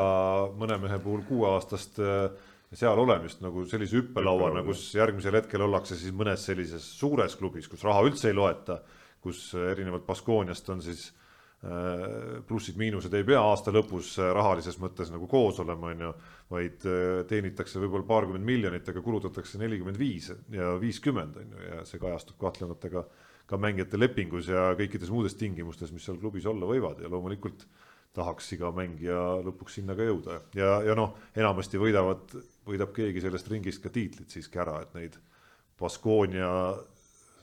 [0.58, 2.00] mõne mehe puhul kuueaastast
[2.72, 7.84] seal olemist nagu sellise hüppelauana, kus järgmisel hetkel ollakse siis mõnes sellises suures klubis, kus
[7.88, 8.80] raha üldse ei loeta,
[9.24, 11.12] kus erinevalt Baskooniast on siis
[12.50, 16.14] plussid-miinused ei pea aasta lõpus rahalises mõttes nagu koos olema, on ju,
[16.52, 16.84] vaid
[17.30, 22.40] teenitakse võib-olla paarkümmend miljonit, aga kulutatakse nelikümmend viis ja viiskümmend, on ju, ja see kajastub
[22.42, 23.06] kahtlemata ka
[23.52, 27.66] ka mängijate lepingus ja kõikides muudes tingimustes, mis seal klubis olla võivad ja loomulikult
[28.16, 32.32] tahaks iga mängija lõpuks sinna ka jõuda ja, ja noh, enamasti võidavad,
[32.68, 35.18] võidab keegi sellest ringist ka tiitlit siiski ära, et neid
[35.80, 36.52] Baskonia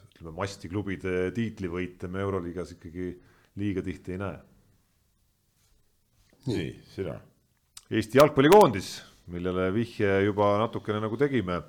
[0.09, 3.11] ütleme, mastiklubide tiitlivõite me Euroliigas ikkagi
[3.61, 4.39] liiga tihti ei näe.
[6.49, 7.19] nii, sina.
[7.89, 8.89] Eesti jalgpallikoondis,
[9.32, 11.62] millele vihje juba natukene nagu tegime,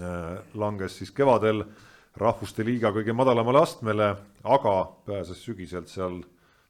[0.00, 0.24] äh,
[0.58, 1.62] langes siis kevadel
[2.18, 4.08] rahvuste liiga kõige madalamale astmele,
[4.42, 4.72] aga
[5.06, 6.18] pääses sügiselt seal,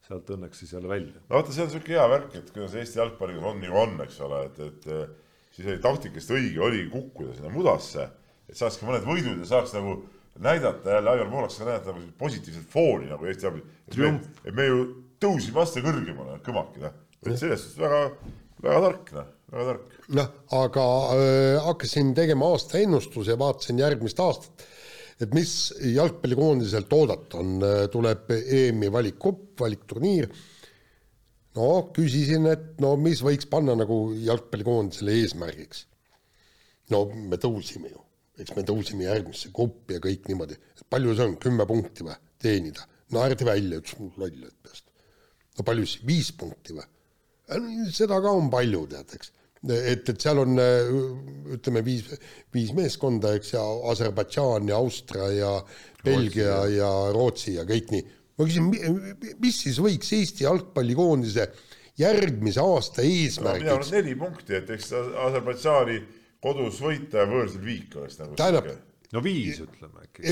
[0.04, 1.22] sealt õnneks siis jälle välja.
[1.24, 4.20] no vaata, see on niisugune hea värk, et kuidas Eesti jalgpalliga on nagu on, eks
[4.28, 4.88] ole, et, et
[5.56, 8.10] siis oli taktikast õige oligi kukkuda sinna mudasse,
[8.44, 10.02] et saaks ka mõned võidud ja saaks nagu
[10.36, 14.26] näidata jälle, Aivar Poolak saaks näidata nagu positiivset fooni nagu Eesti jalgpalli.
[14.44, 17.06] et me ju tõusime aste kõrgemale, kõmaki, noh.
[17.22, 18.10] et selles suhtes väga,
[18.62, 19.98] väga tark, noh, väga tark.
[20.20, 24.66] noh, aga äh, hakkasin tegema aastaennustuse ja vaatasin järgmist aastat
[25.20, 25.52] et mis
[25.94, 27.56] jalgpallikoondiselt oodata on,
[27.92, 30.28] tuleb EM-i valikkupp, valikturniir.
[31.56, 35.86] no küsisin, et no mis võiks panna nagu jalgpallikoondisele eesmärgiks.
[36.92, 38.02] no me tõusime ju,
[38.38, 40.58] eks me tõusime järgmisse gruppi ja kõik niimoodi,
[40.90, 42.84] palju see on, kümme punkti või, teenida?
[43.14, 44.84] naerdi välja, ütles mul loll, et peast.
[45.56, 46.88] no palju siis, viis punkti või?
[47.94, 49.32] Seda ka on palju, tead, eks
[49.74, 50.58] et, et seal on
[51.56, 52.06] ütleme viis,
[52.54, 53.62] viis meeskonda, eks, ja
[53.92, 55.52] Aserbaidžaan ja Austria ja
[56.04, 58.04] Belgia Rootsi, ja Rootsi ja kõik nii.
[58.36, 58.68] ma küsin,
[59.42, 61.48] mis siis võiks Eesti jalgpallikoondise
[61.98, 63.64] järgmise aasta eesmärgiks no,?
[63.64, 64.92] mina arvan neli punkti, et eks
[65.26, 66.00] Aserbaidžaani
[66.44, 68.68] kodus võita ja võõrsil viik oleks nagu tähendab,
[69.16, 70.24] no viis ütleme äkki.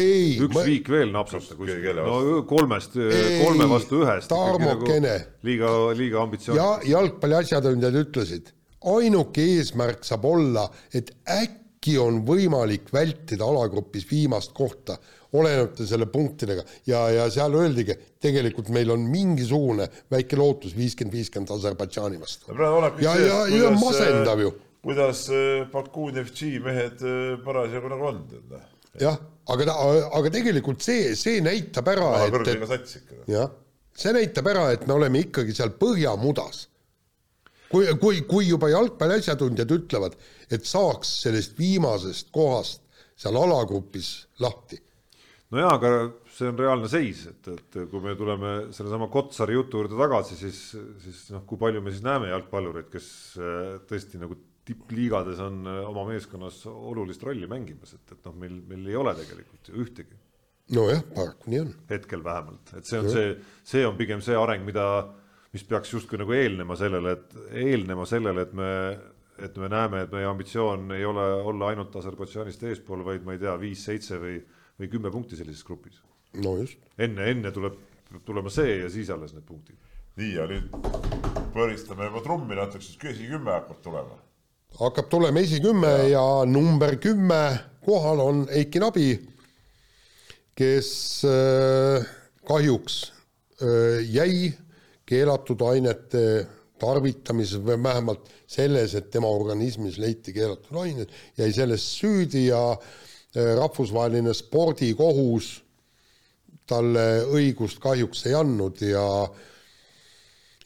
[0.47, 0.67] üks ma...
[0.69, 2.99] viik veel napsata kuskil, no kolmest,
[3.41, 4.29] kolme vastu ühest.
[4.33, 5.49] Tarmokene nagu.
[5.49, 6.85] liiga, liiga ambitsioonikas.
[6.85, 8.53] ja jalgpalli asjatundjad ütlesid
[8.85, 14.97] ainuke eesmärk saab olla, et äkki on võimalik vältida alagrupis viimast kohta,
[15.35, 21.51] olenemata selle punktidega ja, ja seal öeldigi, tegelikult meil on mingisugune väike lootus viiskümmend, viiskümmend
[21.57, 22.55] Aserbaidžaani vastu.
[23.03, 24.53] ja, ja, ja masendav ju.
[24.85, 28.71] kuidas äh, Baku Neftši mehed äh, parasjagu nagu on, tead noh.
[29.01, 29.19] Jah,
[29.51, 29.75] aga ta,
[30.21, 33.51] aga tegelikult see, see näitab ära, et, et jah,
[33.97, 36.69] see näitab ära, et me oleme ikkagi seal põhjamudas.
[37.75, 40.15] Kui, kui, kui juba jalgpalli asjatundjad ütlevad,
[40.53, 42.85] et saaks sellest viimasest kohast
[43.19, 44.11] seal alagrupis
[44.43, 44.79] lahti.
[45.51, 45.91] no jaa, aga
[46.35, 50.61] see on reaalne seis, et, et kui me tuleme sellesama Kotsari jutu juurde tagasi, siis,
[51.03, 53.09] siis noh, kui palju me siis näeme jalgpallureid, kes
[53.39, 58.61] äh, tõesti nagu tippliigades on äh, oma meeskonnas olulist rolli mängimas, et, et noh, meil,
[58.69, 60.17] meil ei ole tegelikult ju ühtegi.
[60.75, 61.75] nojah, paraku nii on.
[61.91, 63.19] hetkel vähemalt, et see on ja.
[63.19, 63.35] see,
[63.75, 64.87] see on pigem see areng, mida
[65.55, 68.71] mis peaks justkui nagu eelnema sellele, et eelnema sellele, et me,
[69.47, 73.43] et me näeme, et meie ambitsioon ei ole olla ainult Aserbaidžaanist eespool, vaid ma ei
[73.43, 74.41] tea, viis-seitse või,
[74.81, 76.03] või kümme punkti sellises grupis.
[76.43, 76.81] no just.
[76.99, 77.77] enne, enne tuleb,
[78.11, 79.79] peab tulema see ja siis alles need punktid.
[80.19, 80.75] nii ja nüüd
[81.55, 84.19] põristame juba trummi natuke, siis esikümme hakkab tulema.
[84.81, 86.09] Hakkab tulema esikümme ja.
[86.17, 89.09] ja number kümme kohal on Eiki Nabi,
[90.57, 90.91] kes
[91.29, 92.07] äh,
[92.49, 93.01] kahjuks
[93.63, 94.53] äh, jäi
[95.07, 96.47] keelatud ainete
[96.81, 103.55] tarvitamises või vähemalt selles, et tema organismis leiti keelatud ained, jäi selles süüdi ja äh,
[103.61, 105.61] rahvusvaheline spordikohus
[106.67, 109.05] talle õigust kahjuks ei andnud ja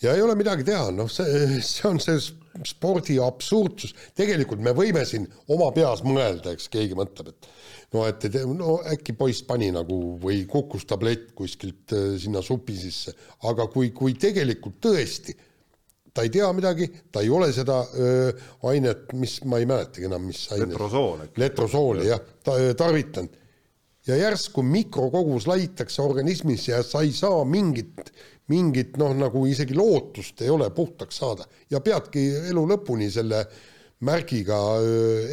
[0.02, 2.18] ja ei ole midagi teha, noh, see, see on see
[2.66, 7.50] spordi absurdsus, tegelikult me võime siin oma peas mõelda, eks keegi mõtleb, et
[7.94, 12.76] no et, et no äkki poiss pani nagu või kukkus tablett kuskilt äh, sinna supi
[12.78, 13.14] sisse,
[13.48, 15.36] aga kui, kui tegelikult tõesti
[16.18, 20.08] ta ei tea midagi, ta ei ole seda öö, äh, ainet, mis ma ei mäletagi
[20.08, 20.66] enam, mis aine.
[20.66, 21.20] letrosool.
[21.38, 23.36] letrosooli jah, ta äh, tarvitanud.
[24.08, 28.12] ja järsku mikrokogus laitakse organismis ja sa ei saa mingit,
[28.48, 31.46] mingit noh, nagu isegi lootust ei ole puhtaks saada.
[31.70, 33.42] Ja peadki elu lõpuni selle
[34.04, 34.58] märgiga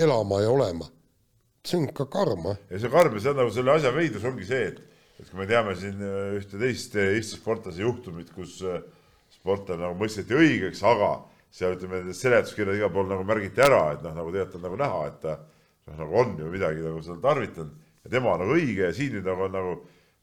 [0.02, 0.90] elama ja olema.
[1.66, 4.46] See on ka karm, ja see karm ja see on nagu selle asja veidrus ongi
[4.46, 4.82] see, et,
[5.18, 6.04] et kui me teame siin
[6.38, 8.60] ühte teist Eesti sportlase juhtumit, kus
[9.34, 11.16] sportlane nagu mõisteti õigeks, aga
[11.56, 15.02] seal ütleme, seletuskirjad igal pool nagu märgiti ära, et noh, nagu tegelikult on nagu näha,
[15.10, 17.84] et ta noh, nagu on ju midagi nagu seal tarvitanud.
[18.06, 19.76] Ja tema on nagu õige ja siin nüüd nagu on nagu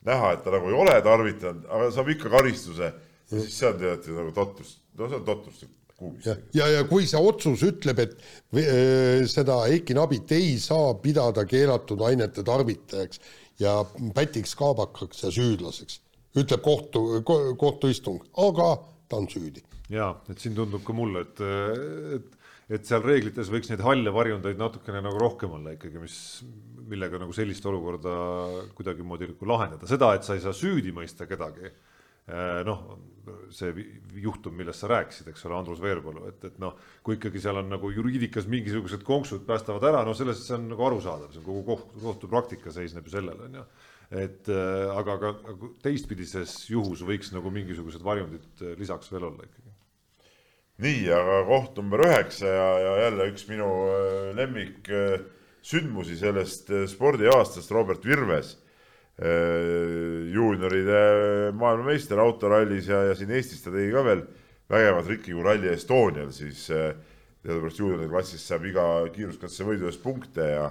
[0.09, 2.89] näha, et ta nagu ei ole tarvitanud, aga saab ikka karistuse
[3.33, 5.63] ja siis see on tead nagu totrus, no see on totrus
[6.03, 6.27] kuubis.
[6.27, 8.17] ja, ja, ja kui see otsus ütleb, et
[8.59, 13.23] öö, seda Eiki Nabit ei saa pidada keelatud ainete tarvitajaks
[13.63, 13.79] ja
[14.17, 16.01] pätiks kaabakaks ja süüdlaseks,
[16.43, 18.75] ütleb kohtu ko,, kohtuistung, aga
[19.09, 19.65] ta on süüdi.
[19.93, 21.43] ja et siin tundub ka mulle, et,
[22.19, 22.39] et,
[22.79, 26.17] et seal reeglites võiks neid halle varjundeid natukene nagu rohkem olla ikkagi, mis,
[26.93, 28.13] millega nagu sellist olukorda
[28.77, 31.73] kuidagimoodi nagu lahendada, seda, et sa ei saa süüdi mõista kedagi
[32.67, 32.83] noh,
[33.51, 33.73] see
[34.23, 37.71] juhtum, millest sa rääkisid, eks ole, Andrus Veerpalu, et, et noh, kui ikkagi seal on
[37.73, 41.65] nagu juriidikas mingisugused konksud päästavad ära, no sellest see on nagu arusaadav, see on kogu
[41.67, 43.67] koht, kohtupraktika seisneb ju sellel, on ju.
[44.23, 49.75] et äh, aga, aga teistpidises juhus võiks nagu mingisugused varjundid lisaks veel olla ikkagi.
[50.87, 53.71] nii, aga koht number üheksa ja, ja jälle üks minu
[54.39, 54.95] lemmik
[55.63, 58.57] sündmusi sellest spordiaastast, Robert Virves
[59.21, 64.23] Äh, juunioride maailmameister autorallis ja, ja siin Eestis ta tegi ka veel
[64.73, 66.95] vägevat trikki kui Rally Estonial, siis äh,
[67.45, 70.65] teadupärast juunioride klassis saab iga kiiruskatse võidu eest punkte ja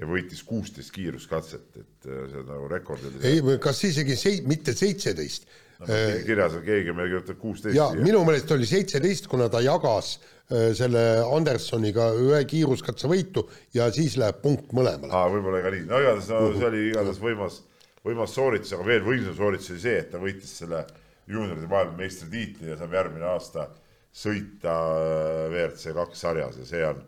[0.00, 3.04] ja võitis kuusteist kiiruskatset, et äh, see on nagu rekord.
[3.28, 5.44] ei, kas isegi sei-, mitte seitseteist
[5.84, 5.86] no,.
[6.24, 7.76] kirjas on keegi meil kirjutab kuusteist.
[7.76, 10.16] ja minu meelest oli seitseteist, kuna ta jagas
[10.50, 15.12] selle Andersoniga ühe kiiruskatse võitu ja siis läheb punkt mõlemale.
[15.14, 17.60] aa, võib-olla ka nii, no igatahes no, see oli igatahes võimas
[18.06, 20.82] võimas sooritus, aga veel võimsam sooritus oli see, et ta võitis selle
[21.30, 23.68] juunioride maailmameistritiitli ja saab järgmine aasta
[24.12, 27.04] sõita äh, WRC kaks sarjas ja see on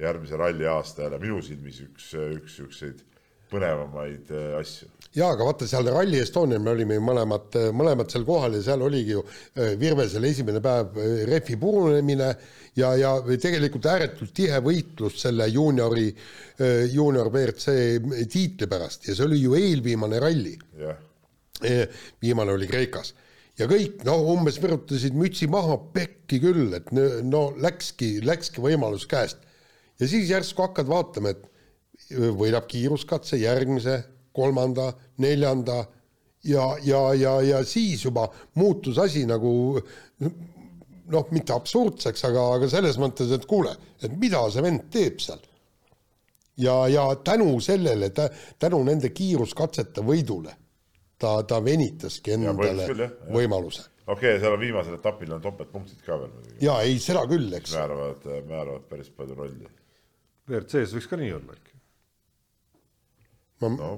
[0.00, 3.04] järgmise ralli aasta jälle minu silmis üks, üks siukseid
[3.52, 4.88] põnevamaid äh, asju.
[5.16, 8.82] ja aga vaata seal Rally Estonial me olime ju mõlemad, mõlemad seal kohal ja seal
[8.88, 10.96] oligi ju äh, Virvesel esimene päev
[11.28, 12.32] rehvi purunemine
[12.78, 16.08] ja, ja tegelikult ääretult tihe võitlus selle juuniori,
[16.92, 17.74] juunior WRC
[18.30, 19.08] tiitli pärast.
[19.08, 20.56] Ja see oli ju eelviimane ralli.
[20.78, 21.04] Yeah..
[22.22, 23.14] viimane oli Kreekas.
[23.58, 26.92] Ja kõik noh, umbes virutasid mütsi maha, pekki küll, et
[27.26, 29.40] no läkski, läkski võimalus käest.
[29.98, 31.42] ja siis järsku hakkad vaatama, et
[32.38, 35.86] võidab kiiruskatse järgmise, kolmanda, neljanda.
[36.46, 39.50] Ja, ja, ja, ja siis juba muutus asi nagu
[41.12, 45.40] noh, mitte absurdseks, aga, aga selles mõttes, et kuule, et mida see vend teeb seal.
[46.58, 48.10] ja, ja tänu sellele,
[48.58, 50.54] tänu nende kiiruskatsete võidule
[51.18, 53.86] ta, ta venitaski endale küll, võimaluse.
[54.06, 56.60] okei okay,, seal on viimasel etapil on topeltpunktid ka veel muidugi.
[56.66, 57.74] jaa, ei seda küll, eks.
[57.78, 59.74] määravad, määravad päris palju rolli.
[60.48, 61.77] WRC-s võiks ka nii olla äkki
[63.60, 63.92] ma no,,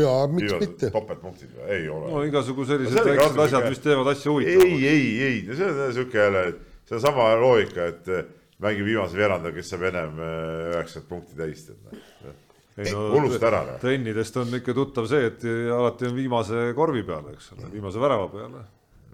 [0.00, 0.90] jaa, miks mitte.
[0.92, 2.10] topeltpunktid või, ei ole.
[2.12, 4.66] no igasugu sellised väiksed asjad, mis teevad asja huvitavaks.
[4.66, 6.42] ei, ei, ei, see on sihuke jälle,
[6.88, 8.26] see on sama loogika, et eh,
[8.64, 10.40] mängi viimase veeranda, kes saab ennem eh,
[10.74, 12.40] üheksakümmend punkti täis, tead noh.
[12.76, 13.62] ei no unusta ära.
[13.70, 13.82] Noh.
[13.82, 15.46] trennidest on ikka tuttav see, et
[15.80, 18.66] alati on viimase korvi peale, eks ole, viimase värava peale.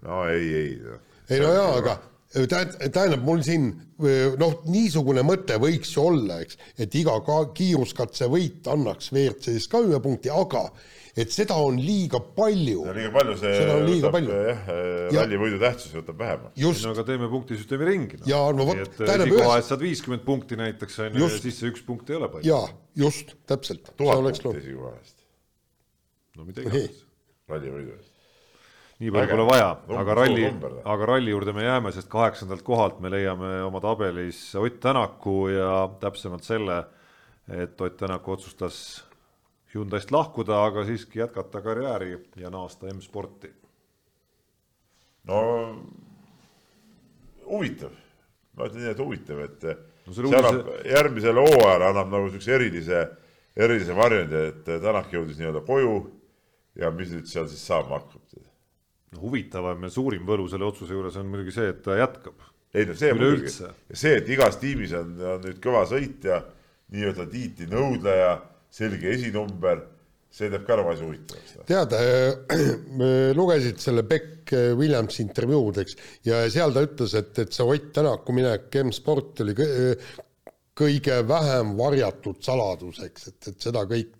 [0.03, 0.97] no ei, ei.
[1.31, 2.01] ei no jaa, aga
[2.33, 3.69] tähendab, mul siin
[4.41, 7.19] noh, niisugune mõte võiks ju olla, eks, et iga
[7.55, 10.65] kiiruskatse võit annaks WRC-s ka ühe punkti, aga
[11.13, 12.87] et seda on liiga palju.
[12.95, 14.37] liiga palju, see seda on liiga palju.
[14.47, 14.71] jah,
[15.13, 16.63] ralli võidu tähtsus võtab vähemaks.
[16.63, 18.29] no aga teeme punktisüsteemi ringi no..
[18.31, 19.37] ja no vot, tähendab ühes.
[19.37, 22.31] esikoha eest saad viiskümmend punkti näiteks on ju ja siis see üks punkt ei ole
[22.33, 22.49] palju.
[22.49, 22.65] jaa,
[23.05, 23.93] just, täpselt.
[23.99, 25.15] tuhat punkti esikoha eest.
[26.39, 27.05] no mida iganes.
[27.53, 28.12] ralli võidu eest
[29.01, 30.45] nii palju pole vaja, aga ralli,
[30.85, 35.73] aga ralli juurde me jääme, sest kaheksandalt kohalt me leiame oma tabelis Ott Tänaku ja
[35.99, 36.83] täpsemalt selle,
[37.49, 38.77] et Ott Tänak otsustas
[39.73, 43.49] Hyundai'st lahkuda, aga siiski jätkata karjääri ja naasta M-sporti.
[45.23, 45.39] no
[47.47, 47.91] huvitav,
[48.57, 50.41] ma ütlen nii, et huvitav, et no see uudise...
[50.41, 53.05] annab järgmisele hooajale annab nagu siukse erilise,
[53.57, 55.95] erilise varjundi, et Tänak jõudis nii-öelda koju
[56.79, 58.22] ja mis nüüd seal siis saama hakkab
[59.21, 62.49] huvitavam ja suurim võlu selle otsuse juures on muidugi see, et ta jätkab.
[62.73, 66.41] ei no see muidugi, see, et igas tiimis on, on nüüd kõva sõitja,
[66.93, 68.35] nii-öelda tiitli nõudleja,
[68.73, 69.83] selge esinumber,
[70.33, 71.55] see teeb ka nagu asja huvitavaks.
[71.69, 71.95] tead,
[73.39, 78.35] lugesid selle Beck Williamsi intervjuud, eks, ja seal ta ütles, et, et see Ott Tänaku
[78.35, 79.55] minek M-sport oli
[80.73, 84.17] kõige vähem varjatud saladus, eks, et, et seda kõik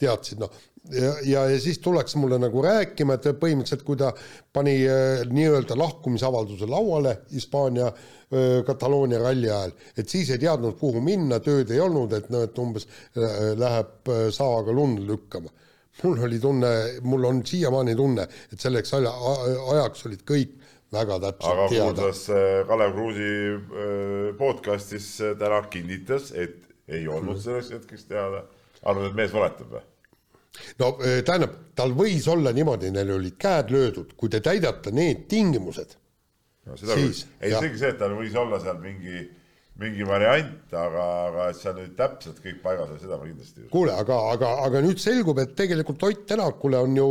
[0.00, 0.52] teadsid, noh
[0.92, 4.10] ja, ja, ja siis tullakse mulle nagu rääkima, et põhimõtteliselt kui ta
[4.52, 11.02] pani äh, nii-öelda lahkumisavalduse lauale Hispaania äh, Kataloonia ralli ajal, et siis ei teadnud, kuhu
[11.04, 15.52] minna, tööd ei olnud, et noh, et umbes äh, läheb saaga lund lükkama.
[16.02, 16.70] mul oli tunne,
[17.02, 19.12] mul on siiamaani tunne, et selleks aja,
[19.74, 20.56] ajaks olid kõik
[20.92, 21.92] väga täpselt aga teada.
[21.92, 22.22] kuuldes
[22.66, 28.44] Kalev Kruusi podcastis täna kinnitas, et ei olnud selleks hetkeks teada.
[28.82, 29.89] arvad, et mees valetab või?
[30.80, 35.26] No eh, tähendab, tal võis olla niimoodi, neil olid käed löödud, kui te täidate need
[35.30, 35.96] tingimused,
[36.68, 37.66] no seda Siis, küll, ei jah.
[37.66, 39.22] seegi see, et tal võis olla seal mingi,
[39.80, 43.66] mingi variant, aga, aga et seal nüüd täpselt kõik paigas on, seda ma kindlasti ei
[43.66, 43.72] usu.
[43.72, 47.08] kuule, aga, aga, aga nüüd selgub, et tegelikult Ott Tänakule on ju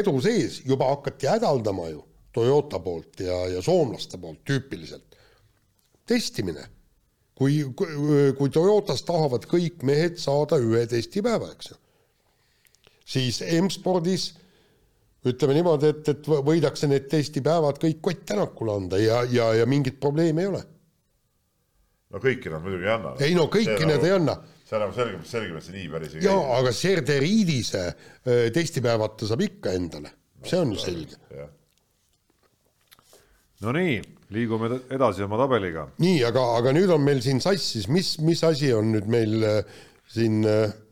[0.00, 2.02] edu sees, juba hakati hädaldama ju
[2.34, 5.16] Toyota poolt ja, ja soomlaste poolt tüüpiliselt.
[6.06, 6.66] testimine.
[7.38, 11.76] kui, kui, kui Toyotas tahavad kõik mehed saada ühe testipäeva, eks ju,
[13.08, 14.28] siis M-spordis
[15.28, 19.98] ütleme niimoodi, et, et võidakse need testipäevad kõik Ott Tänakule anda ja, ja, ja mingit
[20.00, 20.62] probleemi ei ole.
[22.12, 23.16] no kõiki nad muidugi ei anna.
[23.24, 24.36] ei no kõiki need ei anna
[24.68, 29.16] see on nagu selge, selge, et see nii päris ei jaa, aga Serderiidise öö, testipäevad
[29.16, 30.12] ta saab ikka endale,
[30.44, 31.16] see on ju selge.
[33.64, 33.96] Nonii,
[34.36, 35.88] liigume ed- edasi oma tabeliga.
[36.04, 39.62] nii, aga, aga nüüd on meil siin sassis, mis, mis asi on nüüd meil öö,
[40.08, 40.42] siin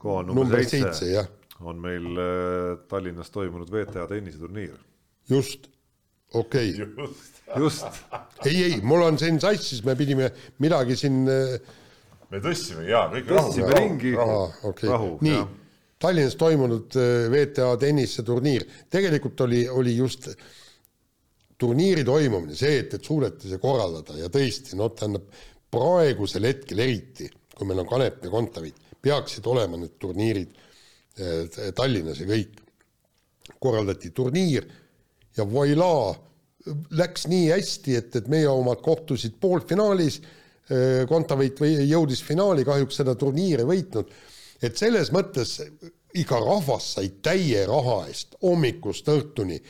[0.01, 1.29] koha number seitse, jah,
[1.61, 4.77] on meil äh, Tallinnas toimunud VTA tenniseturniir.
[5.31, 5.69] just,
[6.35, 7.09] okei okay.,
[7.57, 7.87] just,
[8.45, 10.31] ei, ei, mul on siin sassis, me pidime
[10.63, 11.57] midagi siin öö,
[12.31, 15.41] me tõstsime ja kõik tõstsime rahu, ringi, okei rahu, okay., nii,
[16.03, 20.29] Tallinnas toimunud öö, VTA tenniseturniir, tegelikult oli, oli just
[21.57, 25.31] turniiri toimumine, see, et, et suudeti see korraldada ja tõesti, noh, tähendab
[25.73, 30.66] praegusel hetkel eriti, kui meil on Kanep ja Kontaveit, peaksid olema need turniirid
[31.75, 32.63] Tallinnas ja kõik.
[33.63, 34.67] korraldati turniir
[35.37, 36.15] ja voilaa,
[36.99, 40.21] läks nii hästi, et, et meie omad kohtusid poolfinaalis,
[41.07, 44.09] Kontaveit või jõudis finaali, kahjuks seda turniiri võitnud,
[44.67, 45.61] et selles mõttes
[46.19, 49.61] iga rahvas sai täie raha eest hommikust õhtuni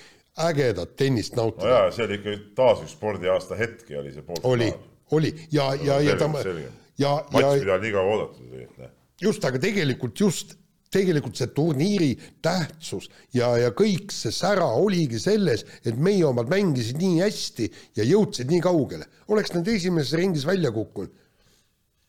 [0.47, 1.68] ägedat tennist no nautida.
[1.68, 4.40] jaa, see oli ikka taas üks spordiaasta hetki oli see pool.
[4.44, 4.68] oli,
[5.16, 6.68] oli ja, ja, ja ta selge.
[6.98, 8.90] ja, matš, ja mida nii kaua oodatud noh.
[9.23, 10.56] just, aga tegelikult just,
[10.97, 12.10] tegelikult see turniiri
[12.44, 17.68] tähtsus ja, ja kõik see sära oligi selles, et meie omad mängisid nii hästi
[18.01, 19.06] ja jõudsid nii kaugele.
[19.28, 21.12] oleks nad esimeses ringis välja kukkunud,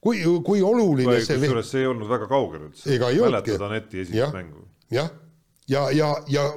[0.01, 2.97] kui, kui oluline see kusjuures see ei olnud väga kaugel üldse.
[2.97, 4.67] Mäletad Aneti esimest mängu?
[4.93, 5.11] jah,
[5.67, 6.47] ja, ja, ja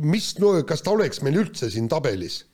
[0.00, 2.44] mis no,, kas ta oleks meil üldse siin tabelis,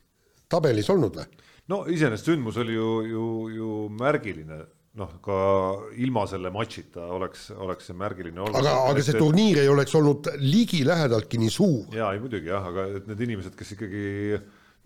[0.52, 1.26] tabelis olnud või?
[1.72, 3.26] no iseenesest sündmus oli ju, ju,
[3.56, 4.62] ju märgiline,
[5.00, 5.36] noh, ka
[6.04, 8.58] ilma selle matšita oleks, oleks see märgiline olnud.
[8.60, 11.86] aga, aga see turniir ei oleks olnud ligilähedaltki nii suur.
[11.96, 14.04] jaa, ei muidugi jah, aga et need inimesed, kes ikkagi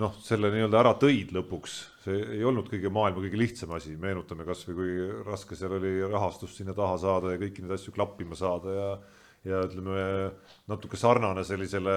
[0.02, 4.46] noh, selle nii-öelda ära tõid lõpuks, see ei olnud kõige maailma kõige lihtsam asi, meenutame
[4.46, 4.96] kasvõi kui
[5.26, 8.90] raske seal oli rahastust sinna taha saada ja kõiki neid asju klappima saada ja
[9.46, 10.32] ja ütleme
[10.66, 11.96] natuke sarnane sellisele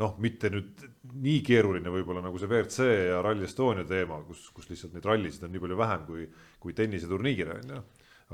[0.00, 0.84] noh, mitte nüüd
[1.24, 5.46] nii keeruline võib-olla nagu see WRC ja Rally Estonia teema, kus, kus lihtsalt neid rallisid
[5.46, 6.26] on nii palju vähem kui,
[6.66, 7.84] kui tenniseturniire on ju.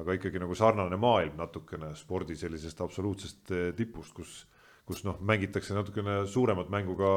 [0.01, 4.41] aga ikkagi nagu sarnane maailm natukene spordi sellisest absoluutsest eh, tipust, kus
[4.89, 7.11] kus noh, mängitakse natukene suuremat mängu ka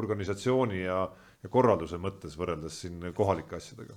[0.00, 1.04] organisatsiooni ja,
[1.42, 3.94] ja korralduse mõttes võrreldes siin kohalike asjadega.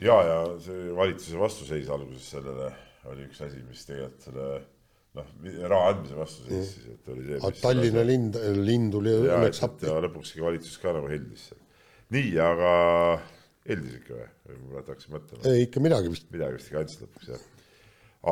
[0.00, 2.72] ja, ja see valitsuse vastuseis alguses sellele
[3.12, 4.48] oli üks asi, mis tegelikult selle
[5.18, 5.32] noh,
[5.70, 7.40] raha andmise vastu seisis, et oli see.
[7.40, 9.88] aga Tallinna lind, linn tuli ja, õnneks appi.
[9.88, 11.60] ja lõpuks ikka valitsus ka nagu heldis seal.
[12.16, 12.72] nii, aga
[13.68, 14.26] heldis ikka või?
[14.48, 15.44] võib-olla tahaks mõtlema.
[15.52, 16.28] ei, ikka midagi vist.
[16.34, 17.46] midagi vist ikka andsid lõpuks jah.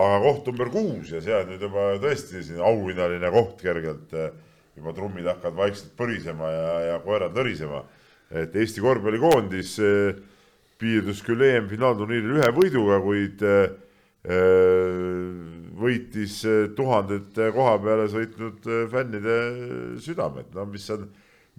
[0.02, 4.16] aga koht number kuus ja on nüüd juba tõesti siin auhinnaline koht kergelt.
[4.76, 7.84] juba trummid hakkavad vaikselt põrisema ja, ja koerad nõrisema.
[8.30, 10.22] et Eesti korvpallikoondis eh,
[10.80, 13.68] piirdus küll EM-finaalturniiril ühe võiduga, kuid eh,
[15.76, 19.36] võitis eh, tuhandete koha peale sõitnud eh, fännide
[20.02, 21.06] südamed, no mis on,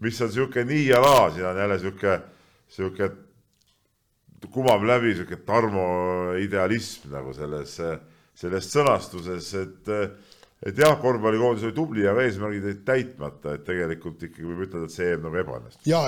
[0.04, 2.20] mis on sihuke nii ja naa, siin on jälle sihuke,
[2.78, 3.10] sihuke
[4.54, 5.88] kumab läbi sihuke Tarmo
[6.42, 7.78] idealism nagu selles,
[8.38, 9.94] selles sõnastuses, et
[10.66, 14.96] et jah, korvpallikoondis oli tubli, aga eesmärgid jäid täitmata, et tegelikult ikkagi võib ütelda, et
[14.96, 15.84] see EM nagu ebaõnnestus.
[15.86, 16.02] ja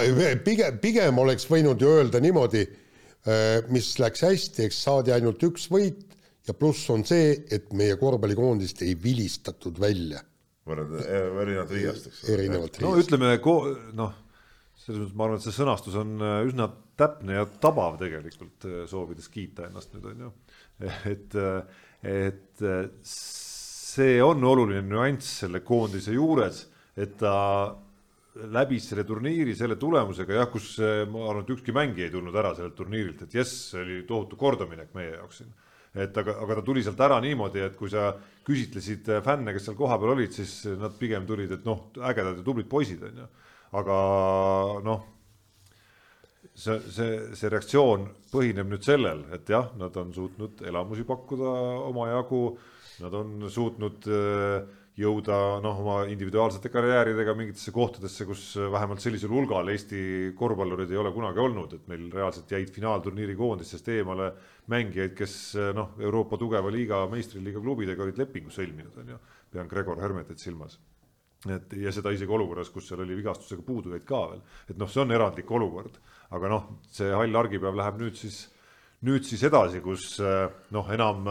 [0.46, 2.64] pigem, pigem oleks võinud ju öelda niimoodi,
[3.70, 6.18] mis läks hästi, eks saadi ainult üks võit
[6.50, 10.24] ja pluss on see, et meie korvpallikoondist ei vilistatud välja
[10.70, 11.04] võrrelda,
[11.44, 12.36] erinevalt Riiast, eks ole.
[12.38, 13.08] erinevalt no Riiast.
[13.08, 13.64] ütleme ko-
[13.98, 14.14] noh,
[14.80, 16.70] selles mõttes ma arvan, et see sõnastus on äh, üsna
[17.00, 20.32] täpne ja tabav tegelikult, soovides kiita ennast nüüd on ju.
[21.14, 21.38] et,
[22.06, 26.66] et äh, see on oluline nüanss selle koondise juures,
[27.00, 27.36] et ta
[28.54, 30.76] läbis selle turniiri selle tulemusega jah, kus
[31.10, 34.38] ma arvan, et ükski mängija ei tulnud ära sellelt turniirilt, et jess, see oli tohutu
[34.40, 35.52] kordaminek meie jaoks siin
[35.96, 38.12] et aga, aga ta tuli sealt ära niimoodi, et kui sa
[38.46, 42.70] küsitlesid fänne, kes seal kohapeal olid, siis nad pigem tulid, et noh, ägedad ja tublid
[42.70, 43.30] poisid on ju.
[43.80, 43.96] aga
[44.86, 45.02] noh,
[46.60, 51.54] see, see, see reaktsioon põhineb nüüd sellel, et jah, nad on suutnud elamusi pakkuda
[51.88, 52.44] omajagu,
[53.00, 54.68] nad on suutnud äh,
[55.00, 60.02] jõuda noh, oma individuaalsete karjääridega mingitesse kohtadesse, kus vähemalt sellisel hulgal Eesti
[60.38, 64.32] korvpallurid ei ole kunagi olnud, et meil reaalselt jäid finaalturniiri koondistest eemale
[64.72, 65.36] mängijaid, kes
[65.78, 69.20] noh, Euroopa tugeva liiga, meistriliiga klubidega olid lepingu sõlminud, on ju.
[69.50, 70.78] pean Gregor Hermetit silmas.
[71.48, 75.00] et ja seda isegi olukorras, kus seal oli vigastusega puudujaid ka veel, et noh, see
[75.02, 75.96] on erandlik olukord,
[76.36, 78.44] aga noh, see hall argipäev läheb nüüd siis,
[79.06, 81.26] nüüd siis edasi, kus noh, enam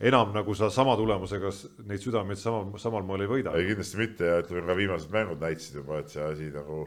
[0.00, 1.50] enam nagu sa sama tulemusega
[1.88, 3.54] neid südameid samal, samal moel ei võida.
[3.58, 6.84] ei kindlasti mitte ja ütleme ka viimased mängud näitasid juba, et see asi nagu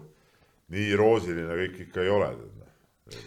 [0.71, 2.31] nii roosiline kõik ikka ei ole.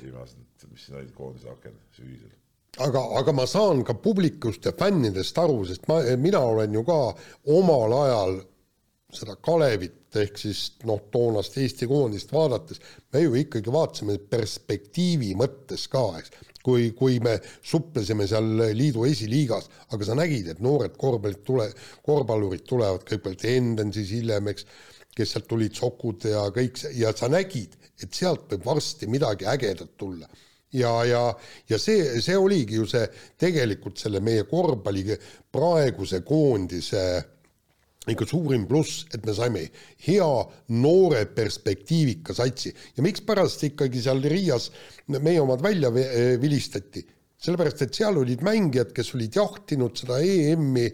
[0.01, 0.41] viimased,
[0.71, 2.33] mis siin olid koondise aken sügisel.
[2.81, 6.99] aga, aga ma saan ka publikust ja fännidest aru, sest ma, mina olen ju ka
[7.45, 8.41] omal ajal
[9.19, 12.81] seda Kalevit ehk siis noh, toonast Eesti koondist vaadates,
[13.13, 16.35] me ju ikkagi vaatasime perspektiivi mõttes ka, eks.
[16.65, 21.67] Kui, kui me suplesime seal liidu esiliigas, aga sa nägid, et noored korvpallit tule,
[22.07, 24.65] korvpallurid tulevad kõigepealt Enden, siis hiljem, eks,
[25.15, 29.45] kes sealt tulid, Sokud ja kõik see, ja sa nägid, et sealt võib varsti midagi
[29.51, 30.31] ägedat tulla.
[30.75, 31.21] Ja, ja,
[31.71, 33.05] ja see, see oligi ju see
[33.39, 35.05] tegelikult selle meie korvpalli
[35.53, 37.05] praeguse koondise
[38.13, 39.65] ikka suurim pluss, et me saime
[40.07, 40.29] hea
[40.77, 44.71] noore perspektiivika satsi ja mikspärast ikkagi seal Riias
[45.17, 47.05] meie omad välja vilistati,
[47.41, 50.89] sellepärast et seal olid mängijad, kes olid jahtinud seda EM-i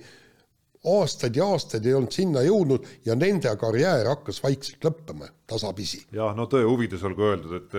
[0.89, 6.07] aastaid ja aastaid ei olnud sinna jõudnud ja nende karjäär hakkas vaikselt lõppema tasapisi.
[6.17, 7.77] jah, no tõe huvides olgu öeldud, et,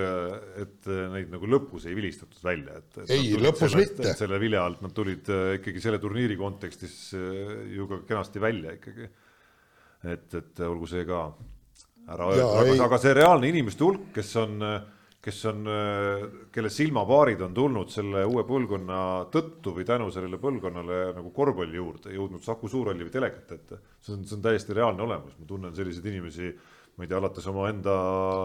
[0.61, 3.15] et neid nagu lõpus ei vilistatud välja, et, et.
[3.15, 4.13] ei, lõpus sellest, mitte.
[4.19, 8.77] selle vilja alt nad tulid äh, ikkagi selle turniiri kontekstis äh, ju ka kenasti välja
[8.77, 9.09] ikkagi.
[10.03, 11.27] Et, et olgu see ka
[12.11, 14.57] ära öeldud, aga, see reaalne inimeste hulk, kes on
[15.21, 15.67] kes on,
[16.53, 18.97] kelle silmapaarid on tulnud selle uue põlvkonna
[19.33, 23.79] tõttu või tänu sellele põlvkonnale nagu korvpalli juurde jõudnud Saku Suurhalli või telekat ette.
[24.01, 26.49] see on, see on täiesti reaalne olemus, ma tunnen selliseid inimesi,
[26.97, 27.95] ma ei tea, alates omaenda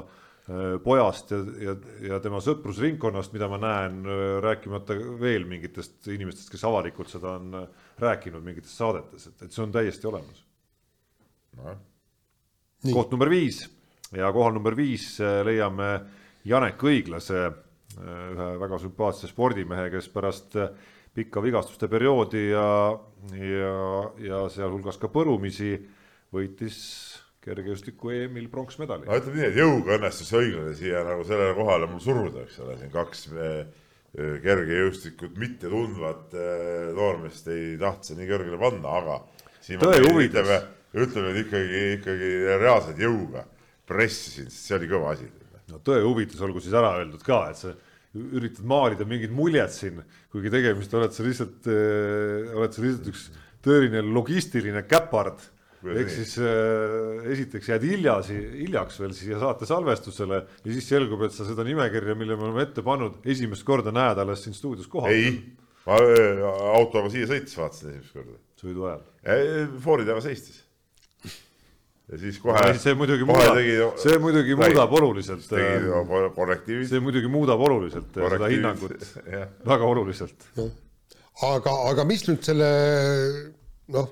[0.03, 1.77] äh, pojast ja, ja,
[2.11, 7.62] ja tema sõprusringkonnast, mida ma näen, äh, rääkimata veel mingitest inimestest, kes avalikult seda on
[7.62, 10.45] äh, rääkinud mingites saadetes, et, et see on täiesti olemas.
[12.93, 13.65] Koht number viis.
[14.15, 15.91] Ja kohal number viis leiame
[16.47, 20.70] Janek Õiglase, äh, ühe väga sümpaatse spordimehe, kes pärast äh,
[21.16, 22.69] pikka vigastuste perioodi ja,
[23.35, 23.77] ja,
[24.23, 25.74] ja sealhulgas ka põrumisi
[26.35, 26.77] võitis
[27.47, 29.07] kergejõustiku EM-il pronksmedali.
[29.07, 32.78] no ütleme nii, et jõuga õnnestus õiglane siia nagu sellele kohale mul suruda, eks ole,
[32.78, 33.59] siin kaks äh,
[34.16, 36.33] kergejõustikut mitte tundvat
[36.97, 39.19] noormeest ei tahtnud nii kõrgele panna, aga
[39.83, 40.53] tõe huvides
[40.97, 43.44] ütleme, ikkagi, ikkagi reaalselt jõuga
[43.86, 45.28] pressisin, sest see oli kõva asi
[45.70, 47.74] no tõe huvides olgu siis ära öeldud ka, et sa
[48.16, 50.01] üritad maalida mingit muljet siin,
[50.32, 53.27] kuigi tegemist oled sa lihtsalt äh,, oled sa lihtsalt üks
[53.66, 55.43] tõeline logistiline käpard.
[55.86, 61.35] ehk siis äh, esiteks jääd hiljasi, hiljaks veel siia saate salvestusele ja siis selgub, et
[61.35, 65.12] sa seda nimekirja, mille me oleme ette pannud, esimest korda näed alles siin stuudios kohal.
[65.12, 65.36] ei,
[65.86, 66.43] ma äh,
[66.78, 68.39] autoga siia sõites vaatasin esimest korda.
[68.62, 69.05] sõidu ajal?
[69.85, 70.65] foori taga seistis
[72.12, 72.66] ja siis kohe.
[72.78, 73.59] see muidugi muudab,
[74.01, 75.47] see muidugi muudab oluliselt.
[75.59, 75.89] Äh,
[76.87, 78.95] see muidugi muudab oluliselt seda hinnangut,
[79.73, 80.47] väga oluliselt.
[81.47, 82.70] aga, aga mis nüüd selle
[83.93, 84.09] noh,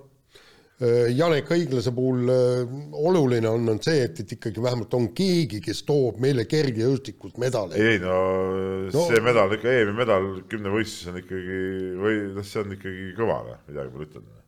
[0.83, 5.62] äh, Janek Õiglase puhul äh, oluline on, on see, et, et ikkagi vähemalt on keegi,
[5.62, 7.79] kes toob meile kergejõustikust medaleid.
[7.79, 8.21] ei no,
[8.91, 11.61] no see medal ikka, EM-i medal kümnevõistluses on ikkagi
[12.03, 14.41] või noh, see on ikkagi kõva, noh, midagi pole ütelda.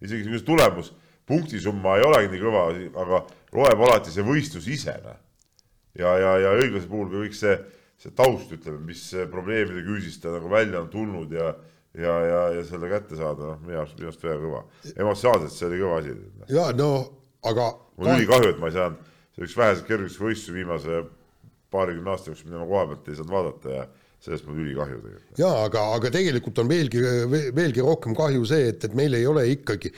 [0.00, 2.66] isegi kui see tulemus punktisumma ei olegi nii kõva,
[3.02, 3.22] aga
[3.56, 5.16] loeb alati see võistlus ise, noh.
[5.98, 7.56] ja, ja, ja õiglase puhul ka kõik see,
[8.02, 11.54] see taust, ütleme, mis probleemide küüsist ta nagu välja on tulnud ja
[11.96, 14.62] ja, ja, ja selle kätte saada, noh, minu arust, minu arust väga kõva.
[14.94, 16.16] emotsionaalselt see oli kõva asi.
[16.52, 16.90] ja no
[17.46, 17.68] aga.
[17.96, 21.04] mul on ülikahju, et ma ei saanud, see üks väheseid kergusvõistlusi viimase
[21.72, 23.86] paarikümne aasta jooksul, mida ma koha pealt ei saanud vaadata ja
[24.24, 25.38] sellest mul ülikahju tegelikult.
[25.40, 27.02] jaa, aga, aga tegelikult on veelgi,
[27.56, 29.92] veelgi rohkem kahju see, et, et meil ei ole ikkagi,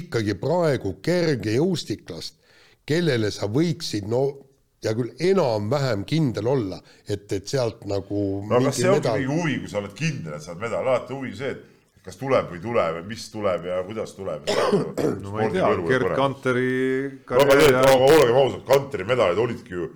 [0.00, 2.36] ikkagi praegu kergejõustiklast,
[2.86, 4.26] kellele sa võiksid, no
[4.84, 9.56] hea küll, enam-vähem kindel olla, et, et sealt nagu no kas see ongi mingi huvi,
[9.64, 12.62] kui sa oled kindel, et saad medali, alati huvi see, et kas tuleb või ei
[12.62, 14.50] tule või mis tuleb ja kuidas tuleb.
[15.24, 16.72] no ma ei tea, Gerd Kanteri
[17.26, 19.90] karjäär no, aga olgem ausad, Kanteri medalid olidki ju,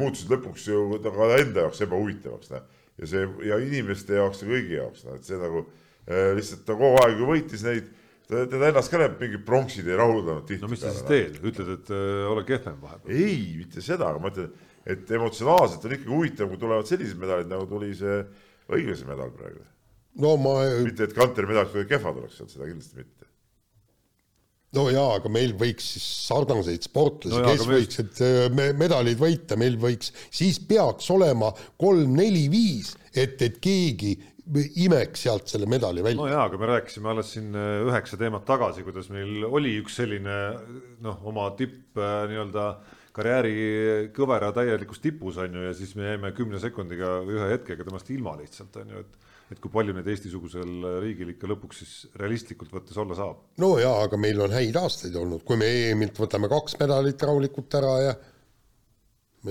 [0.00, 2.70] muutusid lõpuks ju ka enda jaoks ebahuvitavaks, noh
[3.00, 6.76] ja see ja inimeste jaoks ja kõigi jaoks, noh, et see nagu äh, lihtsalt ta
[6.78, 7.88] kogu aeg ju võitis neid,
[8.28, 10.64] teda ennast ka need mingid pronksid ei rahuldanud tihti.
[10.64, 13.16] no mis sa siis teed, ütled, et äh, ole kehvem vahepeal?
[13.16, 14.52] ei, mitte seda, aga ma ütlen,
[14.92, 18.22] et emotsionaalselt on ikkagi huvitav, kui tulevad sellised medalid, nagu tuli see
[18.72, 19.64] õiglase medal praegu.
[20.22, 23.21] no ma mitte, et Kanteri medalid kuidagi kehvad oleks seal, seda kindlasti mitte.
[24.76, 28.22] No jaa, aga meil võiks siis sarnaseid sportlasi No kes aga me- võiksid
[28.56, 34.14] me, medalid võita, meil võiks, siis peaks olema kolm, neli, viis, et, et keegi
[34.82, 36.18] imeks sealt selle medali välja.
[36.18, 40.38] No jaa, aga me rääkisime alles siin üheksa teemat tagasi, kuidas meil oli üks selline
[41.04, 42.66] noh, oma tipp nii-öelda
[43.16, 43.54] karjääri
[44.16, 48.08] kõvera täielikus tipus on ju ja siis me jäime kümne sekundiga või ühe hetkega temast
[48.10, 49.18] ilma lihtsalt on ju, et
[49.52, 53.42] et kui palju neid Eesti-sugusel riigil ikka lõpuks siis realistlikult võttes olla saab.
[53.62, 57.80] no jaa, aga meil on häid aastaid olnud, kui me EM-ilt võtame kaks medalit rahulikult
[57.80, 58.14] ära ja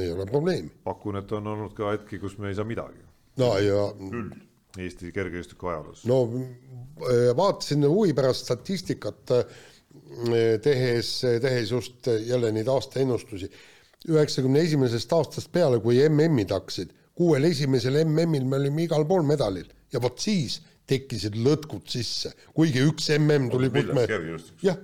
[0.01, 0.71] ei ole probleemi.
[0.83, 3.03] pakun, et on olnud ka hetki, kus me ei saa midagi
[3.41, 3.89] no ja
[4.79, 6.05] Eesti kergejõustiku ajaloos.
[6.09, 9.59] no äh, vaatasin huvi pärast statistikat äh,
[10.63, 11.11] tehes,
[11.43, 13.51] tehes just jälle neid aastaennustusi.
[14.09, 19.67] üheksakümne esimesest aastast peale, kui MM-id hakkasid, kuuel esimesel MM-il me olime igal pool medalil
[19.93, 20.59] ja vot siis
[20.91, 24.63] tekkisid lõtkud sisse, kuigi üks MM tuli, kus millal me, kergejõustikus?
[24.65, 24.79] jah,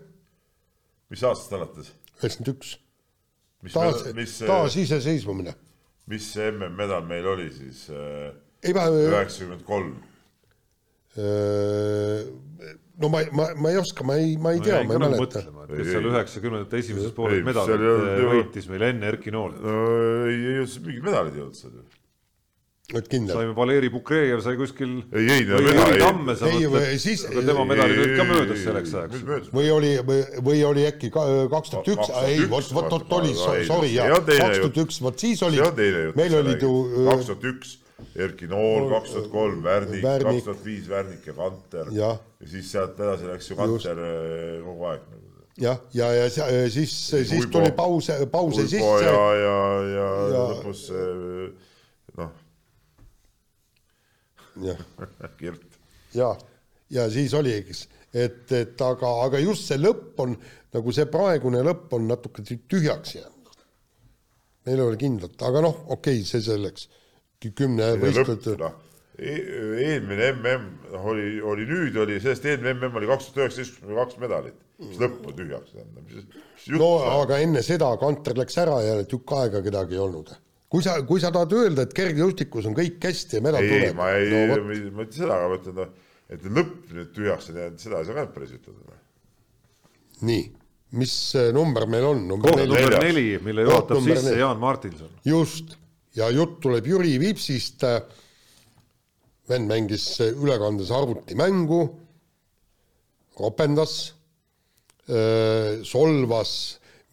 [1.11, 1.93] mis aastast alates?
[2.17, 2.73] üheksakümmend üks,
[3.65, 5.55] mis, taas, mis, taasiseseisvumine.
[6.11, 7.87] mis see MM-medal meil oli siis?
[7.91, 9.97] ei ma, üheksakümmend kolm.
[13.01, 15.21] no ma, ma, ma ei oska, ma ei, ma ei tea, ma ei mäleta.
[15.23, 19.61] mõtlema, et kes seal üheksakümnendate esimeses pooles medalit äh, võitis meil enne Erki Noolit.
[19.63, 19.77] no
[20.29, 21.87] ei, ei, mingid medalid ei olnud seal ju.
[22.93, 23.35] Oled kindel?
[23.35, 24.91] saime Valeri Bukrejev sai kuskil.
[25.11, 27.97] Ei, ei, no või medal- Jüri ei- Tamme sa ei, mõtled siis- aga tema medalid
[27.99, 29.49] olid ka möödas selleks ajaks.
[29.51, 29.89] või oli,
[30.47, 33.33] või oli äkki kaks tuhat üks, ei vot, vot, vot oli,
[33.67, 35.59] sorry jah, kaks tuhat üks, vot siis oli
[36.15, 36.71] meil olid ju
[37.11, 37.75] kaks tuhat üks
[38.15, 41.87] Erki Nool, kaks tuhat kolm Värnik, kaks tuhat viis Värnik ja Kanter.
[41.91, 43.95] Ja siis sealt edasi läks ju Kanter
[44.63, 45.23] kogu aeg nagu.
[45.59, 49.57] jah, ja, ja se- siis, siis tuli pause, pause sisse ja, ja, ja,
[49.91, 50.87] Ja- ja lõpus
[52.17, 52.31] noh,
[55.39, 55.79] Kirt.
[56.15, 56.31] ja,
[56.89, 60.35] ja siis oli, eks, et, et aga, aga just see lõpp on
[60.75, 63.53] nagu see praegune lõpp on natuke tü- tühjaks jäänud.
[64.67, 66.89] meil ei ole kindlat, aga noh, okei okay,, see selleks,
[67.55, 68.75] kümne võistlejate, noh,
[69.17, 74.19] eelmine mm noh, oli, oli nüüd oli, sellest eelmine mm oli kaks tuhat üheksateist, kaks
[74.21, 75.77] medalit, mis lõpp on tühjaks
[76.73, 77.15] no saab?
[77.23, 80.33] aga enne seda Kanter läks ära ja tükk aega kedagi ei olnud.
[80.71, 83.81] Kui sa, kui sa tahad öelda, et kergejõustikus on kõik hästi ja medal ei, ei,
[83.87, 87.11] tuleb, ma ei no ma ei mõtle seda, aga ma ütlen, noh, et lõpp nüüd
[87.15, 88.83] tühjaks on jäänud, seda ei saa ka päris ütelda.
[88.91, 89.03] noh.
[90.27, 90.43] nii,
[90.99, 92.25] mis äh, number meil on?
[92.33, 94.41] number koht neli, number neli, mille juhatab sisse neli.
[94.43, 95.13] Jaan Martinson.
[95.27, 95.77] just,
[96.19, 97.87] ja jutt tuleb Jüri Vipsist.
[99.47, 101.81] vend mängis äh, ülekandes arvutimängu,
[103.39, 103.93] ropendas,
[105.87, 106.51] solvas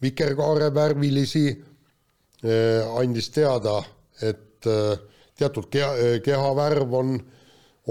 [0.03, 1.45] vikerkaarevärvilisi,
[2.43, 3.79] andis teada,
[4.21, 4.97] et äh,
[5.37, 7.15] teatud keha, kehavärv on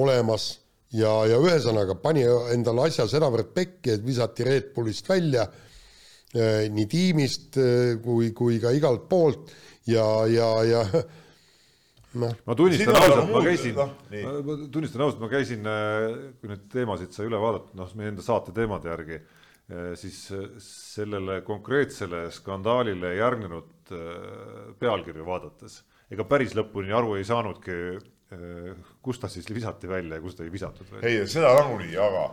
[0.01, 0.49] olemas
[0.93, 5.47] ja, ja ühesõnaga pani endale asja sedavõrd pekki, et visati Red Bullist välja
[6.35, 7.55] nii tiimist
[8.03, 9.53] kui, kui ka igalt poolt
[9.87, 10.81] ja, ja, ja
[12.23, 15.69] noh, ma tunnistan ausalt, ma käisin nii., ma tunnistan ausalt, ma käisin,
[16.41, 19.21] kui neid teemasid sai üle vaadata, noh, meie enda saate teemade järgi,
[19.97, 25.83] siis äh, sellele konkreetsele skandaalile järgnenud äh, pealkirju vaadates,
[26.13, 27.79] ega päris lõpuni aru ei saanudki,
[29.05, 31.07] kus ta siis visati välja ja kus ta ei visatud välja.
[31.07, 32.25] ei, seda nagunii, aga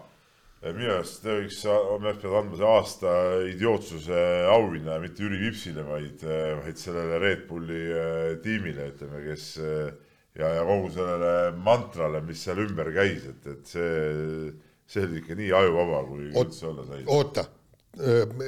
[0.73, 3.11] minu arust võiks, me oleks pidanud andma see aasta
[3.49, 6.25] idiootsuse auhinna mitte Jüri Vipsile, vaid,
[6.61, 9.91] vaid sellele Red Bulli äh, tiimile, ütleme, kes äh,
[10.37, 14.51] ja, ja kogu sellele mantrale, mis seal ümber käis, et, et see,
[14.91, 17.03] see oli ikka nii ajuvaba, kui Oot- üldse olla sai.
[17.07, 17.45] oota,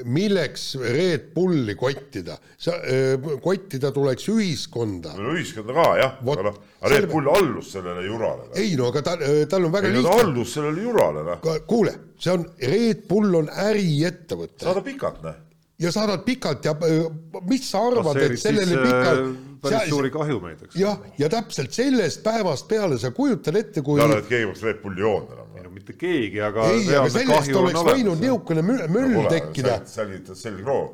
[0.06, 2.78] milleks Red Bulli kottida, sa,
[3.44, 5.18] kottida tuleks ühiskonda.
[5.20, 7.10] no ühiskonda ka jah, aga noh, Red.
[7.12, 8.48] Bull allus sellele jurale.
[8.56, 9.18] ei no aga ta,
[9.52, 11.50] tal on väga ei no ta lihtne, allus sellele jurale, noh.
[11.68, 15.42] kuule, see on, Red Bull on äriettevõte saada pikalt, noh.
[15.84, 16.76] ja saadad pikalt ja
[17.50, 20.76] mis sa arvad, et kasseerid siis sellele äh, pikalt päris suuri kahjumeid, eks.
[20.80, 24.80] jah, ja täpselt sellest päevast peale sa kujutad ette, kui sa et keegi peaks Red
[24.84, 25.43] Bulli joonud
[25.74, 29.80] no mitte keegi, aga ei, aga sellest oleks võinud niisugune möll tekkida.
[29.90, 30.94] säilitad selgroog.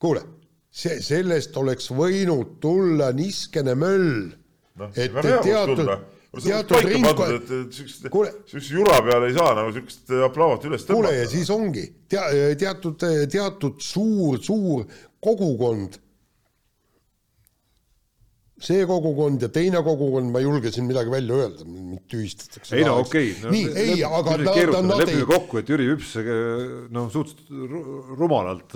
[0.00, 0.22] kuule,
[0.70, 4.28] see, sellest oleks võinud tulla niskene möll
[4.76, 5.84] noh, et teatud
[6.44, 11.32] teatud ringkond, siukse jura peale ei saa nagu siukest aplauat üles kuule ja tõmmata.
[11.32, 12.26] siis ongi tea,
[12.60, 14.84] teatud, teatud suur, suur
[15.24, 15.96] kogukond,
[18.58, 22.74] see kogukond ja teine kogukond, ma ei julge siin midagi välja öelda, mind tühistatakse.
[22.74, 26.16] ei no okei okay., nii, ei, aga nad, nad, nad, ei, kokku, et Jüri Hüps
[26.90, 28.74] noh, suhteliselt ru- rumalalt,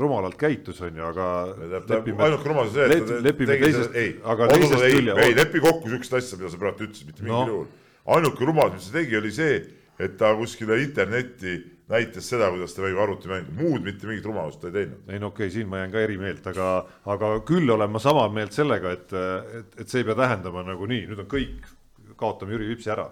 [0.00, 4.48] rumalalt käitus, on ju, aga ainuke rumalus on see, et ta lepime teisest ei, aga
[4.54, 7.46] teisest ei, külje, ei lepi kokku siukest asja, mida sa praegu ütlesid, mitte mingil No.
[7.52, 7.70] juhul.
[8.16, 9.60] ainuke rumalus, mis ta tegi, oli see,
[10.00, 11.58] et ta kuskile internetti
[11.92, 15.02] näitas seda, kuidas ta mängib arvutimängu, muud mitte mingit rumalust ta ei teinud.
[15.08, 16.68] ei no okei okay,, siin ma jään ka eri meelt, aga,
[17.16, 19.12] aga küll olen ma sama meelt sellega, et,
[19.60, 21.68] et, et see ei pea tähendama nagu nii, nüüd on kõik,
[22.16, 23.10] kaotame Jüri Vipsi ära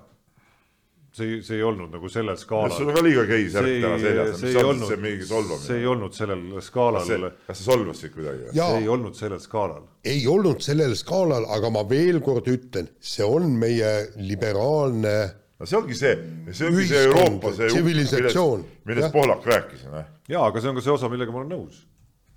[1.12, 2.72] see ei, see ei olnud nagu sellel skaalal.
[2.72, 5.66] sul on ka liiga gei särk täna seljas, mis on olnud, see mingi solvamine?
[5.66, 7.26] see ei olnud sellel skaalal.
[7.48, 8.48] kas see solvas sind kuidagi?
[8.54, 9.84] see ei olnud sellel skaalal.
[10.14, 15.16] ei olnud sellel skaalal, aga ma veel kord ütlen, see on meie liberaalne
[15.62, 16.14] no see ongi see,
[16.50, 19.84] see ongi see Euroopa, see tsivilisatsioon, millest, millest Pohlak rääkis.
[19.86, 21.84] jaa, aga see on ka see osa, millega ma olen nõus.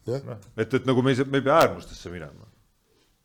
[0.06, 2.46] et, et nagu me ei, me ei pea äärmustesse minema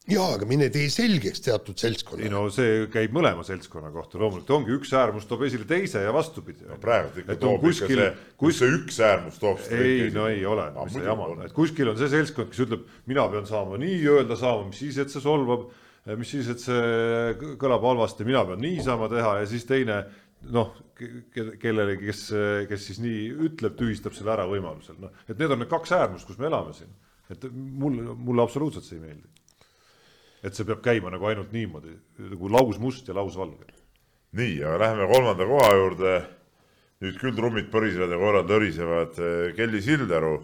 [0.08, 2.26] jaa, aga mine tee selgeks teatud seltskonnale.
[2.26, 6.14] ei no see käib mõlema seltskonna kohta, loomulikult ongi üks äärmus toob esile teise ja
[6.14, 6.78] vastupidi no,.
[6.80, 10.42] praegu ikka toob kuskil, ikka see, kus see üks äärmus toob seda ei, no ei
[10.48, 13.46] ole no,, mis see jama on, et kuskil on see seltskond, kes ütleb, mina pean
[13.50, 15.68] saama nii-öelda saama, mis siis, et see solvab,
[16.16, 20.02] mis siis, et see kõlab halvasti, mina pean nii saama teha ja siis teine
[20.54, 20.72] noh,
[21.60, 22.22] kellelegi, kes,
[22.70, 26.28] kes siis nii ütleb, tühistab selle ära võimalusel, noh, et need on need kaks äärmust,
[26.28, 26.92] kus me elame siin.
[27.30, 29.28] et mulle, mulle absoluutselt see ei meeldi
[30.40, 31.94] et see peab käima nagu ainult niimoodi
[32.30, 33.68] nagu lausmust ja lausvalge.
[34.32, 36.14] nii, aga läheme kolmanda koha juurde.
[37.00, 39.14] nüüd küll trummid põrisevad ja koerad lõrisevad.
[39.56, 40.34] Kelly Sildaru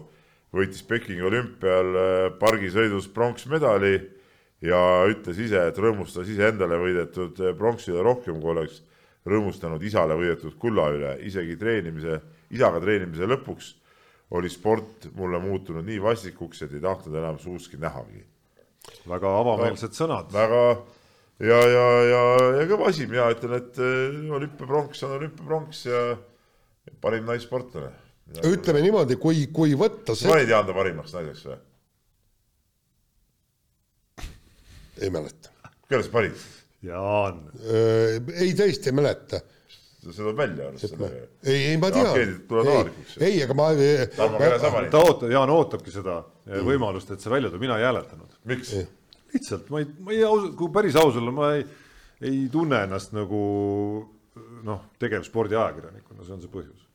[0.57, 1.91] võitis Pekingi olümpial
[2.39, 3.99] pargisõidus pronksmedali
[4.61, 4.79] ja
[5.11, 8.81] ütles ise, et rõõmustas iseendale võidetud äh, pronksile rohkem, kui oleks
[9.27, 12.21] rõõmustanud isale võidetud kulla üle, isegi treenimise,
[12.55, 13.73] isaga treenimise lõpuks
[14.37, 18.25] oli sport mulle muutunud nii vastikuks, et ei tahtnud enam suuski nähagi
[19.07, 20.33] väga avameelsed no, sõnad.
[20.33, 20.61] väga
[21.43, 22.23] ja, ja, ja,
[22.59, 26.03] ja kõva asi, mina ütlen, et eh, olümpiapronks on olümpiapronks ja
[27.03, 27.91] parim naissportlane.
[28.47, 30.27] ütleme niimoodi, kui, kui võtta see.
[30.27, 31.59] sa panid Jaan ta parimaks naiseks või?
[35.01, 35.53] Ei mäleta.
[35.89, 36.47] kelle sa panid?
[36.87, 37.45] Jaan.
[37.63, 39.41] Äh, ei, tõesti ei mäleta
[40.07, 41.09] see tuleb välja alles selle.
[41.43, 42.17] ei, ei ma tean.
[42.17, 43.69] ei, ei, aga ma.
[44.91, 46.63] ta ootab, Jaan ootabki seda mm.
[46.67, 48.37] võimalust, et see välja tuleb, mina ei hääletanud.
[48.51, 48.73] miks?
[49.33, 51.65] lihtsalt ma ei, ma ei aus, kui päris aus olla, ma ei,
[52.23, 53.41] ei tunne ennast nagu
[54.67, 56.85] noh, tegevspordi ajakirjanikuna, see on see põhjus.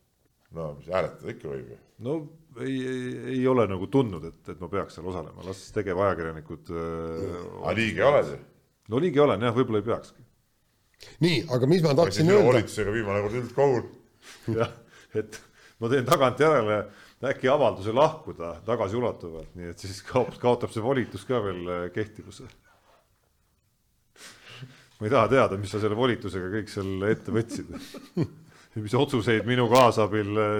[0.56, 1.80] no mis hääletada ikka võib ju.
[2.06, 2.20] no
[2.60, 7.38] ei, ei, ei ole nagu tundnud, et, et ma peaks seal osalema, las tegevajakirjanikud äh,.
[7.62, 8.34] aga liige oled
[8.92, 10.22] no liige olen jah, võib-olla ei peakski
[11.22, 12.48] nii, aga mis ma tahtsin öelda.
[12.48, 13.86] volitusega viimane kord üldkohul.
[14.60, 14.74] jah,
[15.18, 15.38] et
[15.82, 16.82] ma teen tagantjärele
[17.32, 22.48] äkki avalduse lahkuda tagasiulatuvalt, nii et siis kaob, kaotab see volitus ka veel äh, kehtivuse.
[24.98, 27.70] ma ei taha teada, mis sa selle volitusega kõik seal ette võtsid
[28.84, 30.58] mis otsuseid minu kaasabil äh,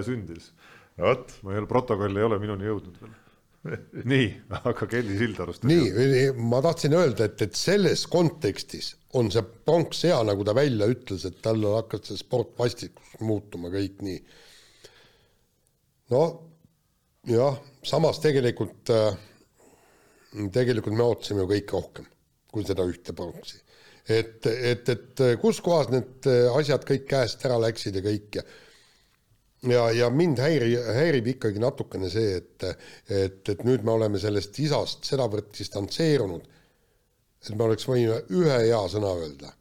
[1.03, 1.43] sündis.
[1.43, 3.19] ma ei ole, protokoll ei ole minuni jõudnud veel
[4.12, 5.66] nii, aga Kelly Sildarust.
[5.69, 10.89] nii, ma tahtsin öelda, et, et selles kontekstis on see pronks hea, nagu ta välja
[10.91, 14.23] ütles, et tal hakkas see sport vastikuks muutuma kõik nii.
[16.15, 16.23] no
[17.31, 19.15] jah, samas tegelikult, äh,
[20.55, 22.09] tegelikult me ootasime ju kõike rohkem
[22.53, 23.62] kui seda ühte pronksi.
[24.11, 26.27] et, et, et kus kohas need
[26.57, 28.47] asjad kõik käest ära läksid ja kõik ja
[29.70, 32.66] ja, ja mind häiri, häirib ikkagi natukene see, et,
[33.09, 36.47] et, et nüüd me oleme sellest isast sedavõrd distantseerunud,
[37.43, 39.52] et me oleks võinud ühe hea sõna öelda.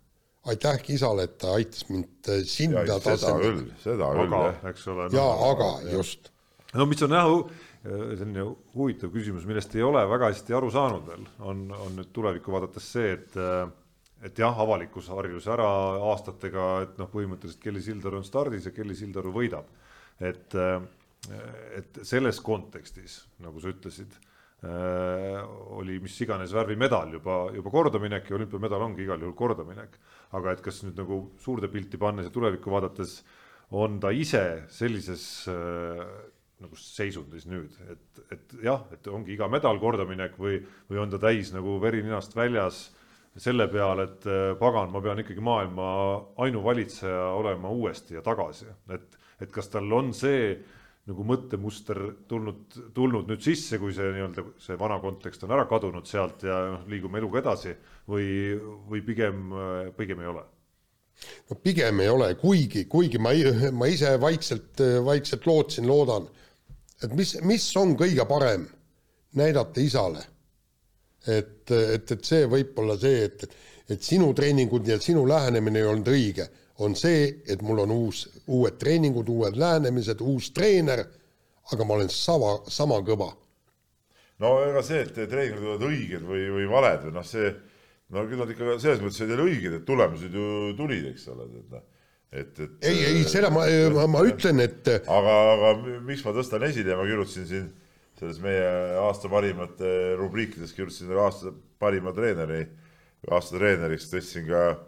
[0.52, 3.68] aitäh isale, et ta aitas mind sinna tasemele.
[3.84, 4.64] seda küll, jah.
[4.72, 5.18] eks ole no,.
[5.18, 5.92] jaa, aga jah.
[6.00, 6.32] just.
[6.74, 7.36] no mis on jah,
[7.84, 12.54] selline huvitav küsimus, millest ei ole väga hästi aru saanud veel, on, on nüüd tulevikku
[12.54, 13.38] vaadates see, et
[14.22, 15.66] et jah, avalikkus harjus ära
[16.12, 19.66] aastatega, et noh, põhimõtteliselt Kelly Sildaru on stardis ja Kelly Sildaru võidab
[20.22, 20.82] et, äh,
[21.78, 24.16] et selles kontekstis, nagu sa ütlesid,
[24.66, 25.38] äh,
[25.78, 29.98] oli mis iganes värvi medal juba, juba kordaminek ja olümpiamedal ongi igal juhul kordaminek.
[30.32, 33.18] aga et kas nüüd nagu suurde pilti pannes ja tulevikku vaadates
[33.76, 36.06] on ta ise sellises äh,
[36.62, 41.18] nagu seisundis nüüd, et, et jah, et ongi iga medal kordaminek või, või on ta
[41.20, 42.92] täis nagu veri ninast väljas
[43.36, 44.28] selle peale, et
[44.60, 45.88] pagan, ma pean ikkagi maailma
[46.46, 50.56] ainuvalitseja olema uuesti ja tagasi, et et kas tal on see
[51.10, 52.00] nagu mõttemuster
[52.30, 56.60] tulnud, tulnud nüüd sisse, kui see nii-öelda see vana kontekst on ära kadunud sealt ja
[56.76, 57.74] noh, liigume eluga edasi
[58.10, 58.28] või,
[58.90, 59.50] või pigem,
[59.98, 60.46] pigem ei ole?
[61.50, 63.34] no pigem ei ole, kuigi, kuigi ma,
[63.74, 66.30] ma ise vaikselt, vaikselt lootsin, loodan,
[67.02, 68.68] et mis, mis on kõige parem
[69.38, 70.24] näidata isale.
[71.26, 73.46] et, et, et see võib olla see, et,
[73.90, 76.48] et sinu treeningud ja sinu lähenemine ei olnud õige
[76.80, 81.04] on see, et mul on uus, uued treeningud, uued lähenemised, uus treener,
[81.72, 83.32] aga ma olen sama, sama kõva.
[84.42, 87.52] no ega see, et treeningud olid õiged või, või valed või noh, see
[88.12, 91.76] no küll nad ikka selles mõttes olid õiged, et tulemused ju tulid, eks ole, et
[91.76, 91.86] noh,
[92.32, 92.76] et, et.
[92.88, 94.88] ei, ei seda ma, ma, ma ütlen, et.
[95.06, 95.74] aga, aga
[96.08, 97.70] miks ma tõstan esile ma kirjutasin siin
[98.22, 98.66] selles meie
[99.02, 102.66] aasta parimate rubriikides kirjutasin aasta parima treeneri,
[103.32, 104.82] aasta treeneriks tõstsin ka eh,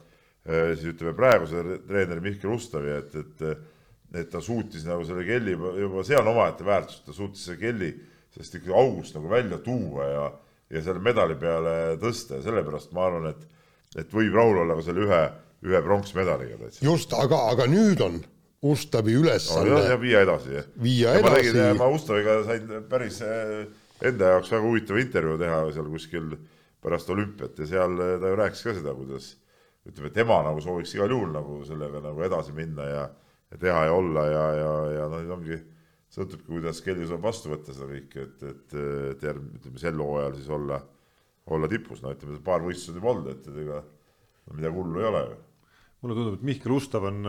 [0.43, 3.45] siis ütleme praeguse treeneri Mihkel Ustavi, et, et
[4.13, 7.89] et ta suutis nagu selle kelli juba, see on omaette väärtus, ta suutis selle kelli
[8.33, 10.27] sellest ikkagi august nagu välja tuua ja,
[10.75, 13.47] ja selle medali peale tõsta ja sellepärast ma arvan, et,
[14.03, 15.23] et võib rahul olla ka selle ühe
[15.63, 16.85] ühe pronksmedaliga täitsa.
[16.85, 18.21] just, aga, aga nüüd on
[18.63, 19.79] Ustavi ülesanne no,.
[19.83, 20.61] ja viia edasi.
[20.79, 21.53] viia edasi.
[21.55, 23.63] ma ma Ustaviga sain päris eh,
[24.03, 26.35] enda jaoks väga huvitava intervjuu teha seal kuskil
[26.83, 29.33] pärast olümpiat ja seal eh, ta ju rääkis ka seda, kuidas
[29.89, 33.05] ütleme, tema nagu sooviks igal juhul nagu sellega nagu edasi minna ja,
[33.51, 35.59] ja teha ja olla ja, ja, ja noh, nüüd ongi,
[36.13, 38.75] sõltubki, kuidas Kelly saab vastu võtta seda kõike, et, et,
[39.13, 40.77] et järgmine, ütleme sel hooajal siis olla,
[41.55, 45.09] olla tipus, no ütleme, paar võistlust juba olnud, et, et ega no, midagi hullu ei
[45.09, 45.41] ole ju
[46.03, 47.23] mulle tundub, et Mihkel Ustav on,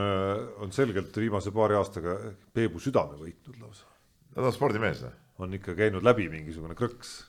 [0.63, 2.17] on selgelt viimase paari aastaga
[2.55, 3.87] Peebu südame võitnud lausa.
[4.35, 5.05] no ta on spordimees.
[5.39, 7.21] on ikka käinud läbi mingisugune krõks.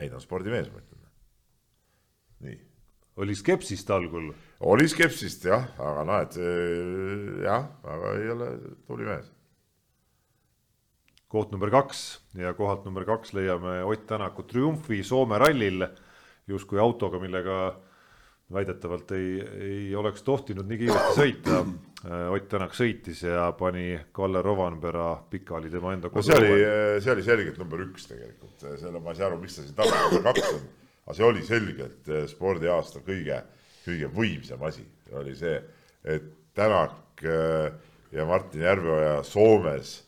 [0.00, 1.06] ei ta on spordimees, ma ütlen.
[2.44, 2.58] nii.
[3.24, 4.34] oli skepsist algul?
[4.60, 8.50] Oli skepsist jah, aga noh, et äh, jah, aga ei ole
[8.86, 9.32] tubli mees.
[11.28, 15.84] koht number kaks ja kohalt number kaks leiame Ott Tänaku triumfi Soome rallil
[16.46, 17.74] justkui autoga, millega
[18.52, 21.58] väidetavalt ei, ei oleks tohtinud nii kiiresti sõita.
[22.06, 26.64] Äh, Ott Tänak sõitis ja pani Kalle Rovanpera, pika oli tema enda no see oli,
[27.02, 30.02] see oli selgelt number üks tegelikult, selle ma ei saa aru, miks ta siin taga
[30.06, 30.64] number kaks on.
[31.04, 33.42] aga see oli selgelt äh, spordiaasta kõige,
[33.86, 34.84] kõige võimsam asi,
[35.16, 35.60] oli see,
[36.04, 37.68] et Tänak äh,
[38.16, 40.02] ja Martin Järveoja Soomes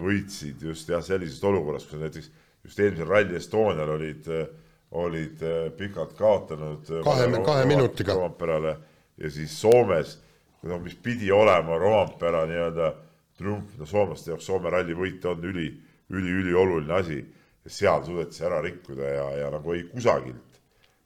[0.00, 2.30] võitsid just jah, sellises olukorras, kus näiteks
[2.64, 4.46] just eelmisel Rally Estonial olid äh,
[4.90, 6.90] olid äh, pikalt kaotanud.
[6.90, 8.14] Äh, kahe, kahe minutiga.
[8.14, 8.76] Romperale
[9.18, 10.18] ja siis Soomes,
[10.62, 12.92] no mis pidi olema Rompera nii-öelda
[13.38, 15.68] triumf, no soomlaste jaoks Soome ralli võit on üli,
[16.10, 17.24] üli-ülioluline asi.
[17.68, 20.47] seal suudeti see ära rikkuda ja, ja nagu ei kusagilt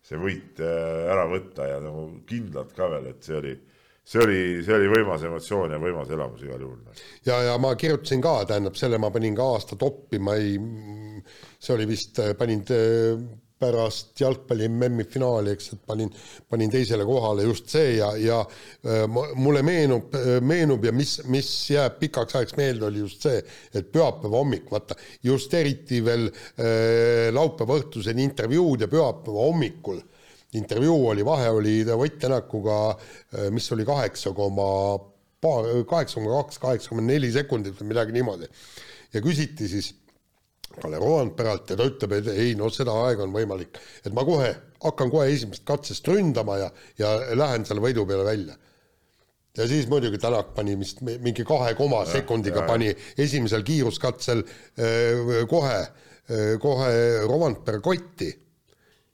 [0.03, 3.55] see võit äh, ära võtta ja nagu kindlalt ka veel, et see oli
[4.03, 6.81] see oli, see oli võimas emotsioon ja võimas elamus igal juhul.
[7.27, 10.57] ja, ja ma kirjutasin ka, tähendab, selle ma panin ka aasta toppi, ma ei,
[11.59, 12.65] see oli vist, panin
[13.63, 16.11] pärast jalgpalli MM-i finaali, eks, et panin,
[16.51, 19.05] panin teisele kohale just see ja, ja äh,
[19.39, 23.43] mulle meenub, meenub ja mis, mis jääb pikaks ajaks meelde, oli just see,
[23.75, 30.03] et pühapäeva hommik, vaata, just eriti veel äh, laupäeva õhtuseni intervjuud ja pühapäeva hommikul
[30.53, 34.99] intervjuu oli, vahe oli Ott Tänakuga, äh, mis oli kaheksa koma
[35.41, 38.49] paar, kaheksa koma kaks, kaheksa koma neli sekundit või midagi niimoodi.
[39.13, 39.93] ja küsiti siis
[40.81, 44.51] Kalle Roandperalt ja ta ütleb, et ei no seda aega on võimalik, et ma kohe
[44.83, 46.69] hakkan kohe esimesest katsest ründama ja,
[46.99, 48.57] ja lähen selle võidu peale välja.
[49.57, 54.43] ja siis muidugi Tänak pani vist mingi kahe koma sekundiga pani esimesel kiiruskatsel
[54.79, 55.81] öö, kohe,
[56.61, 56.93] kohe
[57.29, 58.33] Roandpere kotti.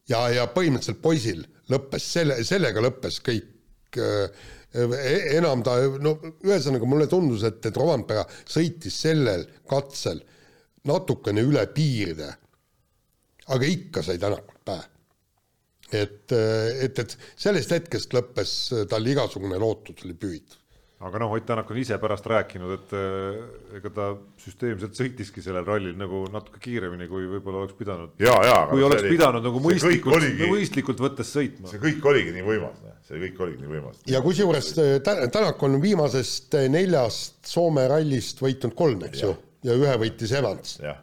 [0.09, 7.07] ja, ja põhimõtteliselt poisil lõppes selle, sellega lõppes kõik e-, enam ta, no ühesõnaga mulle
[7.11, 10.23] tundus, et, et Rovanpera sõitis sellel katsel
[10.85, 12.31] natukene üle piiride.
[13.49, 14.85] aga ikka sai Tänakult pähe.
[15.93, 18.55] et, et, et sellest hetkest lõppes
[18.89, 20.59] tal igasugune lootus oli pühitud
[20.99, 24.07] aga noh, Ott Tänak on ise pärast rääkinud, et äh, ega ta
[24.43, 28.17] süsteemselt sõitiski sellel rallil nagu natuke kiiremini, kui võib-olla oleks pidanud.
[28.19, 31.71] kui oleks oli, pidanud nagu mõistlikult, oligi, mõistlikult võttes sõitma.
[31.71, 34.01] see kõik oligi nii võimas, see kõik oligi nii võimas.
[34.11, 34.73] ja kusjuures
[35.09, 39.37] Tänak on viimasest neljast Soome rallist võitnud kolm, eks ju
[39.67, 40.77] ja ühe võitis Evans.
[40.83, 41.01] jah,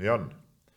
[0.00, 0.26] nii on.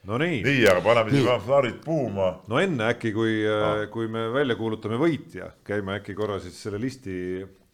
[0.09, 0.41] no nii.
[0.45, 2.29] nii, aga paneme siis fanfaarid puhuma.
[2.51, 6.81] no enne äkki, kui ah., kui me välja kuulutame võitja, käime äkki korra siis selle
[6.81, 7.15] listi,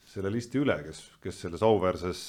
[0.10, 2.24] selle listi üle, kes, kes selles auväärses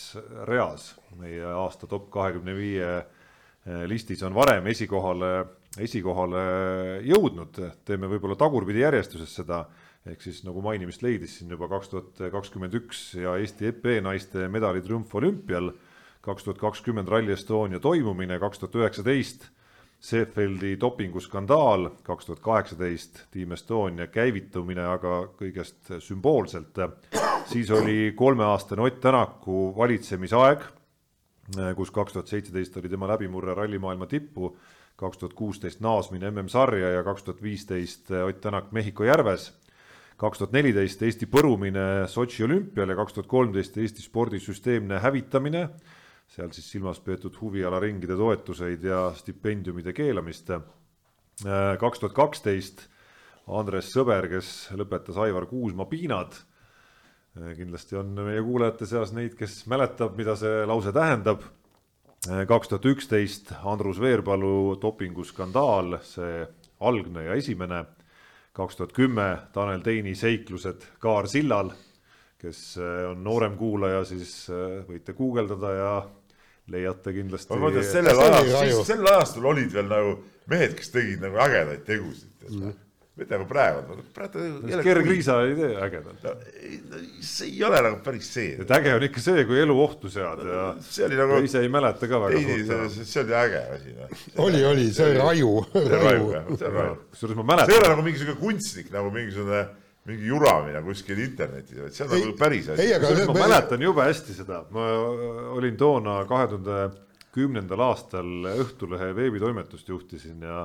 [0.48, 5.34] reas meie aasta top kahekümne viie eh, listis on varem esikohale,
[5.78, 6.42] esikohale
[7.06, 9.64] jõudnud, teeme võib-olla tagurpidi järjestuses seda
[10.08, 14.46] ehk siis nagu mainimist leidis siin juba kaks tuhat kakskümmend üks ja Eesti EP naiste
[14.48, 15.74] medalitriumf olümpial
[16.20, 19.48] kaks tuhat kakskümmend Rally Estonia toimumine, kaks tuhat üheksateist
[20.00, 26.78] Seefeldi dopinguskandaal, kaks tuhat kaheksateist Team Estonia käivitumine, aga kõigest sümboolselt.
[27.44, 30.64] siis oli kolmeaastane Ott Tänaku valitsemisaeg,
[31.76, 34.56] kus kaks tuhat seitseteist oli tema läbimurre rallimaailma tippu,
[34.96, 39.52] kaks tuhat kuusteist naasmine MM-sarja ja kaks tuhat viisteist Ott Tänak Mehhiko järves
[40.16, 45.68] kaks tuhat neliteist Eesti põrumine Sotši olümpial ja kaks tuhat kolmteist Eesti spordisüsteemne hävitamine
[46.30, 50.52] seal siis silmas peetud huvialaringide toetuseid ja stipendiumide keelamist.
[51.80, 52.86] kaks tuhat kaksteist
[53.50, 56.36] Andres Sõber, kes lõpetas Aivar Kuusma piinad.
[57.56, 61.42] kindlasti on meie kuulajate seas neid, kes mäletab, mida see lause tähendab.
[62.46, 66.46] kaks tuhat üksteist Andrus Veerpalu dopinguskandaal, see
[66.80, 67.84] algne ja esimene.
[68.52, 71.72] kaks tuhat kümme Tanel Teini seiklused Kaar sillal,
[72.38, 72.78] kes
[73.10, 74.46] on noorem kuulaja, siis
[74.86, 75.92] võite guugeldada ja
[76.70, 77.54] leiate kindlasti.
[77.54, 80.14] ma mõtlen, sellel ajastul, sel ajastul olid veel nagu
[80.50, 82.72] mehed, kes tegid nagu ägedaid tegusid mm.
[83.20, 84.46] mitte nagu praegu, praegu.
[84.86, 86.34] Gerg Riisa ei tee ägedalt no,.
[87.26, 88.54] see ei ole nagu päris see.
[88.64, 90.70] et äge on ikka see, kui elu ohtu sead ja,
[91.20, 92.98] nagu, ja ise ei mäleta ka väga suurt.
[93.02, 94.10] see oli äge asi no..
[94.46, 95.52] oli, oli, see oli raju.
[95.74, 96.98] see on raju jah, see on raju.
[97.12, 97.72] kusjuures ma mäletan.
[97.72, 99.64] see ei ole nagu mingisugune kunstnik nagu mingisugune
[100.10, 102.90] mingi juramine kuskil internetis, vaid see on nagu päris asi.
[102.98, 103.38] ma me...
[103.44, 104.88] mäletan jube hästi seda, ma
[105.56, 106.82] olin toona kahe tuhande
[107.34, 110.64] kümnendal aastal Õhtulehe veebitoimetust juhtisin ja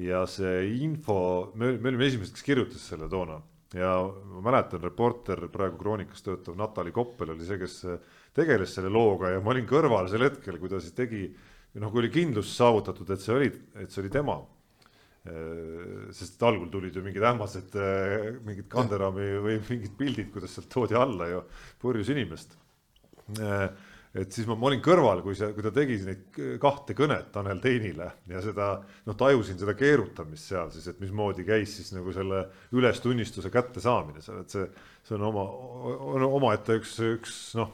[0.00, 1.16] ja see info,
[1.54, 3.38] me, me olime esimesed, kes kirjutas selle toona
[3.74, 7.80] ja ma mäletan, reporter praegu Kroonikas töötav Natali Koppel oli see, kes
[8.34, 11.26] tegeles selle looga ja ma olin kõrval sel hetkel, kui ta siis tegi,
[11.80, 13.50] noh, kui oli kindlus saavutatud, et see oli,
[13.82, 14.38] et see oli tema.
[15.24, 17.76] Sest algul tulid ju mingid ähmased,
[18.44, 21.42] mingid kanderaami või mingid pildid, kuidas sealt toodi alla ju
[21.80, 22.58] purjus inimest.
[24.14, 27.58] Et siis ma, ma olin kõrval, kui see, kui ta tegi neid kahte kõnet Tanel
[27.62, 32.44] Teinile ja seda noh, tajusin seda keerutamist seal siis, et mismoodi käis siis nagu selle
[32.78, 34.68] ülestunnistuse kättesaamine seal, et see,
[35.08, 35.48] see on oma,
[36.14, 37.72] on omaette üks, üks noh,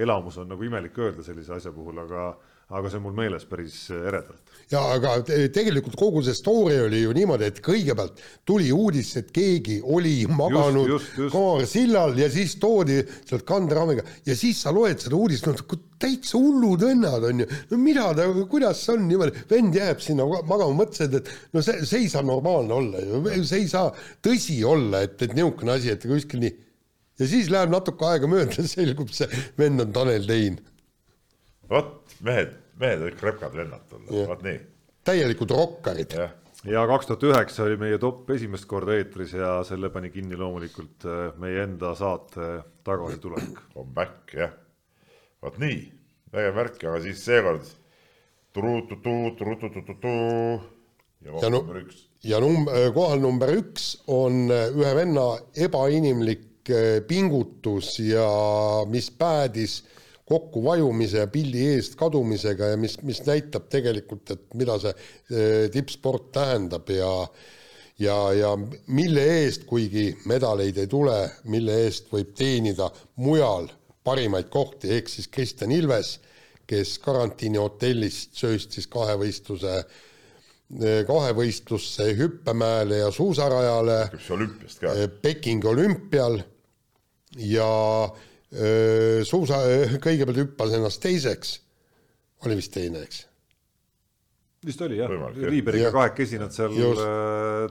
[0.00, 2.30] elamus on nagu imelik öelda sellise asja puhul, aga
[2.72, 4.52] aga see on mul meeles päris eredalt.
[4.72, 5.18] ja aga
[5.52, 10.94] tegelikult kogu see story oli ju niimoodi, et kõigepealt tuli uudis, et keegi oli maganud
[11.32, 16.86] kaarsillal ja siis toodi sealt kanderaamiga ja siis sa loed seda uudist, no täitsa hullud
[16.86, 21.20] vennad on ju, no mida ta, kuidas see on niimoodi, vend jääb sinna magama, mõtlesid,
[21.20, 23.92] et no see, see ei saa normaalne olla ju, see ei saa
[24.24, 26.56] tõsi olla, et, et niisugune asi, et kuskil nii.
[27.20, 29.28] Ja siis läheb natuke aega mööda, selgub see
[29.60, 30.58] vend on Tanel Tein.
[31.70, 34.60] vot mehed mehed olid krepkad vennad olla, vaat nii.
[35.06, 36.16] täielikud rokkarid.
[36.68, 41.06] ja kaks tuhat üheksa oli meie top esimest korda eetris ja selle pani kinni loomulikult
[41.06, 42.52] äh, meie enda saate
[42.86, 43.62] tagasitulek.
[43.74, 44.54] Comeback jah,
[45.42, 45.80] vot nii,
[46.34, 47.66] vägev värk, aga siis seekord
[48.52, 50.14] turututu, turututututu
[51.22, 52.06] ja koht number üks.
[52.26, 56.48] ja num-, äh, kohal number üks on äh, ühe venna ebainimlik
[57.08, 58.22] pingutus ja
[58.86, 60.01] mis päädis äh,
[60.32, 66.88] kokkuvajumise ja pildi eest kadumisega ja mis, mis näitab tegelikult, et mida see tippsport tähendab
[66.92, 67.10] ja
[68.02, 68.52] ja, ja
[68.86, 71.16] mille eest, kuigi medaleid ei tule,
[71.50, 72.88] mille eest võib teenida
[73.22, 73.68] mujal
[74.04, 76.16] parimaid kohti, ehk siis Kristjan Ilves,
[76.66, 79.82] kes karantiinihotellist sööstis kahevõistluse,
[81.06, 83.98] kahevõistlusse hüppemäele ja suusarajale.
[84.30, 84.94] olümpiast ka.
[85.22, 86.40] Pekingi olümpial
[87.36, 87.72] ja
[88.04, 88.31] äh,
[89.24, 89.62] suusa,
[90.02, 91.54] kõigepealt hüppas ennast teiseks,
[92.44, 93.22] oli vist teine, eks?
[94.66, 97.02] vist oli jah, Riiberiga kahekesi nad seal just.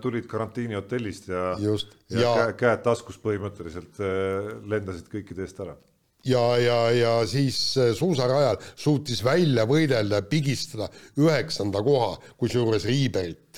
[0.04, 1.96] tulid karantiinihotellist ja, just.
[2.12, 4.02] ja, ja käed taskus põhimõtteliselt
[4.68, 5.78] lendasid kõikide eest ära.
[6.28, 7.62] ja, ja, ja siis
[7.98, 10.90] suusarajal suutis välja võidelda ja pigistada
[11.20, 13.51] üheksanda koha, kusjuures Riiberit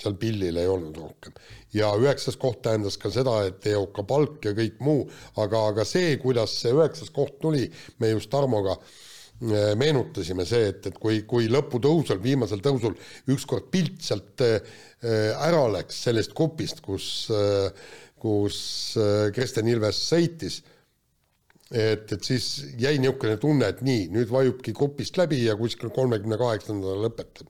[0.00, 1.36] seal pillil ei olnud rohkem.
[1.74, 5.04] ja üheksas koht tähendas ka seda, et EOK palk ja kõik muu,
[5.38, 7.68] aga, aga see, kuidas see üheksas koht tuli,
[8.00, 12.96] me just Tarmoga äh, meenutasime see, et, et kui, kui lõputõusul, viimasel tõusul
[13.30, 14.58] ükskord pilt sealt äh,
[15.36, 17.70] ära läks sellest kupist, kus, äh,
[18.20, 18.58] kus
[19.36, 20.60] Kristjan Ilves sõitis,
[21.70, 26.40] et, et siis jäi niisugune tunne, et nii, nüüd vajubki kupist läbi ja kuskil kolmekümne
[26.40, 27.48] kaheksandal lõpetab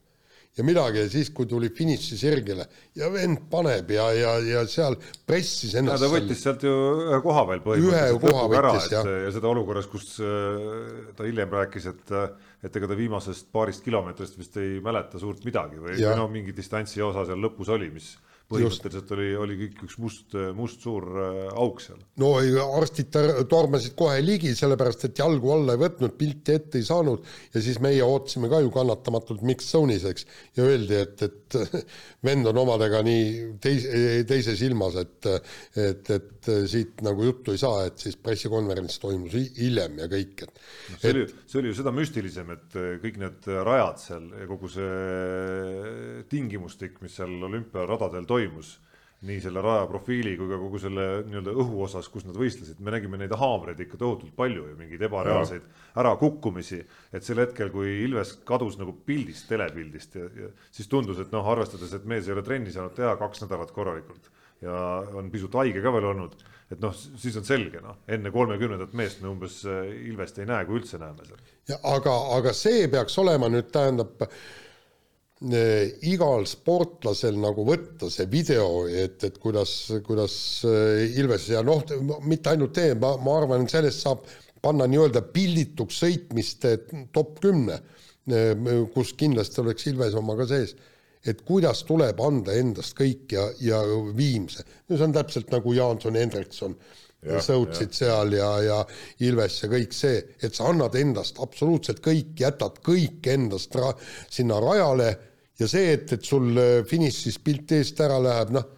[0.59, 2.67] ja midagi ja siis, kui tuli finišisirgele
[2.99, 4.97] ja vend paneb ja, ja, ja seal
[5.27, 6.03] pressis ennast.
[6.03, 6.73] ta võttis sealt ju
[7.07, 9.05] ühe koha veel põhimõtteliselt lõpuga ära, et ja.
[9.27, 12.17] ja seda olukorras, kus äh, ta hiljem rääkis, et
[12.61, 16.53] et ega ta viimasest paarist kilomeetrist vist ei mäleta suurt midagi või, või no mingi
[16.57, 18.11] distantsi osa seal lõpus oli, mis
[18.51, 22.01] põhimõtteliselt oli, oli kõik üks must, must suur äh, auk seal.
[22.21, 22.33] no
[22.81, 23.15] arstid
[23.51, 27.25] tormasid kohe ligi, sellepärast et jalgu alla ei võtnud, pilti ette ei saanud.
[27.55, 30.27] Ja siis meie ootasime ka ju kannatamatult mix zone'is, eks,
[30.59, 31.87] ja öeldi, et, et
[32.27, 36.40] vend on omadega nii teise, teises ilmas, et et, et
[36.71, 40.61] siit nagu juttu ei saa, et siis pressikonverents toimus hiljem ja kõik, et
[40.97, 46.23] see oli, see oli ju seda müstilisem, et kõik need rajad seal ja kogu see
[46.31, 48.79] tingimustik, mis seal olümpiaradadel toimus
[49.29, 52.95] nii selle raja profiili kui ka kogu selle nii-öelda õhu osas, kus nad võistlesid, me
[52.95, 55.67] nägime neid haamreid ikka tohutult palju ja mingeid ebareaalseid
[56.01, 56.81] ärakukkumisi.
[57.13, 61.45] et sel hetkel, kui Ilves kadus nagu pildist, telepildist ja, ja siis tundus, et noh,
[61.53, 64.33] arvestades, et mees ei ole trenni saanud teha kaks nädalat korralikult
[64.65, 64.77] ja
[65.17, 66.37] on pisut haige ka veel olnud,
[66.71, 70.67] et noh, siis on selge, noh, enne kolmekümnendat meest me umbes äh, Ilvest ei näe,
[70.69, 71.41] kui üldse näeme seal.
[71.79, 79.25] aga, aga see peaks olema nüüd tähendab äh, igal sportlasel nagu võtta see video, et,
[79.27, 79.75] et kuidas,
[80.07, 80.37] kuidas
[80.69, 81.83] äh, Ilves ja noh,
[82.29, 84.29] mitte ainult tee, ma, ma arvan, sellest saab
[84.61, 86.77] panna nii-öelda pildituks sõitmiste
[87.17, 87.81] top kümne,
[88.93, 90.77] kus kindlasti oleks Ilves oma ka sees
[91.27, 93.83] et kuidas tuleb anda endast kõik ja, ja
[94.17, 94.65] Viimse.
[94.89, 96.77] no see on täpselt nagu Jaanson, Hendrikson
[97.21, 98.77] sõutsid seal ja, ja
[99.27, 103.93] Ilves ja kõik see, et sa annad endast absoluutselt kõik, jätad kõik endast ra
[104.33, 105.11] sinna rajale
[105.61, 108.71] ja see, et, et sul äh, finišis pilt eest ära läheb, noh,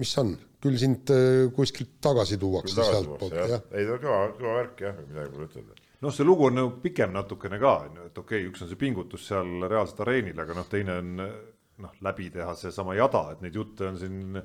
[0.00, 0.32] mis on,
[0.64, 3.68] küll sind äh, kuskilt tagasi tuuakse sealtpoolt, jah.
[3.74, 6.72] ei, ta on kõva, kõva värk jah, midagi pole ütelda noh, see lugu on nagu
[6.82, 10.38] pikem natukene ka, on ju, et okei okay,, üks on see pingutus seal reaalselt areenil,
[10.40, 14.40] aga noh, teine on noh, läbi teha seesama jada, et neid jutte on siin,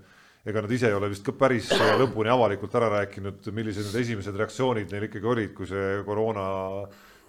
[0.46, 4.40] ega nad ise ei ole vist ka päris lõpuni avalikult ära rääkinud, millised need esimesed
[4.40, 6.46] reaktsioonid neil ikkagi olid, kui see koroona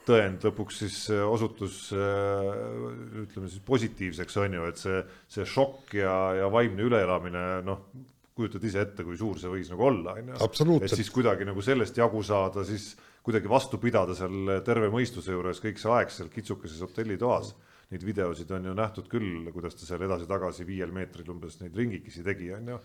[0.07, 5.01] tõend lõpuks siis osutus ütleme siis positiivseks, on ju, et see,
[5.33, 7.89] see šokk ja, ja vaimne üleelamine, noh,
[8.37, 10.81] kujutad ise ette, kui suur see võis nagu olla, on ju.
[10.85, 12.91] et siis kuidagi nagu sellest jagu saada, siis
[13.27, 17.55] kuidagi vastu pidada seal terve mõistuse juures kõik see aeg seal kitsukeses hotellitoas.
[17.87, 22.25] Neid videosid on ju nähtud küll, kuidas ta seal edasi-tagasi viiel meetril umbes neid ringikesi
[22.27, 22.79] tegi, on ju.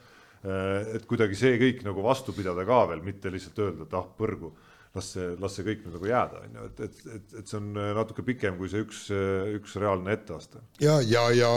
[0.95, 4.53] et kuidagi see kõik nagu vastu pidada ka veel, mitte lihtsalt öelda, et ah põrgu,
[4.95, 7.59] las see, las see kõik nüüd nagu jääda, on ju, et, et, et, et see
[7.59, 9.03] on natuke pikem kui see üks,
[9.57, 10.63] üks reaalne etteaste.
[10.81, 11.51] ja, ja, ja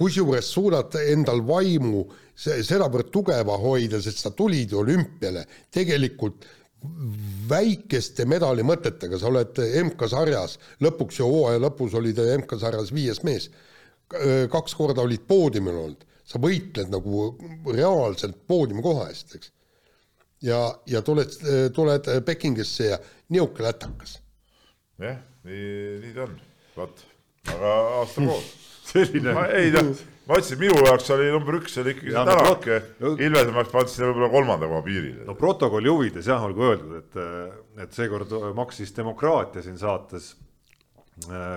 [0.00, 2.06] kusjuures suudad endal vaimu
[2.40, 6.46] sedavõrd tugeva hoida, sest sa tulid olümpiale tegelikult
[7.50, 13.50] väikeste medalimõtetega, sa oled MK-sarjas, lõpuks ju hooaja lõpus olid MK-sarjas viies mees,
[14.52, 17.26] kaks korda olid poodiumil olnud, sa võitled nagu
[17.68, 19.52] reaalselt poodiumi koha eest, eks.
[20.48, 21.36] ja, ja tuled,
[21.76, 24.16] tuled Pekingisse ja niisugune lätakas.
[25.04, 26.40] jah, nii, nii ta on,
[26.80, 27.06] vot,
[27.58, 28.50] aga aasta koos
[28.90, 29.34] selline.
[29.56, 29.90] ei noh,
[30.28, 32.68] ma ütlesin, minu jaoks oli number üks oli ikkagi see Tänak
[33.00, 35.24] no,, Ilvese ma sinna võib-olla kolmanda koha piirile.
[35.28, 37.18] no protokolli huvides jah, olgu öeldud, et,
[37.86, 40.32] et seekord maksis demokraatia siin saates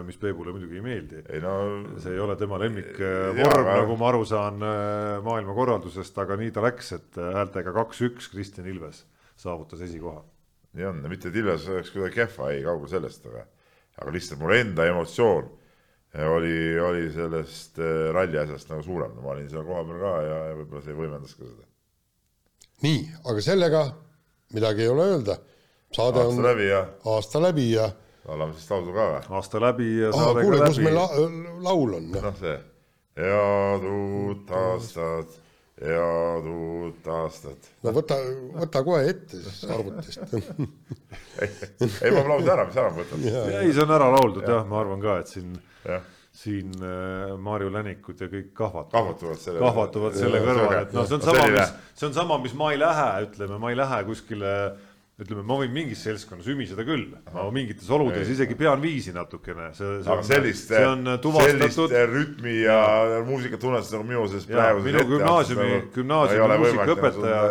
[0.03, 1.21] mis Peebule muidugi ei meeldi.
[1.43, 1.53] No,
[2.01, 3.39] see ei ole tema lemmikvorm,
[3.69, 4.59] nagu ma aru saan
[5.23, 9.03] maailmakorraldusest, aga nii ta läks, et häältega kaks-üks Kristjan Ilves
[9.39, 10.23] saavutas esikoha.
[10.73, 13.45] nii on, mitte et Ilves oleks kuidagi kehva, ei kaugel sellest, aga,
[14.01, 15.51] aga lihtsalt mul enda emotsioon
[16.13, 20.57] oli, oli sellest äh, ralli asjast nagu suurem, ma olin seal kohapeal ka ja, ja
[20.59, 21.65] võib-olla see võimendas ka seda.
[22.85, 22.99] nii,
[23.31, 23.83] aga sellega
[24.53, 25.37] midagi ei ole öelda.
[25.93, 26.83] saade aasta on läbi ja.
[27.15, 27.89] aasta läbi ja.
[28.27, 29.23] laulame siis laulu ka või?
[29.39, 30.75] aasta läbi ja saade ah, kuule, ka läbi.
[30.75, 31.07] kus meil la
[31.69, 32.11] laul on?
[32.13, 32.57] noh, see.
[33.17, 35.37] head uut aastat,
[35.81, 37.69] head uut aastat.
[37.83, 38.17] no võta,
[38.59, 40.35] võta kohe ette siis arvutist.
[41.41, 41.49] Ei,
[42.05, 43.23] ei ma laulsin ära, mis ära ma võtan.
[43.25, 45.55] ei, see on ära lauldud jah, ma arvan ka, et siin
[46.33, 51.19] siin äh, Marju Länikud ja kõik kahvatuvad, kahvatuvad selle, kahvatuvad selle kõrval, et noh, see
[51.19, 54.53] on sama, mis, see on sama, mis ma ei lähe, ütleme, ma ei lähe kuskile
[55.21, 58.33] ütleme, ma võin mingis seltskonnas ümiseda küll, ma mingites oludes ei.
[58.33, 59.67] isegi pean viisi natukene.
[59.69, 62.79] aga on, sellist, sellist rütmi ja,
[63.11, 67.43] ja muusikat tunnetust nagu minu selles praeguses minu gümnaasiumi, nagu gümnaasiumi muusikaõpetaja,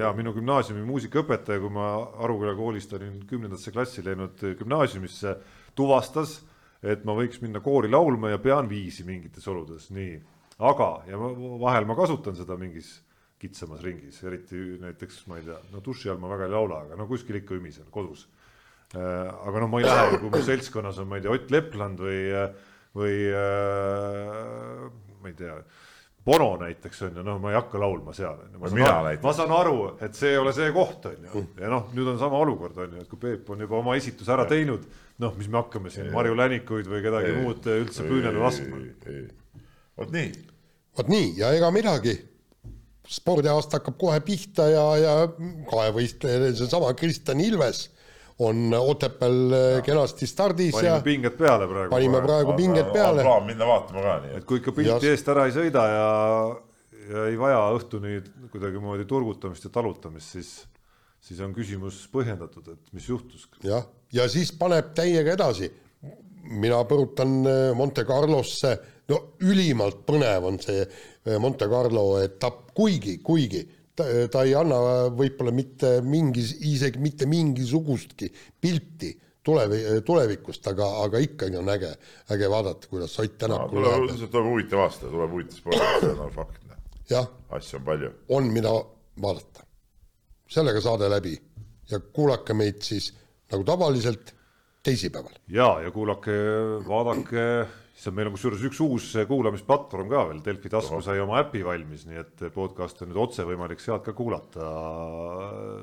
[0.00, 1.90] ja minu gümnaasiumi muusikaõpetaja, kui ma
[2.24, 5.36] Aruküla koolist olin kümnendasse klassi läinud gümnaasiumisse,
[5.76, 6.38] tuvastas
[6.80, 10.16] et ma võiks minna koori laulma ja pean viisi mingites oludes, nii.
[10.64, 11.28] aga, ja ma,
[11.60, 12.94] vahel ma kasutan seda mingis
[13.40, 16.98] kitsamas ringis, eriti näiteks ma ei tea, no duši all ma väga ei laula, aga
[17.00, 18.26] no kuskil ikka ümisen, kodus.
[18.94, 22.02] Äh, aga noh, ma ei lähe, kui mu seltskonnas on, ma ei tea, Ott Lepland
[22.02, 22.20] või,
[22.98, 25.60] või äh, ma ei tea
[26.24, 28.60] Bono näiteks on ju, noh, ma ei hakka laulma seal, on ju.
[28.60, 32.10] Ma, ma saan aru, et see ei ole see koht, on ju, ja noh, nüüd
[32.12, 34.84] on sama olukord, on ju, et kui Peep on juba oma esituse ära teinud,
[35.24, 38.82] noh, mis me hakkame siin Marju Länikuid või kedagi ei, muud üldse püünele laskma.
[39.96, 40.28] vot nii.
[41.00, 42.18] vot nii ja ega midagi.
[43.10, 45.14] Spordiaasta hakkab kohe pihta ja, ja
[45.70, 47.88] kahevõistleja, seesama Kristjan Ilves
[48.40, 51.90] on Otepääl äh, kenasti stardis panime ja pinged peale praegu.
[51.92, 53.22] panime praegu pinged peale.
[53.26, 54.36] plaan minna vaatama ka nii.
[54.38, 56.06] et kui ikka pilti eest ära ei sõida ja,
[57.10, 58.20] ja ei vaja õhtuni
[58.52, 60.54] kuidagimoodi turgutamist ja talutamist, siis,
[61.20, 63.44] siis on küsimus põhjendatud, et mis juhtus.
[63.66, 65.68] jah, ja siis paneb täiega edasi.
[66.50, 68.78] mina põrutan äh, Monte Carlosse,
[69.12, 70.86] no ülimalt põnev on see
[71.38, 73.64] Monte Carlo etapp, kuigi, kuigi
[73.96, 74.78] ta, ta ei anna
[75.12, 79.12] võib-olla mitte mingis, isegi mitte mingisugustki pilti
[79.44, 81.92] tulevi-, tulevikust, aga, aga ikkagi on äge,
[82.32, 86.34] äge vaadata, kuidas Ott Tänak no, tuleb, tuleb huvitav aasta, tuleb huvitav sport, see on
[86.34, 86.66] fakt.
[87.50, 88.10] asju on palju.
[88.28, 88.72] on, mida
[89.22, 89.64] vaadata.
[90.50, 91.36] sellega saade läbi
[91.90, 93.12] ja kuulake meid siis
[93.52, 94.34] nagu tavaliselt
[94.82, 95.32] teisipäeval.
[95.48, 96.32] ja, ja kuulake,
[96.88, 97.66] vaadake,
[98.00, 101.60] siis on meil on kusjuures üks uus kuulamisplatvorm ka veel, Delfi tasku sai oma äpi
[101.66, 104.70] valmis, nii et podcast on nüüd otse võimalik sealt ka kuulata,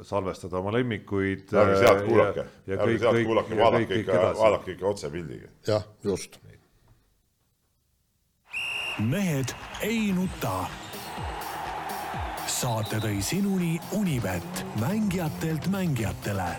[0.07, 1.53] salvestada oma lemmikuid.
[1.53, 5.51] ärge sealt kuulake, ärge sealt kuulake, vaadake ikka, vaadake ikka otsepildiga.
[5.69, 6.39] jah, just.
[8.97, 9.53] mehed
[9.85, 10.57] ei nuta.
[12.57, 16.49] saate tõi sinuni Unibet, mängijatelt mängijatele